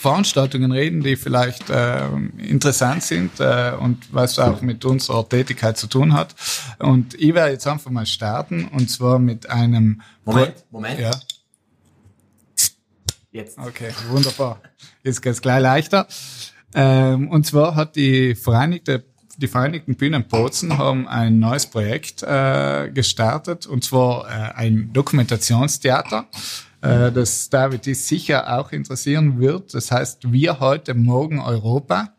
Veranstaltungen 0.00 0.72
reden, 0.72 1.02
die 1.02 1.16
vielleicht 1.16 1.68
äh, 1.68 2.08
interessant 2.38 3.02
sind 3.02 3.38
äh, 3.38 3.72
und 3.78 4.12
was 4.12 4.38
auch 4.38 4.62
mit 4.62 4.84
unserer 4.84 5.28
Tätigkeit 5.28 5.76
zu 5.76 5.86
tun 5.86 6.14
hat. 6.14 6.34
Und 6.78 7.14
ich 7.14 7.34
werde 7.34 7.52
jetzt 7.52 7.66
einfach 7.66 7.90
mal 7.90 8.06
starten 8.06 8.68
und 8.68 8.90
zwar 8.90 9.18
mit 9.18 9.48
einem 9.50 10.00
Moment, 10.24 10.54
Moment. 10.70 10.98
Ja, 10.98 11.10
Jetzt. 13.32 13.58
okay, 13.58 13.90
wunderbar. 14.08 14.60
Jetzt 15.02 15.22
geht's 15.22 15.40
gleich 15.40 15.62
leichter. 15.62 16.06
Ähm, 16.74 17.28
und 17.28 17.46
zwar 17.46 17.74
hat 17.74 17.96
die 17.96 18.34
Vereinigte 18.34 19.04
die 19.40 19.48
Vereinigten 19.48 19.94
Bühnen 19.94 20.28
Bozen 20.28 20.76
haben 20.76 21.08
ein 21.08 21.38
neues 21.38 21.66
Projekt 21.66 22.22
äh, 22.22 22.90
gestartet 22.92 23.66
und 23.66 23.82
zwar 23.82 24.28
äh, 24.28 24.52
ein 24.54 24.92
Dokumentationstheater, 24.92 26.26
äh, 26.82 27.10
das 27.10 27.48
David 27.48 27.86
dich 27.86 28.04
sicher 28.04 28.58
auch 28.58 28.70
interessieren 28.70 29.40
wird. 29.40 29.72
Das 29.72 29.90
heißt, 29.90 30.30
wir 30.30 30.60
heute 30.60 30.94
morgen 30.94 31.40
Europa. 31.40 32.14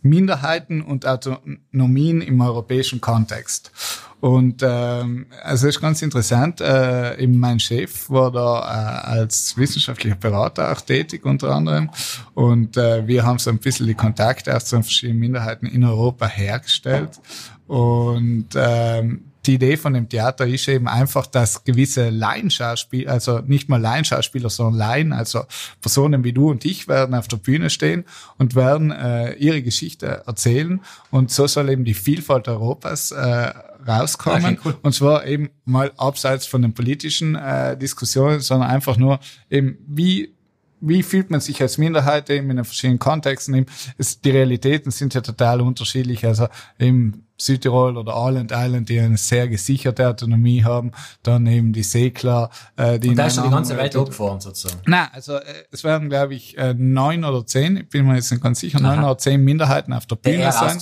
Minderheiten 0.00 0.80
und 0.80 1.06
Autonomien 1.06 2.20
im 2.20 2.40
europäischen 2.40 3.00
Kontext. 3.00 3.72
Und 4.20 4.62
ähm, 4.62 5.26
also 5.42 5.68
es 5.68 5.76
ist 5.76 5.80
ganz 5.80 6.02
interessant. 6.02 6.60
Äh, 6.60 7.20
eben 7.20 7.38
mein 7.38 7.60
Chef 7.60 8.10
war 8.10 8.32
da 8.32 8.60
äh, 8.60 9.18
als 9.18 9.56
wissenschaftlicher 9.56 10.16
Berater 10.16 10.72
auch 10.72 10.80
tätig 10.80 11.24
unter 11.24 11.50
anderem. 11.50 11.90
Und 12.34 12.76
äh, 12.76 13.06
wir 13.06 13.24
haben 13.24 13.38
so 13.38 13.50
ein 13.50 13.58
bisschen 13.58 13.86
die 13.86 13.94
Kontakte 13.94 14.56
auch 14.56 14.62
zu 14.62 14.76
den 14.76 14.82
verschiedenen 14.82 15.20
Minderheiten 15.20 15.66
in 15.66 15.84
Europa 15.84 16.26
hergestellt. 16.26 17.20
Und 17.68 18.48
ähm, 18.56 19.24
die 19.48 19.54
Idee 19.54 19.78
von 19.78 19.94
dem 19.94 20.10
Theater 20.10 20.46
ist 20.46 20.68
eben 20.68 20.86
einfach, 20.86 21.26
dass 21.26 21.64
gewisse 21.64 22.10
Laienschauspieler, 22.10 23.10
also 23.10 23.40
nicht 23.40 23.70
mal 23.70 23.80
Laienschauspieler, 23.80 24.50
sondern 24.50 24.78
Laien, 24.78 25.12
also 25.14 25.44
Personen 25.80 26.22
wie 26.22 26.34
du 26.34 26.50
und 26.50 26.66
ich 26.66 26.86
werden 26.86 27.14
auf 27.14 27.28
der 27.28 27.38
Bühne 27.38 27.70
stehen 27.70 28.04
und 28.36 28.54
werden 28.54 28.90
äh, 28.90 29.32
ihre 29.34 29.62
Geschichte 29.62 30.22
erzählen. 30.26 30.82
Und 31.10 31.30
so 31.30 31.46
soll 31.46 31.70
eben 31.70 31.86
die 31.86 31.94
Vielfalt 31.94 32.46
Europas 32.46 33.10
äh, 33.10 33.52
rauskommen. 33.86 34.44
Okay, 34.44 34.58
cool. 34.66 34.76
Und 34.82 34.94
zwar 34.94 35.24
eben 35.26 35.48
mal 35.64 35.92
abseits 35.96 36.46
von 36.46 36.60
den 36.60 36.74
politischen 36.74 37.34
äh, 37.34 37.74
Diskussionen, 37.76 38.40
sondern 38.40 38.68
einfach 38.68 38.98
nur 38.98 39.18
eben, 39.50 39.78
wie 39.86 40.34
wie 40.80 41.02
fühlt 41.02 41.30
man 41.30 41.40
sich 41.40 41.60
als 41.60 41.76
Minderheit 41.76 42.30
eben 42.30 42.50
in 42.50 42.56
den 42.56 42.64
verschiedenen 42.64 43.00
Kontexten? 43.00 43.52
Eben, 43.54 43.66
es, 43.96 44.20
die 44.20 44.30
Realitäten 44.30 44.92
sind 44.92 45.12
ja 45.12 45.22
total 45.22 45.60
unterschiedlich. 45.60 46.24
Also 46.24 46.46
eben 46.78 47.26
Südtirol 47.40 47.96
oder 47.96 48.14
Island 48.16 48.52
Island, 48.52 48.88
die 48.88 48.98
eine 49.00 49.16
sehr 49.16 49.48
gesicherte 49.48 50.08
Autonomie 50.08 50.64
haben, 50.64 50.90
dann 51.22 51.46
eben 51.46 51.72
die 51.72 51.82
Segler, 51.82 52.50
äh, 52.76 52.98
die 52.98 53.10
Und 53.10 53.16
da 53.16 53.26
ist 53.26 53.36
schon 53.36 53.44
die 53.44 53.50
ganze 53.50 53.76
Welt 53.76 53.94
abgefahren, 53.94 54.40
sozusagen. 54.40 54.80
Nein, 54.86 55.06
also 55.12 55.36
äh, 55.36 55.42
es 55.70 55.84
werden, 55.84 56.08
glaube 56.08 56.34
ich, 56.34 56.58
äh, 56.58 56.74
neun 56.76 57.24
oder 57.24 57.46
zehn, 57.46 57.76
ich 57.76 57.88
bin 57.88 58.06
mir 58.06 58.16
jetzt 58.16 58.30
nicht 58.32 58.42
ganz 58.42 58.60
sicher, 58.60 58.80
neun 58.80 58.98
Aha. 58.98 59.06
oder 59.10 59.18
zehn 59.18 59.42
Minderheiten 59.42 59.92
auf 59.92 60.06
der 60.06 60.16
Der 60.18 60.30
Bühne 60.30 60.42
er 60.42 60.52
sein. 60.52 60.78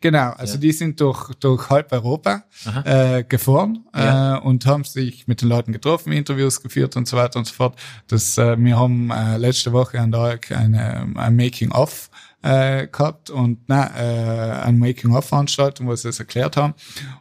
Genau, 0.00 0.30
also 0.30 0.54
Ja. 0.54 0.60
die 0.60 0.72
sind 0.72 1.00
durch, 1.00 1.34
durch 1.40 1.68
halb 1.70 1.90
Europa 1.92 2.44
Aha. 2.66 3.16
äh, 3.18 3.24
gefahren 3.24 3.84
Ja. 3.94 4.36
äh, 4.36 4.40
und 4.40 4.64
haben 4.66 4.84
sich 4.84 5.26
mit 5.26 5.42
den 5.42 5.48
Leuten 5.48 5.72
getroffen, 5.72 6.12
Interviews 6.12 6.62
geführt 6.62 6.96
und 6.96 7.08
so 7.08 7.16
weiter 7.16 7.38
und 7.38 7.46
so 7.46 7.54
fort. 7.54 7.76
Das, 8.06 8.38
äh, 8.38 8.56
wir 8.58 8.78
haben 8.78 9.10
äh, 9.10 9.36
letzte 9.38 9.72
Woche 9.72 10.00
an 10.00 10.12
der 10.12 10.38
eine, 10.50 11.06
ein 11.16 11.34
Making-of 11.36 12.10
äh, 12.46 12.86
gehabt 12.86 13.28
und 13.30 13.58
na, 13.66 13.90
äh, 13.98 14.62
ein 14.64 14.78
Making-of-Veranstaltung, 14.78 15.88
wo 15.88 15.96
sie 15.96 16.08
das 16.08 16.20
erklärt 16.20 16.56
haben. 16.56 16.74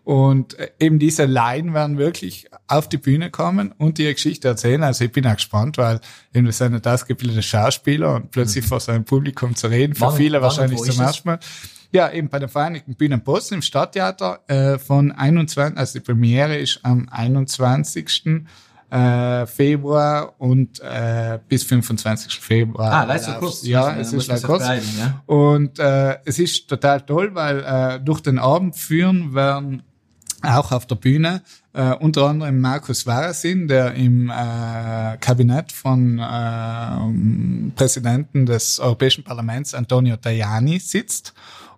Und 0.03 0.57
äh, 0.59 0.69
eben 0.79 0.99
diese 0.99 1.25
Laien 1.25 1.73
werden 1.73 1.97
wirklich 1.97 2.47
auf 2.67 2.87
die 2.87 2.97
Bühne 2.97 3.31
kommen 3.31 3.71
und 3.77 3.97
ihre 3.97 4.13
Geschichte 4.13 4.47
erzählen. 4.47 4.83
Also 4.83 5.05
ich 5.05 5.11
bin 5.11 5.25
auch 5.25 5.35
gespannt, 5.35 5.77
weil 5.77 5.99
eben 6.33 6.45
das 6.45 6.59
sind 6.59 6.73
nicht 6.73 6.87
ausgebildete 6.87 7.41
Schauspieler 7.41 8.15
und 8.15 8.31
plötzlich 8.31 8.65
vor 8.65 8.79
so 8.79 8.91
einem 8.91 9.05
Publikum 9.05 9.55
zu 9.55 9.67
reden, 9.67 9.95
für 9.95 10.01
Wann- 10.01 10.15
viele 10.15 10.37
wann 10.37 10.43
wahrscheinlich 10.43 10.79
zum 10.81 11.01
ersten 11.03 11.27
Mal. 11.29 11.39
Ja, 11.91 12.11
eben 12.11 12.29
bei 12.29 12.39
den 12.39 12.49
Vereinigten 12.49 12.95
Bühnen 12.95 13.21
Bozen 13.23 13.55
im 13.55 13.61
Stadttheater 13.61 14.41
äh, 14.47 14.77
von 14.77 15.11
21, 15.11 15.77
also 15.77 15.97
die 15.99 16.03
Premiere 16.03 16.57
ist 16.57 16.81
am 16.83 17.07
21. 17.09 18.45
Äh, 18.89 19.47
Februar 19.47 20.35
und 20.37 20.79
äh, 20.79 21.39
bis 21.49 21.63
25. 21.63 22.39
Februar. 22.39 22.91
Ah, 22.91 23.05
kurz. 23.39 23.65
Ja, 23.65 23.95
es 23.97 24.13
ist 24.13 24.27
beeilen, 24.47 24.83
ja. 24.97 25.23
Und 25.25 25.79
äh, 25.79 26.17
es 26.23 26.37
ist 26.39 26.67
total 26.67 27.01
toll, 27.01 27.33
weil 27.33 27.63
äh, 27.63 27.99
durch 27.99 28.21
den 28.21 28.37
Abend 28.37 28.75
führen 28.75 29.33
werden 29.33 29.81
auch 30.43 30.71
auf 30.71 30.85
der 30.85 30.95
Bühne 30.95 31.41
äh, 31.73 31.93
unter 31.95 32.27
anderem 32.27 32.61
Markus 32.61 33.05
Warasin, 33.05 33.67
der 33.67 33.93
im 33.95 34.29
äh, 34.29 35.17
Kabinett 35.17 35.71
von 35.71 36.19
äh, 36.19 37.71
Präsidenten 37.75 38.45
des 38.45 38.79
Europäischen 38.79 39.23
Parlaments 39.23 39.73
Antonio 39.73 40.15
Tajani 40.15 40.79
sitzt 40.79 41.33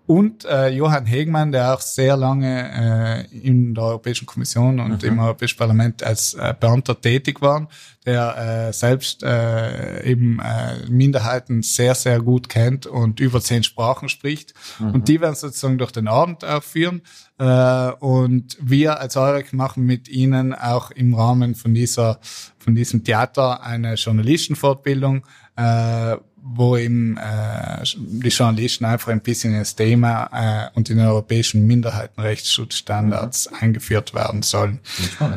und 0.08 0.46
äh, 0.46 0.70
Johann 0.70 1.06
Hegmann, 1.06 1.52
der 1.52 1.74
auch 1.74 1.82
sehr 1.82 2.16
lange 2.16 3.28
äh, 3.30 3.38
in 3.38 3.76
der 3.76 3.84
Europäischen 3.84 4.26
Kommission 4.26 4.80
und 4.80 5.04
im 5.04 5.20
Europäischen 5.20 5.58
Parlament 5.58 6.02
als 6.02 6.34
äh, 6.34 6.54
Beamter 6.58 7.00
tätig 7.00 7.42
war, 7.42 7.68
der 8.06 8.70
äh, 8.70 8.74
selbst 8.74 9.22
äh, 9.22 10.10
eben 10.10 10.40
äh, 10.40 10.90
Minderheiten 10.90 11.62
sehr, 11.62 11.94
sehr 11.94 12.22
gut 12.22 12.48
kennt 12.48 12.86
und 12.86 13.20
über 13.20 13.42
zehn 13.42 13.64
Sprachen 13.64 14.08
spricht. 14.08 14.54
Und 14.80 15.10
die 15.10 15.20
werden 15.20 15.36
sozusagen 15.36 15.78
durch 15.78 15.92
den 15.92 16.08
Abend 16.08 16.46
auch 16.46 16.64
führen. 16.64 17.02
Äh, 17.38 17.92
und 18.00 18.58
wir 18.62 19.02
als 19.02 19.18
EUREC 19.18 19.52
machen 19.52 19.84
mit 19.84 20.08
ihnen 20.08 20.56
auch 20.56 20.90
im 20.92 21.16
Rahmen 21.16 21.54
von 21.54 21.74
dieser, 21.74 22.20
von 22.58 22.76
diesem 22.76 23.04
Theater 23.04 23.62
eine 23.62 23.96
Journalistenfortbildung, 23.96 25.26
äh, 25.58 26.16
wo 26.56 26.78
eben 26.78 27.18
äh, 27.18 27.84
die 27.96 28.30
Journalisten 28.30 28.86
einfach 28.86 29.10
ein 29.12 29.22
bisschen 29.22 29.54
in 29.54 29.60
das 29.60 29.76
Thema 29.76 30.30
äh, 30.32 30.78
und 30.78 30.90
in 30.90 30.98
den 30.98 31.08
europäischen 31.08 31.68
Minderheitenrechtsschutzstandards 31.68 33.48
eingeführt 33.48 34.14
werden 34.14 34.44
sollen. 34.44 34.80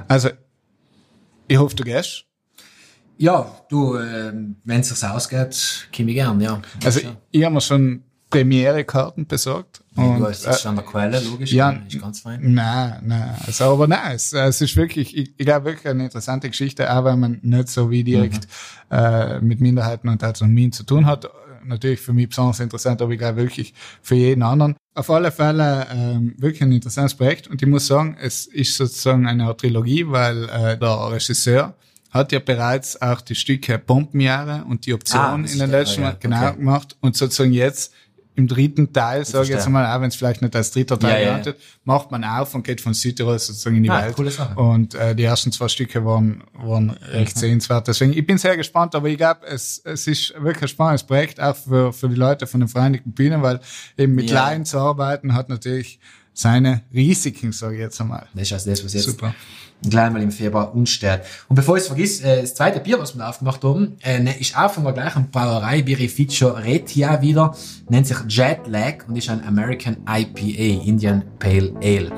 Also, 0.08 0.30
ich 1.48 1.58
hoffe, 1.58 1.74
du 1.74 1.84
gehst. 1.84 2.24
Ja, 3.18 3.54
du, 3.68 3.98
ähm, 3.98 4.56
wenn 4.64 4.80
es 4.80 4.88
sich 4.88 5.08
ausgeht, 5.08 5.88
komme 5.94 6.10
ich 6.10 6.16
gern, 6.16 6.40
ja. 6.40 6.62
Also, 6.84 7.00
ja. 7.00 7.16
ich 7.30 7.44
habe 7.44 7.54
mir 7.54 7.60
schon 7.60 8.04
Premiere-Karten 8.30 9.26
besorgt. 9.26 9.82
du 9.94 10.02
Und, 10.02 10.22
hast 10.22 10.46
jetzt 10.46 10.64
äh, 10.64 10.68
an 10.68 10.76
der 10.76 10.84
Quelle, 10.84 11.20
logisch, 11.20 11.52
ja, 11.52 11.70
ist 11.88 12.00
ganz 12.00 12.20
fein. 12.20 12.40
Nein, 12.54 13.00
nein. 13.04 13.34
Also, 13.46 13.64
aber 13.64 13.86
nein, 13.88 14.12
es, 14.14 14.32
es 14.32 14.60
ist 14.60 14.76
wirklich, 14.76 15.16
ich, 15.16 15.34
ich 15.36 15.44
glaube 15.46 15.66
wirklich 15.66 15.88
eine 15.88 16.04
interessante 16.04 16.48
Geschichte, 16.48 16.92
auch 16.92 17.04
wenn 17.04 17.18
man 17.20 17.38
nicht 17.42 17.68
so 17.68 17.90
wie 17.90 18.04
direkt 18.04 18.46
Mhm. 18.90 18.96
äh, 18.96 19.40
mit 19.40 19.60
Minderheiten 19.60 20.08
und 20.08 20.22
Autonomien 20.24 20.72
zu 20.72 20.84
tun 20.84 21.06
hat. 21.06 21.28
Natürlich 21.62 22.00
für 22.00 22.14
mich 22.14 22.28
besonders 22.30 22.58
interessant, 22.60 23.02
aber 23.02 23.12
ich 23.12 23.18
glaube 23.18 23.36
wirklich 23.36 23.74
für 24.00 24.14
jeden 24.14 24.42
anderen. 24.42 24.76
Auf 24.94 25.10
alle 25.10 25.30
Fälle 25.30 25.86
ähm, 25.92 26.34
wirklich 26.38 26.62
ein 26.62 26.72
interessantes 26.72 27.14
Projekt 27.14 27.48
und 27.48 27.60
ich 27.60 27.68
muss 27.68 27.86
sagen, 27.86 28.16
es 28.20 28.46
ist 28.46 28.76
sozusagen 28.76 29.26
eine 29.26 29.54
Trilogie, 29.56 30.06
weil 30.08 30.44
äh, 30.48 30.78
der 30.78 31.10
Regisseur 31.12 31.74
hat 32.10 32.32
ja 32.32 32.38
bereits 32.40 33.00
auch 33.00 33.20
die 33.20 33.34
Stücke 33.36 33.78
Bombenjahre 33.78 34.64
und 34.68 34.86
die 34.86 34.94
Option 34.94 35.20
Ah, 35.20 35.38
das 35.38 35.52
in 35.52 35.58
den 35.60 35.70
letzten 35.70 36.00
ja, 36.00 36.08
Mal 36.08 36.16
genau 36.18 36.46
okay. 36.48 36.56
gemacht 36.56 36.96
und 37.00 37.14
sozusagen 37.16 37.52
jetzt 37.52 37.92
im 38.40 38.48
dritten 38.48 38.92
Teil, 38.92 39.24
sage 39.24 39.44
ich 39.44 39.50
jetzt 39.50 39.68
mal, 39.68 39.86
auch 39.96 40.00
wenn 40.00 40.08
es 40.08 40.16
vielleicht 40.16 40.42
nicht 40.42 40.56
als 40.56 40.70
dritter 40.72 40.98
Teil 40.98 41.10
Ja, 41.12 41.18
ja, 41.18 41.24
genannt 41.26 41.46
wird, 41.46 41.60
macht 41.84 42.10
man 42.10 42.24
auf 42.24 42.54
und 42.54 42.64
geht 42.64 42.80
von 42.80 42.94
Südtirol 42.94 43.38
sozusagen 43.38 43.76
in 43.76 43.82
die 43.84 43.90
Ah, 43.90 44.02
Welt. 44.02 44.16
coole 44.16 44.30
Sache. 44.30 44.58
Und 44.58 44.94
äh, 44.94 45.14
die 45.14 45.24
ersten 45.24 45.52
zwei 45.52 45.68
Stücke 45.68 46.04
waren, 46.04 46.42
waren 46.54 46.90
recht 46.90 47.36
sehenswert. 47.38 47.86
Deswegen, 47.88 48.12
ich 48.12 48.26
bin 48.26 48.38
sehr 48.38 48.56
gespannt, 48.56 48.94
aber 48.94 49.08
ich 49.08 49.16
glaube, 49.16 49.46
es, 49.46 49.80
es 49.84 50.06
ist 50.06 50.34
wirklich 50.38 50.62
ein 50.62 50.68
spannendes 50.68 51.04
Projekt, 51.04 51.40
auch 51.40 51.54
für, 51.56 51.92
für 51.92 52.08
die 52.08 52.16
Leute 52.16 52.46
von 52.46 52.60
den 52.60 52.68
Vereinigten 52.68 53.12
Bühnen, 53.12 53.42
weil 53.42 53.60
eben 53.96 54.14
mit 54.14 54.30
Ja. 54.30 54.46
Laien 54.46 54.64
zu 54.64 54.78
arbeiten 54.78 55.34
hat 55.34 55.48
natürlich 55.48 56.00
seine 56.32 56.82
Risiken, 56.94 57.52
sage 57.52 57.74
ich 57.74 57.80
jetzt 57.80 58.00
einmal. 58.00 58.26
Das 58.34 58.42
ist 58.44 58.52
also 58.52 58.70
das, 58.70 58.84
was 58.84 58.94
jetzt 58.94 59.04
Super. 59.04 59.34
Gleich 59.88 60.10
mal 60.10 60.22
im 60.22 60.30
Februar 60.30 60.74
unsteht. 60.74 61.20
Und 61.48 61.56
bevor 61.56 61.76
ich 61.76 61.82
es 61.82 61.88
vergiss, 61.88 62.20
äh, 62.20 62.42
das 62.42 62.54
zweite 62.54 62.80
Bier, 62.80 62.98
was 62.98 63.16
wir 63.16 63.28
aufgemacht 63.28 63.62
haben, 63.64 63.96
äh, 64.02 64.20
ne, 64.20 64.38
ist 64.38 64.56
auch 64.56 64.70
von 64.70 64.84
der 64.84 64.92
gleichen 64.92 65.30
Brauerei, 65.30 65.82
Birrificio 65.82 66.48
Retia 66.48 67.20
wieder, 67.22 67.54
nennt 67.88 68.06
sich 68.06 68.18
Jetlag 68.28 69.08
und 69.08 69.16
ist 69.16 69.28
ein 69.30 69.46
American 69.46 69.98
IPA, 70.08 70.84
Indian 70.86 71.24
Pale 71.38 71.72
Ale. 71.82 72.12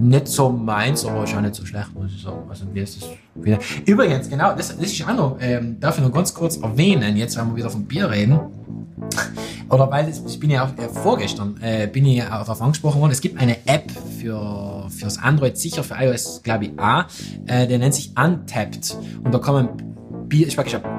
Nicht 0.00 0.28
so 0.28 0.50
meins, 0.50 1.04
aber 1.04 1.24
ist 1.24 1.34
auch 1.34 1.40
nicht 1.40 1.54
so 1.54 1.64
schlecht, 1.64 1.94
muss 1.94 2.12
ich 2.14 2.22
sagen. 2.22 2.48
Also, 2.48 2.66
wie 2.72 2.80
ist 2.80 3.02
das 3.02 3.08
wieder? 3.44 3.58
Übrigens, 3.86 4.28
genau, 4.28 4.54
das, 4.54 4.76
das 4.76 4.92
ist 4.92 5.08
auch 5.08 5.14
noch, 5.14 5.38
ähm, 5.40 5.78
darf 5.80 5.98
ich 5.98 6.04
noch 6.04 6.12
ganz 6.12 6.34
kurz 6.34 6.56
erwähnen, 6.56 7.16
jetzt, 7.16 7.36
wenn 7.36 7.48
wir 7.48 7.56
wieder 7.56 7.70
vom 7.70 7.84
Bier 7.84 8.10
reden. 8.10 8.40
Oder 9.70 9.90
weil 9.90 10.06
das, 10.06 10.22
ich 10.26 10.40
bin 10.40 10.50
ja 10.50 10.64
auch 10.64 10.82
äh, 10.82 10.88
vorgestern 10.88 11.56
äh, 11.60 11.86
bin 11.86 12.04
ich 12.06 12.18
ja 12.18 12.30
darauf 12.30 12.60
angesprochen 12.60 13.00
worden. 13.00 13.12
Es 13.12 13.20
gibt 13.20 13.40
eine 13.40 13.56
App 13.66 13.90
für 14.20 14.86
fürs 14.90 15.18
Android, 15.18 15.56
sicher 15.56 15.84
für 15.84 15.94
iOS, 15.94 16.42
glaube 16.42 16.66
ich, 16.66 16.78
auch. 16.78 17.04
Äh, 17.46 17.66
der 17.66 17.78
nennt 17.78 17.94
sich 17.94 18.12
Untapped 18.16 18.96
und 19.22 19.32
da 19.32 19.38
kann 19.38 19.54
man 19.54 20.28
Bier, 20.28 20.46
ich 20.46 20.56
praktisch 20.56 20.74
ein 20.74 20.97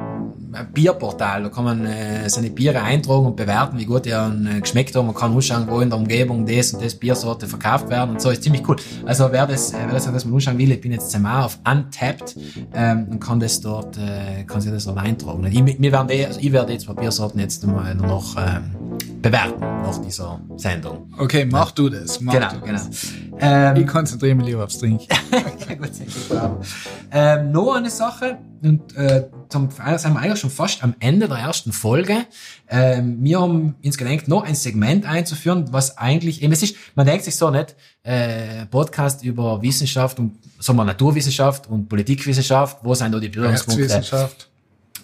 ein 0.51 0.71
Bierportal, 0.73 1.43
da 1.43 1.49
kann 1.49 1.63
man 1.63 1.85
äh, 1.85 2.29
seine 2.29 2.49
Biere 2.49 2.81
eintragen 2.81 3.25
und 3.25 3.35
bewerten, 3.35 3.77
wie 3.77 3.85
gut 3.85 4.05
die 4.05 4.13
an, 4.13 4.47
äh, 4.47 4.61
geschmeckt 4.61 4.95
haben. 4.95 5.07
Man 5.07 5.15
kann 5.15 5.33
anschauen, 5.33 5.65
wo 5.69 5.79
in 5.81 5.89
der 5.89 5.99
Umgebung 5.99 6.45
das 6.45 6.73
und 6.73 6.83
das 6.83 6.95
Biersorte 6.95 7.47
verkauft 7.47 7.89
werden 7.89 8.11
und 8.11 8.21
so. 8.21 8.29
Ist 8.29 8.43
ziemlich 8.43 8.67
cool. 8.67 8.75
Also 9.05 9.27
wer 9.31 9.45
das, 9.47 9.71
äh, 9.73 9.77
wer 9.85 9.93
das, 9.93 10.05
das 10.05 10.25
mal 10.25 10.35
anschauen 10.35 10.57
will, 10.57 10.71
ich 10.71 10.81
bin 10.81 10.91
jetzt 10.91 11.13
einmal 11.15 11.43
auf 11.45 11.59
Untapped 11.69 12.35
ähm, 12.73 13.07
und 13.11 13.19
kann 13.19 13.39
das 13.39 13.59
dort, 13.61 13.97
äh, 13.97 14.43
kann 14.45 14.61
sich 14.61 14.71
das 14.71 14.85
dort 14.85 14.97
eintragen. 14.97 15.39
Und 15.39 15.47
ich, 15.47 15.79
wir 15.81 15.91
werden 15.91 16.07
die, 16.07 16.25
also 16.25 16.39
ich 16.39 16.51
werde 16.51 16.73
jetzt 16.73 16.87
mal 16.87 16.93
Biersorten 16.93 17.39
jetzt 17.39 17.65
mal 17.65 17.93
noch 17.95 18.35
ähm, 18.37 18.71
bewerten 19.21 19.59
nach 19.59 19.97
dieser 19.99 20.39
Sendung. 20.57 21.11
Okay, 21.17 21.45
mach 21.45 21.71
du 21.71 21.89
das. 21.89 22.21
Mach 22.21 22.33
Genau, 22.33 22.49
du 22.53 22.61
genau. 22.61 22.73
das. 22.73 22.89
Ähm, 23.39 23.75
Ich 23.77 23.87
konzentriere 23.87 24.35
mich 24.35 24.45
lieber 24.47 24.63
aufs 24.63 24.77
Trinken. 24.79 25.05
sehr 25.91 26.05
gut, 26.05 26.29
bravo. 26.29 26.61
ähm, 27.11 27.51
noch 27.51 27.75
eine 27.75 27.89
Sache, 27.89 28.37
und 28.61 28.95
äh, 28.95 29.25
zum, 29.47 29.69
sind 29.69 30.13
wir 30.13 30.19
eigentlich 30.19 30.39
schon 30.39 30.49
fast 30.49 30.83
am 30.83 30.95
Ende 30.99 31.27
der 31.27 31.37
ersten 31.37 31.71
Folge. 31.71 32.25
Ähm, 32.67 33.17
wir 33.21 33.39
haben 33.39 33.75
uns 33.83 33.97
gedenkt, 33.97 34.27
noch 34.27 34.43
ein 34.43 34.55
Segment 34.55 35.05
einzuführen, 35.05 35.67
was 35.71 35.97
eigentlich, 35.97 36.41
eben, 36.41 36.51
es 36.51 36.63
ist, 36.63 36.75
man 36.95 37.05
denkt 37.05 37.23
sich 37.23 37.35
so 37.35 37.49
nicht, 37.49 37.75
äh, 38.03 38.65
Podcast 38.65 39.23
über 39.23 39.61
Wissenschaft 39.61 40.19
und, 40.19 40.37
sagen 40.59 40.77
wir, 40.77 40.85
Naturwissenschaft 40.85 41.67
und 41.67 41.87
Politikwissenschaft, 41.87 42.79
wo 42.83 42.93
sind 42.93 43.13
da 43.13 43.19
die 43.19 43.29
Berührungspunkte? 43.29 43.83
Rechtswissenschaft. 43.83 44.49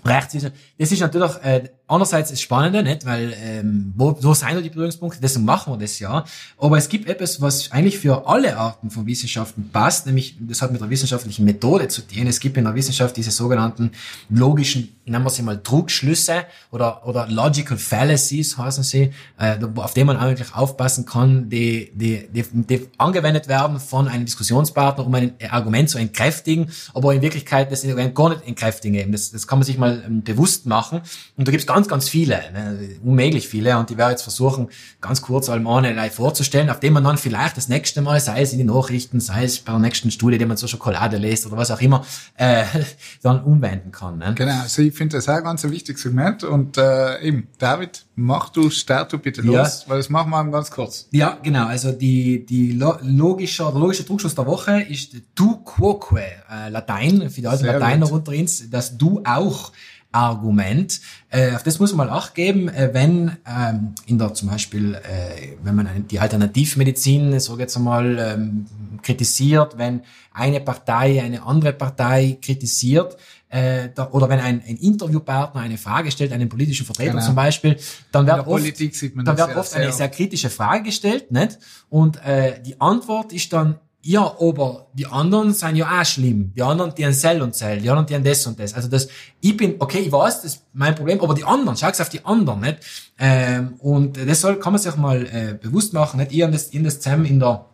Rechtswissenschaft. 0.04 0.62
Das 0.78 0.92
ist 0.92 1.00
natürlich 1.00 1.32
äh, 1.44 1.70
einerseits 1.88 2.32
das 2.32 2.42
Spannende, 2.42 2.84
nicht? 2.84 3.06
Weil 3.06 3.34
ähm, 3.40 3.94
wo, 3.96 4.18
wo 4.22 4.34
sind 4.34 4.52
da 4.52 4.62
die 4.62 4.70
Berührungspunkte? 4.70 5.20
Deswegen 5.22 5.46
machen 5.46 5.74
wir 5.74 5.78
das 5.78 6.00
ja. 6.00 6.26
Aber 6.58 6.78
es 6.78 6.90
gibt 6.90 7.08
etwas, 7.08 7.42
was 7.42 7.72
eigentlich 7.72 8.00
für 8.00 8.28
alle 8.28 8.58
Arten 8.58 8.90
von 8.90 9.06
Wissenschaften 9.06 9.70
passt, 9.72 10.06
nämlich 10.06 10.36
das 10.40 10.62
hat 10.62 10.72
mit 10.72 10.82
der 10.82 10.90
wissenschaftlichen 10.90 11.46
Methode 11.46 11.88
zu 11.88 12.02
tun. 12.02 12.28
Es 12.28 12.40
gibt 12.40 12.58
in 12.58 12.64
der 12.64 12.76
Wissenschaft 12.76 13.16
diese 13.18 13.32
sogenannten 13.32 13.92
logischen, 14.30 14.96
nennen 15.06 15.24
wir 15.24 15.30
sie 15.30 15.44
mal 15.44 15.62
Trugschlüsse 15.62 16.46
oder 16.72 17.06
oder 17.06 17.28
logical 17.28 17.78
fallacies 17.78 18.58
heißen 18.58 18.84
sie, 18.84 19.12
äh, 19.38 19.58
auf 19.76 19.94
die 19.94 20.04
man 20.04 20.18
eigentlich 20.18 20.56
aufpassen 20.56 21.06
kann, 21.06 21.50
die, 21.50 21.92
die, 21.94 22.28
die, 22.32 22.44
die 22.52 22.88
angewendet 22.98 23.48
werden 23.48 23.80
von 23.80 24.08
einem 24.08 24.26
Diskussionspartner, 24.26 25.06
um 25.06 25.14
ein 25.14 25.34
Argument 25.50 25.90
zu 25.90 25.98
entkräftigen, 25.98 26.72
aber 26.94 27.14
in 27.14 27.22
Wirklichkeit 27.22 27.72
das 27.72 27.84
Argument 27.84 28.16
gar 28.16 28.30
nicht 28.30 28.48
entkräftigen 28.48 29.00
eben. 29.00 29.12
Das, 29.12 29.32
das 29.32 29.48
kann 29.48 29.60
man 29.60 29.66
sich 29.66 29.78
mal 29.78 30.04
ähm, 30.06 30.24
bewusst 30.24 30.66
machen. 30.66 31.02
Und 31.38 31.48
da 31.48 31.52
gibt's 31.52 31.66
ganz, 31.76 31.88
ganz 31.90 32.10
viele, 32.10 32.40
ne, 32.54 32.90
unmöglich 33.04 33.50
viele. 33.50 33.78
Und 33.78 33.92
ich 33.92 33.98
werde 33.98 34.12
jetzt 34.12 34.22
versuchen, 34.22 34.70
ganz 35.02 35.22
kurz 35.22 35.50
allem 35.50 35.68
eine 35.68 36.10
vorzustellen, 36.10 36.70
auf 36.70 36.80
dem 36.80 36.94
man 36.94 37.04
dann 37.04 37.18
vielleicht 37.18 37.58
das 37.58 37.68
nächste 37.68 38.02
Mal, 38.02 38.20
sei 38.22 38.42
es 38.42 38.54
in 38.54 38.60
die 38.60 38.64
Nachrichten, 38.64 39.20
sei 39.20 39.44
es 39.44 39.60
bei 39.60 39.74
der 39.74 39.80
nächsten 39.80 40.10
Studie, 40.10 40.38
die 40.38 40.46
man 40.46 40.56
zur 40.56 40.70
Schokolade 40.70 41.18
lässt 41.18 41.46
oder 41.46 41.58
was 41.58 41.72
auch 41.72 41.82
immer, 41.82 42.06
äh, 42.38 42.64
dann 43.22 43.44
umwenden 43.44 43.92
kann. 43.92 44.20
Ne? 44.20 44.34
Genau, 44.36 44.62
also 44.62 44.82
ich 44.82 44.94
finde 44.96 45.18
das 45.18 45.28
auch 45.28 45.36
ein 45.36 45.44
ganz 45.44 45.66
ein 45.66 45.72
wichtiges 45.72 46.02
Segment. 46.02 46.46
Und 46.46 46.78
äh, 46.78 47.22
eben, 47.22 47.48
David, 47.58 48.06
mach 48.16 48.50
du, 48.50 48.70
start 48.70 49.12
du 49.12 49.18
bitte 49.18 49.42
Ja. 49.42 49.64
los, 49.64 49.84
weil 49.88 49.98
das 49.98 50.10
machen 50.10 50.30
wir 50.30 50.44
ganz 50.52 50.72
kurz. 50.72 51.10
Ja, 51.12 51.38
genau. 51.44 51.68
Also 51.68 51.92
die, 51.92 52.46
die 52.46 52.72
lo 52.72 52.96
logische, 53.02 53.64
der 53.64 53.74
logische 53.74 54.06
Trugschluss 54.06 54.36
der 54.36 54.46
Woche 54.46 54.82
ist 54.82 55.14
du 55.36 55.58
quoque, 55.58 56.22
äh, 56.50 56.70
Latein, 56.70 57.30
für 57.30 57.42
die 57.42 57.48
alten 57.48 57.66
Lateiner 57.66 58.10
unter 58.10 58.32
uns, 58.32 58.70
das 58.70 58.98
du 58.98 59.22
auch 59.26 59.74
Argument. 60.16 61.02
Äh, 61.30 61.52
auf 61.56 61.64
das 61.64 61.80
muss 61.80 61.94
man 61.94 62.08
mal 62.08 62.14
acht 62.14 62.34
geben, 62.36 62.70
äh, 62.70 62.90
wenn 62.94 63.38
ähm, 63.46 63.94
in 64.06 64.18
der 64.18 64.34
zum 64.34 64.50
Beispiel, 64.50 64.96
äh, 64.96 65.58
wenn 65.62 65.76
man 65.76 65.88
eine, 65.88 66.00
die 66.02 66.20
Alternativmedizin, 66.20 67.40
so 67.40 67.60
jetzt 67.60 67.76
einmal, 67.76 68.18
ähm, 68.18 68.66
kritisiert, 69.02 69.78
wenn 69.78 70.02
eine 70.34 70.62
Partei 70.62 71.22
eine 71.22 71.44
andere 71.44 71.74
Partei 71.74 72.38
kritisiert, 72.42 73.18
äh, 73.50 73.90
da, 73.94 74.10
oder 74.12 74.28
wenn 74.30 74.40
ein, 74.40 74.64
ein 74.68 74.78
Interviewpartner 74.78 75.62
eine 75.62 75.78
Frage 75.78 76.12
stellt, 76.12 76.32
einen 76.32 76.50
politischen 76.50 76.86
Vertreter 76.86 77.12
Genau. 77.12 77.26
zum 77.26 77.36
Beispiel, 77.36 77.78
dann 78.12 78.26
wird 78.26 78.48
oft, 78.48 78.82
dann 79.28 79.38
wird 79.38 79.56
oft 79.56 79.74
eine 79.76 79.86
sehr. 79.86 79.94
sehr 79.94 80.10
kritische 80.10 80.50
Frage 80.50 80.84
gestellt, 80.84 81.32
nicht? 81.32 81.60
Und 81.90 82.24
äh, 82.26 82.62
die 82.62 82.80
Antwort 82.82 83.34
ist 83.34 83.54
dann, 83.54 83.80
ja, 84.08 84.36
aber 84.40 84.86
die 84.94 85.08
anderen 85.08 85.52
sind 85.52 85.78
ja 85.78 86.00
auch 86.00 86.06
schlimm. 86.06 86.54
Die 86.56 86.62
anderen, 86.62 86.94
die 86.94 87.04
haben 87.04 87.14
Zell 87.14 87.42
und 87.42 87.56
Zell, 87.56 87.82
die 87.82 87.90
anderen, 87.90 88.06
die 88.06 88.14
haben 88.14 88.24
das 88.24 88.46
und 88.46 88.60
das. 88.60 88.76
Also 88.76 88.88
das, 88.88 89.08
ich 89.42 89.58
bin, 89.58 89.78
okay, 89.80 89.98
ich 89.98 90.12
weiß, 90.12 90.44
das 90.44 90.54
ist 90.54 90.64
mein 90.74 90.94
Problem, 90.94 91.20
aber 91.22 91.34
die 91.34 91.44
anderen, 91.44 91.76
schau's 91.76 92.00
auf 92.00 92.10
die 92.10 92.24
anderen, 92.24 92.60
nicht? 92.60 92.78
Ähm, 93.18 93.74
und 93.80 94.16
das 94.18 94.42
soll, 94.42 94.60
kann 94.60 94.74
man 94.74 94.82
sich 94.82 94.96
mal 94.96 95.26
äh, 95.26 95.58
bewusst 95.60 95.94
machen, 95.94 96.20
nicht? 96.20 96.32
Ich 96.34 96.44
habe 96.44 96.52
das, 96.52 96.72
hab 96.72 96.84
das 96.84 97.00
zusammen 97.00 97.26
in 97.26 97.40
der 97.40 97.66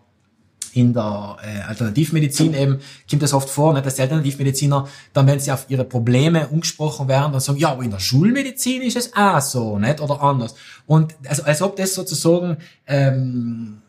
in 0.74 0.94
der 0.94 1.36
äh, 1.44 1.68
Alternativmedizin 1.68 2.54
eben 2.54 2.80
kommt 3.10 3.22
das 3.22 3.34
oft 3.34 3.50
vor, 3.50 3.74
nicht, 3.74 3.86
dass 3.86 3.96
die 3.96 4.04
Alternativmediziner 4.04 4.88
dann, 5.12 5.28
wenn 5.28 5.38
sie 5.38 5.52
auf 5.52 5.66
ihre 5.68 5.84
Probleme 5.84 6.48
umgesprochen 6.48 7.10
werden, 7.10 7.34
dann 7.34 7.42
sagen, 7.42 7.60
ja, 7.60 7.74
aber 7.74 7.84
in 7.84 7.92
der 7.92 8.00
Schulmedizin 8.00 8.82
ist 8.84 8.96
es 8.96 9.14
auch 9.14 9.42
so, 9.42 9.78
nicht 9.78 10.00
oder 10.00 10.22
anders. 10.22 10.56
Und 10.88 11.14
also 11.28 11.44
als 11.44 11.62
ob 11.62 11.76
das 11.76 11.94
sozusagen 11.94 12.56
ähm, 12.88 13.82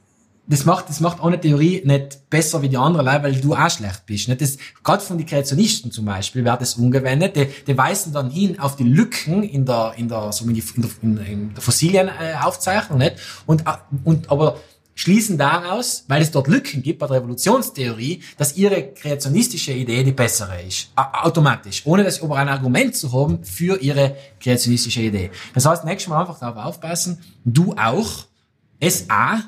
das 0.47 0.65
macht, 0.65 0.89
das 0.89 1.01
macht 1.01 1.23
eine 1.23 1.41
Theorie 1.41 1.83
nicht 1.85 2.29
besser 2.29 2.63
wie 2.63 2.69
die 2.69 2.77
andere, 2.77 3.05
Leute, 3.05 3.23
weil 3.23 3.41
du 3.41 3.55
auch 3.55 3.71
schlecht 3.71 4.07
bist. 4.07 4.29
Nicht? 4.29 4.41
Das, 4.41 4.59
gerade 4.83 5.03
von 5.03 5.17
den 5.17 5.27
Kreationisten 5.27 5.93
zum 5.93 6.05
Beispiel 6.05 6.45
wird 6.45 6.61
das 6.61 6.75
umgewendet. 6.75 7.37
Die, 7.37 7.47
die 7.67 7.79
weisen 7.79 8.13
dann 8.13 8.31
hin 8.31 8.59
auf 8.59 8.77
die 8.77 8.85
Lücken 8.85 9.45
in 9.45 9.65
der, 9.65 9.95
in 9.97 10.09
der, 10.09 10.33
so 10.33 10.45
in, 10.45 10.55
die, 10.55 10.65
in 10.75 10.83
der, 10.83 10.91
in, 11.03 11.17
in 11.19 11.55
der 11.55 11.63
Fossilienaufzeichnung, 11.63 12.99
nicht? 12.99 13.17
Und, 13.47 13.63
äh, 13.63 13.75
und, 14.05 14.31
aber 14.31 14.57
schließen 14.95 15.39
daraus, 15.39 16.05
weil 16.09 16.23
es 16.23 16.31
dort 16.31 16.49
Lücken 16.49 16.83
gibt 16.83 16.99
bei 16.99 17.07
der 17.07 17.19
Evolutionstheorie, 17.19 18.23
dass 18.37 18.57
ihre 18.57 18.93
kreationistische 18.93 19.73
Idee 19.73 20.05
die 20.05 20.13
bessere 20.13 20.61
ist. 20.63 20.91
Automatisch. 20.97 21.83
Ohne 21.87 22.05
das 22.05 22.23
aber 22.23 22.37
ein 22.37 22.49
Argument 22.49 22.95
zu 22.95 23.13
haben 23.13 23.43
für 23.45 23.81
ihre 23.81 24.17
kreationistische 24.41 25.01
Idee. 25.01 25.31
Das 25.55 25.67
heißt, 25.67 25.85
nächstes 25.85 26.09
Mal 26.09 26.21
einfach 26.21 26.39
darauf 26.39 26.65
aufpassen, 26.65 27.21
du 27.45 27.75
auch, 27.75 28.27
es 28.81 29.09
auch, 29.09 29.39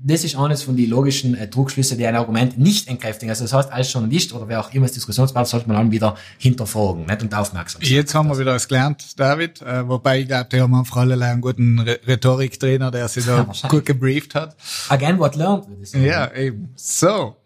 das 0.00 0.22
ist 0.22 0.36
eines 0.36 0.62
von 0.62 0.76
den 0.76 0.88
logischen 0.88 1.34
äh, 1.34 1.50
Trugschlüsse, 1.50 1.96
die 1.96 2.06
ein 2.06 2.14
Argument 2.14 2.58
nicht 2.58 2.88
entkräftigen. 2.88 3.30
Also 3.30 3.44
das 3.44 3.52
heißt, 3.52 3.72
als 3.72 3.92
Journalist 3.92 4.32
oder 4.32 4.48
wer 4.48 4.60
auch 4.60 4.72
immer 4.72 4.84
als 4.84 4.92
Diskussionspartner 4.92 5.46
sollte 5.48 5.68
man 5.68 5.76
dann 5.76 5.90
wieder 5.90 6.14
hinterfragen 6.38 7.06
nicht? 7.06 7.22
und 7.22 7.34
aufmerksam 7.34 7.82
sein. 7.82 7.92
Jetzt 7.92 8.14
haben 8.14 8.28
wir 8.28 8.38
wieder 8.38 8.54
was 8.54 8.68
gelernt, 8.68 9.18
David. 9.18 9.60
Äh, 9.62 9.88
wobei 9.88 10.20
ich 10.20 10.28
glaube, 10.28 10.48
die 10.52 10.60
haben 10.60 10.74
einfach 10.74 10.98
alle 10.98 11.24
einen 11.24 11.40
guten 11.40 11.80
Re 11.80 11.98
Rhetoriktrainer, 12.06 12.90
der 12.90 13.08
sich 13.08 13.26
da 13.26 13.46
wahrscheinlich. 13.46 13.70
gut 13.70 13.86
gebrieft 13.86 14.34
hat. 14.34 14.56
Again, 14.88 15.18
what 15.18 15.34
learned. 15.34 15.66
Ja, 15.94 16.32
eben. 16.32 16.72
So. 16.76 17.37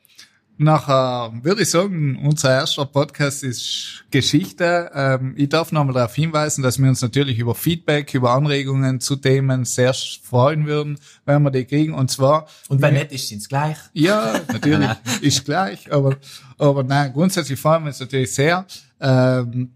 Nachher 0.62 1.32
würde 1.42 1.62
ich 1.62 1.70
sagen, 1.70 2.16
unser 2.24 2.50
erster 2.50 2.86
Podcast 2.86 3.42
ist 3.42 4.04
Geschichte. 4.10 4.90
Ähm, 4.94 5.34
ich 5.36 5.48
darf 5.48 5.72
nochmal 5.72 5.94
darauf 5.94 6.14
hinweisen, 6.14 6.62
dass 6.62 6.78
wir 6.78 6.88
uns 6.88 7.02
natürlich 7.02 7.38
über 7.38 7.54
Feedback, 7.54 8.14
über 8.14 8.30
Anregungen 8.30 9.00
zu 9.00 9.16
Themen 9.16 9.64
sehr 9.64 9.92
freuen 9.94 10.66
würden, 10.66 10.98
wenn 11.24 11.42
wir 11.42 11.50
die 11.50 11.64
kriegen. 11.64 11.94
Und 11.94 12.10
zwar, 12.10 12.46
Und 12.68 12.80
wenn 12.80 12.94
nicht, 12.94 13.12
ist 13.12 13.32
es 13.32 13.48
gleich. 13.48 13.76
ja, 13.92 14.40
natürlich, 14.52 14.90
ist 15.20 15.44
gleich, 15.44 15.92
aber, 15.92 16.16
aber 16.58 16.82
nein, 16.82 17.12
grundsätzlich 17.12 17.58
freuen 17.58 17.82
wir 17.82 17.88
uns 17.88 18.00
natürlich 18.00 18.32
sehr. 18.32 18.66
Ähm, 19.00 19.72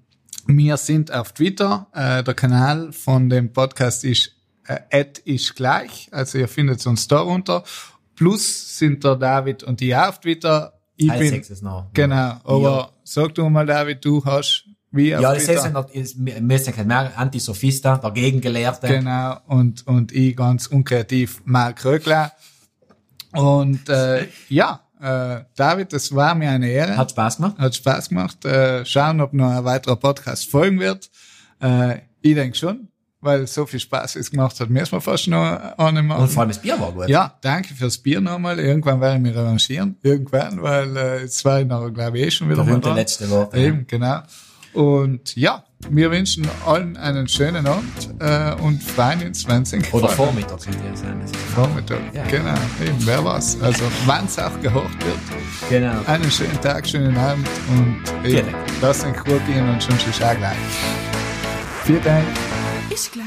wir 0.46 0.76
sind 0.76 1.12
auf 1.12 1.32
Twitter. 1.32 1.88
Äh, 1.92 2.22
der 2.22 2.34
Kanal 2.34 2.92
von 2.92 3.28
dem 3.28 3.52
Podcast 3.52 4.04
ist 4.04 4.36
äh, 4.68 5.04
ist 5.24 5.54
gleich. 5.56 6.08
Also 6.12 6.38
ihr 6.38 6.48
findet 6.48 6.86
uns 6.86 7.08
da 7.08 7.20
runter. 7.20 7.62
Plus 8.14 8.78
sind 8.78 9.04
der 9.04 9.16
David 9.16 9.62
und 9.62 9.80
ich 9.80 9.94
auf 9.94 10.20
Twitter. 10.20 10.72
Ich 10.96 11.12
bin, 11.12 11.28
sechstes 11.28 11.62
noch. 11.62 11.90
genau. 11.92 12.36
Aber 12.44 12.92
sag 13.04 13.34
du 13.34 13.48
mal, 13.48 13.66
David, 13.66 14.04
du 14.04 14.24
hast 14.24 14.64
wie 14.90 15.10
Ja, 15.10 15.20
das 15.20 15.42
ist 15.42 15.64
ja 15.64 15.70
noch, 15.70 15.92
wir 15.92 16.40
müssen 16.40 16.74
nicht 16.74 16.86
mehr 16.86 17.12
Antisophista, 17.16 17.98
der 17.98 18.10
Gegengelehrte. 18.12 18.86
Genau, 18.88 19.38
und, 19.46 19.86
und 19.86 20.12
ich 20.12 20.36
ganz 20.36 20.66
unkreativ 20.68 21.42
Mark 21.44 21.84
Röckler. 21.84 22.32
Und 23.32 23.88
äh, 23.88 24.26
ja, 24.48 24.80
äh, 25.00 25.44
David, 25.54 25.92
es 25.92 26.14
war 26.14 26.34
mir 26.34 26.50
eine 26.50 26.70
Ehre. 26.70 26.96
Hat 26.96 27.10
Spaß 27.10 27.36
gemacht. 27.36 27.58
Hat 27.58 27.74
Spaß 27.74 28.08
gemacht. 28.08 28.44
Äh, 28.44 28.84
schauen, 28.86 29.20
ob 29.20 29.32
noch 29.34 29.50
ein 29.50 29.64
weiterer 29.64 29.96
Podcast 29.96 30.50
folgen 30.50 30.80
wird. 30.80 31.10
Äh, 31.60 31.98
ich 32.22 32.34
denke 32.34 32.56
schon, 32.56 32.88
weil 33.20 33.46
so 33.46 33.66
viel 33.66 33.80
Spaß 33.80 34.16
es 34.16 34.30
gemacht 34.30 34.58
hat, 34.60 34.70
müssen 34.70 34.92
wir 34.92 35.00
fast 35.00 35.28
noch 35.28 35.78
eine 35.78 36.02
machen. 36.02 36.22
Und 36.22 36.28
vor 36.28 36.42
allem 36.42 36.50
das 36.50 36.60
Bier 36.60 36.78
war 36.78 36.92
gut. 36.92 37.08
Ja, 37.08 37.34
danke 37.40 37.74
fürs 37.74 37.98
Bier 37.98 38.20
nochmal. 38.20 38.58
Irgendwann 38.58 39.00
werde 39.00 39.16
ich 39.16 39.22
mich 39.22 39.34
revanchieren. 39.34 39.96
Irgendwann, 40.02 40.62
weil 40.62 40.96
äh, 40.96 41.22
jetzt 41.22 41.44
war 41.44 41.60
ich 41.60 41.66
noch, 41.66 41.90
glaube 41.90 42.18
ich, 42.18 42.26
eh 42.26 42.30
schon 42.30 42.50
wieder 42.50 42.64
mal 42.64 42.80
dran. 42.80 42.96
letzte 42.96 43.28
Worte. 43.30 43.56
Eben, 43.56 43.86
genau. 43.86 44.20
Und 44.72 45.34
ja, 45.36 45.64
wir 45.88 46.10
wünschen 46.10 46.46
allen 46.66 46.98
einen 46.98 47.28
schönen 47.28 47.66
Abend 47.66 48.10
äh, 48.18 48.52
und 48.62 48.82
freuen 48.82 49.26
uns, 49.26 49.48
wenn 49.48 49.62
es 49.62 49.72
in 49.72 49.82
Oder 49.92 50.08
Vormittag 50.08 50.60
könnte 50.62 50.86
ja 50.86 50.96
sein. 50.96 51.24
Vormittag. 51.54 52.00
Ja. 52.12 52.24
Genau, 52.24 52.54
eben, 52.84 52.98
wer 53.06 53.24
weiß. 53.24 53.62
Also, 53.62 53.84
wann 54.04 54.26
es 54.26 54.38
auch 54.38 54.60
gehört 54.60 54.92
wird. 55.04 55.18
Genau. 55.70 55.94
Einen 56.06 56.30
schönen 56.30 56.60
Tag, 56.60 56.86
schönen 56.86 57.16
Abend 57.16 57.48
und 57.70 58.28
eben, 58.28 58.48
lasst 58.82 59.04
den 59.04 59.14
Krug 59.14 59.44
gehen 59.46 59.66
und 59.68 59.82
schon 59.82 59.98
schon 59.98 60.12
gleich. 60.12 60.56
Vielen 61.84 62.02
Dank. 62.02 62.26
Ist 62.96 63.12
gleich. 63.12 63.25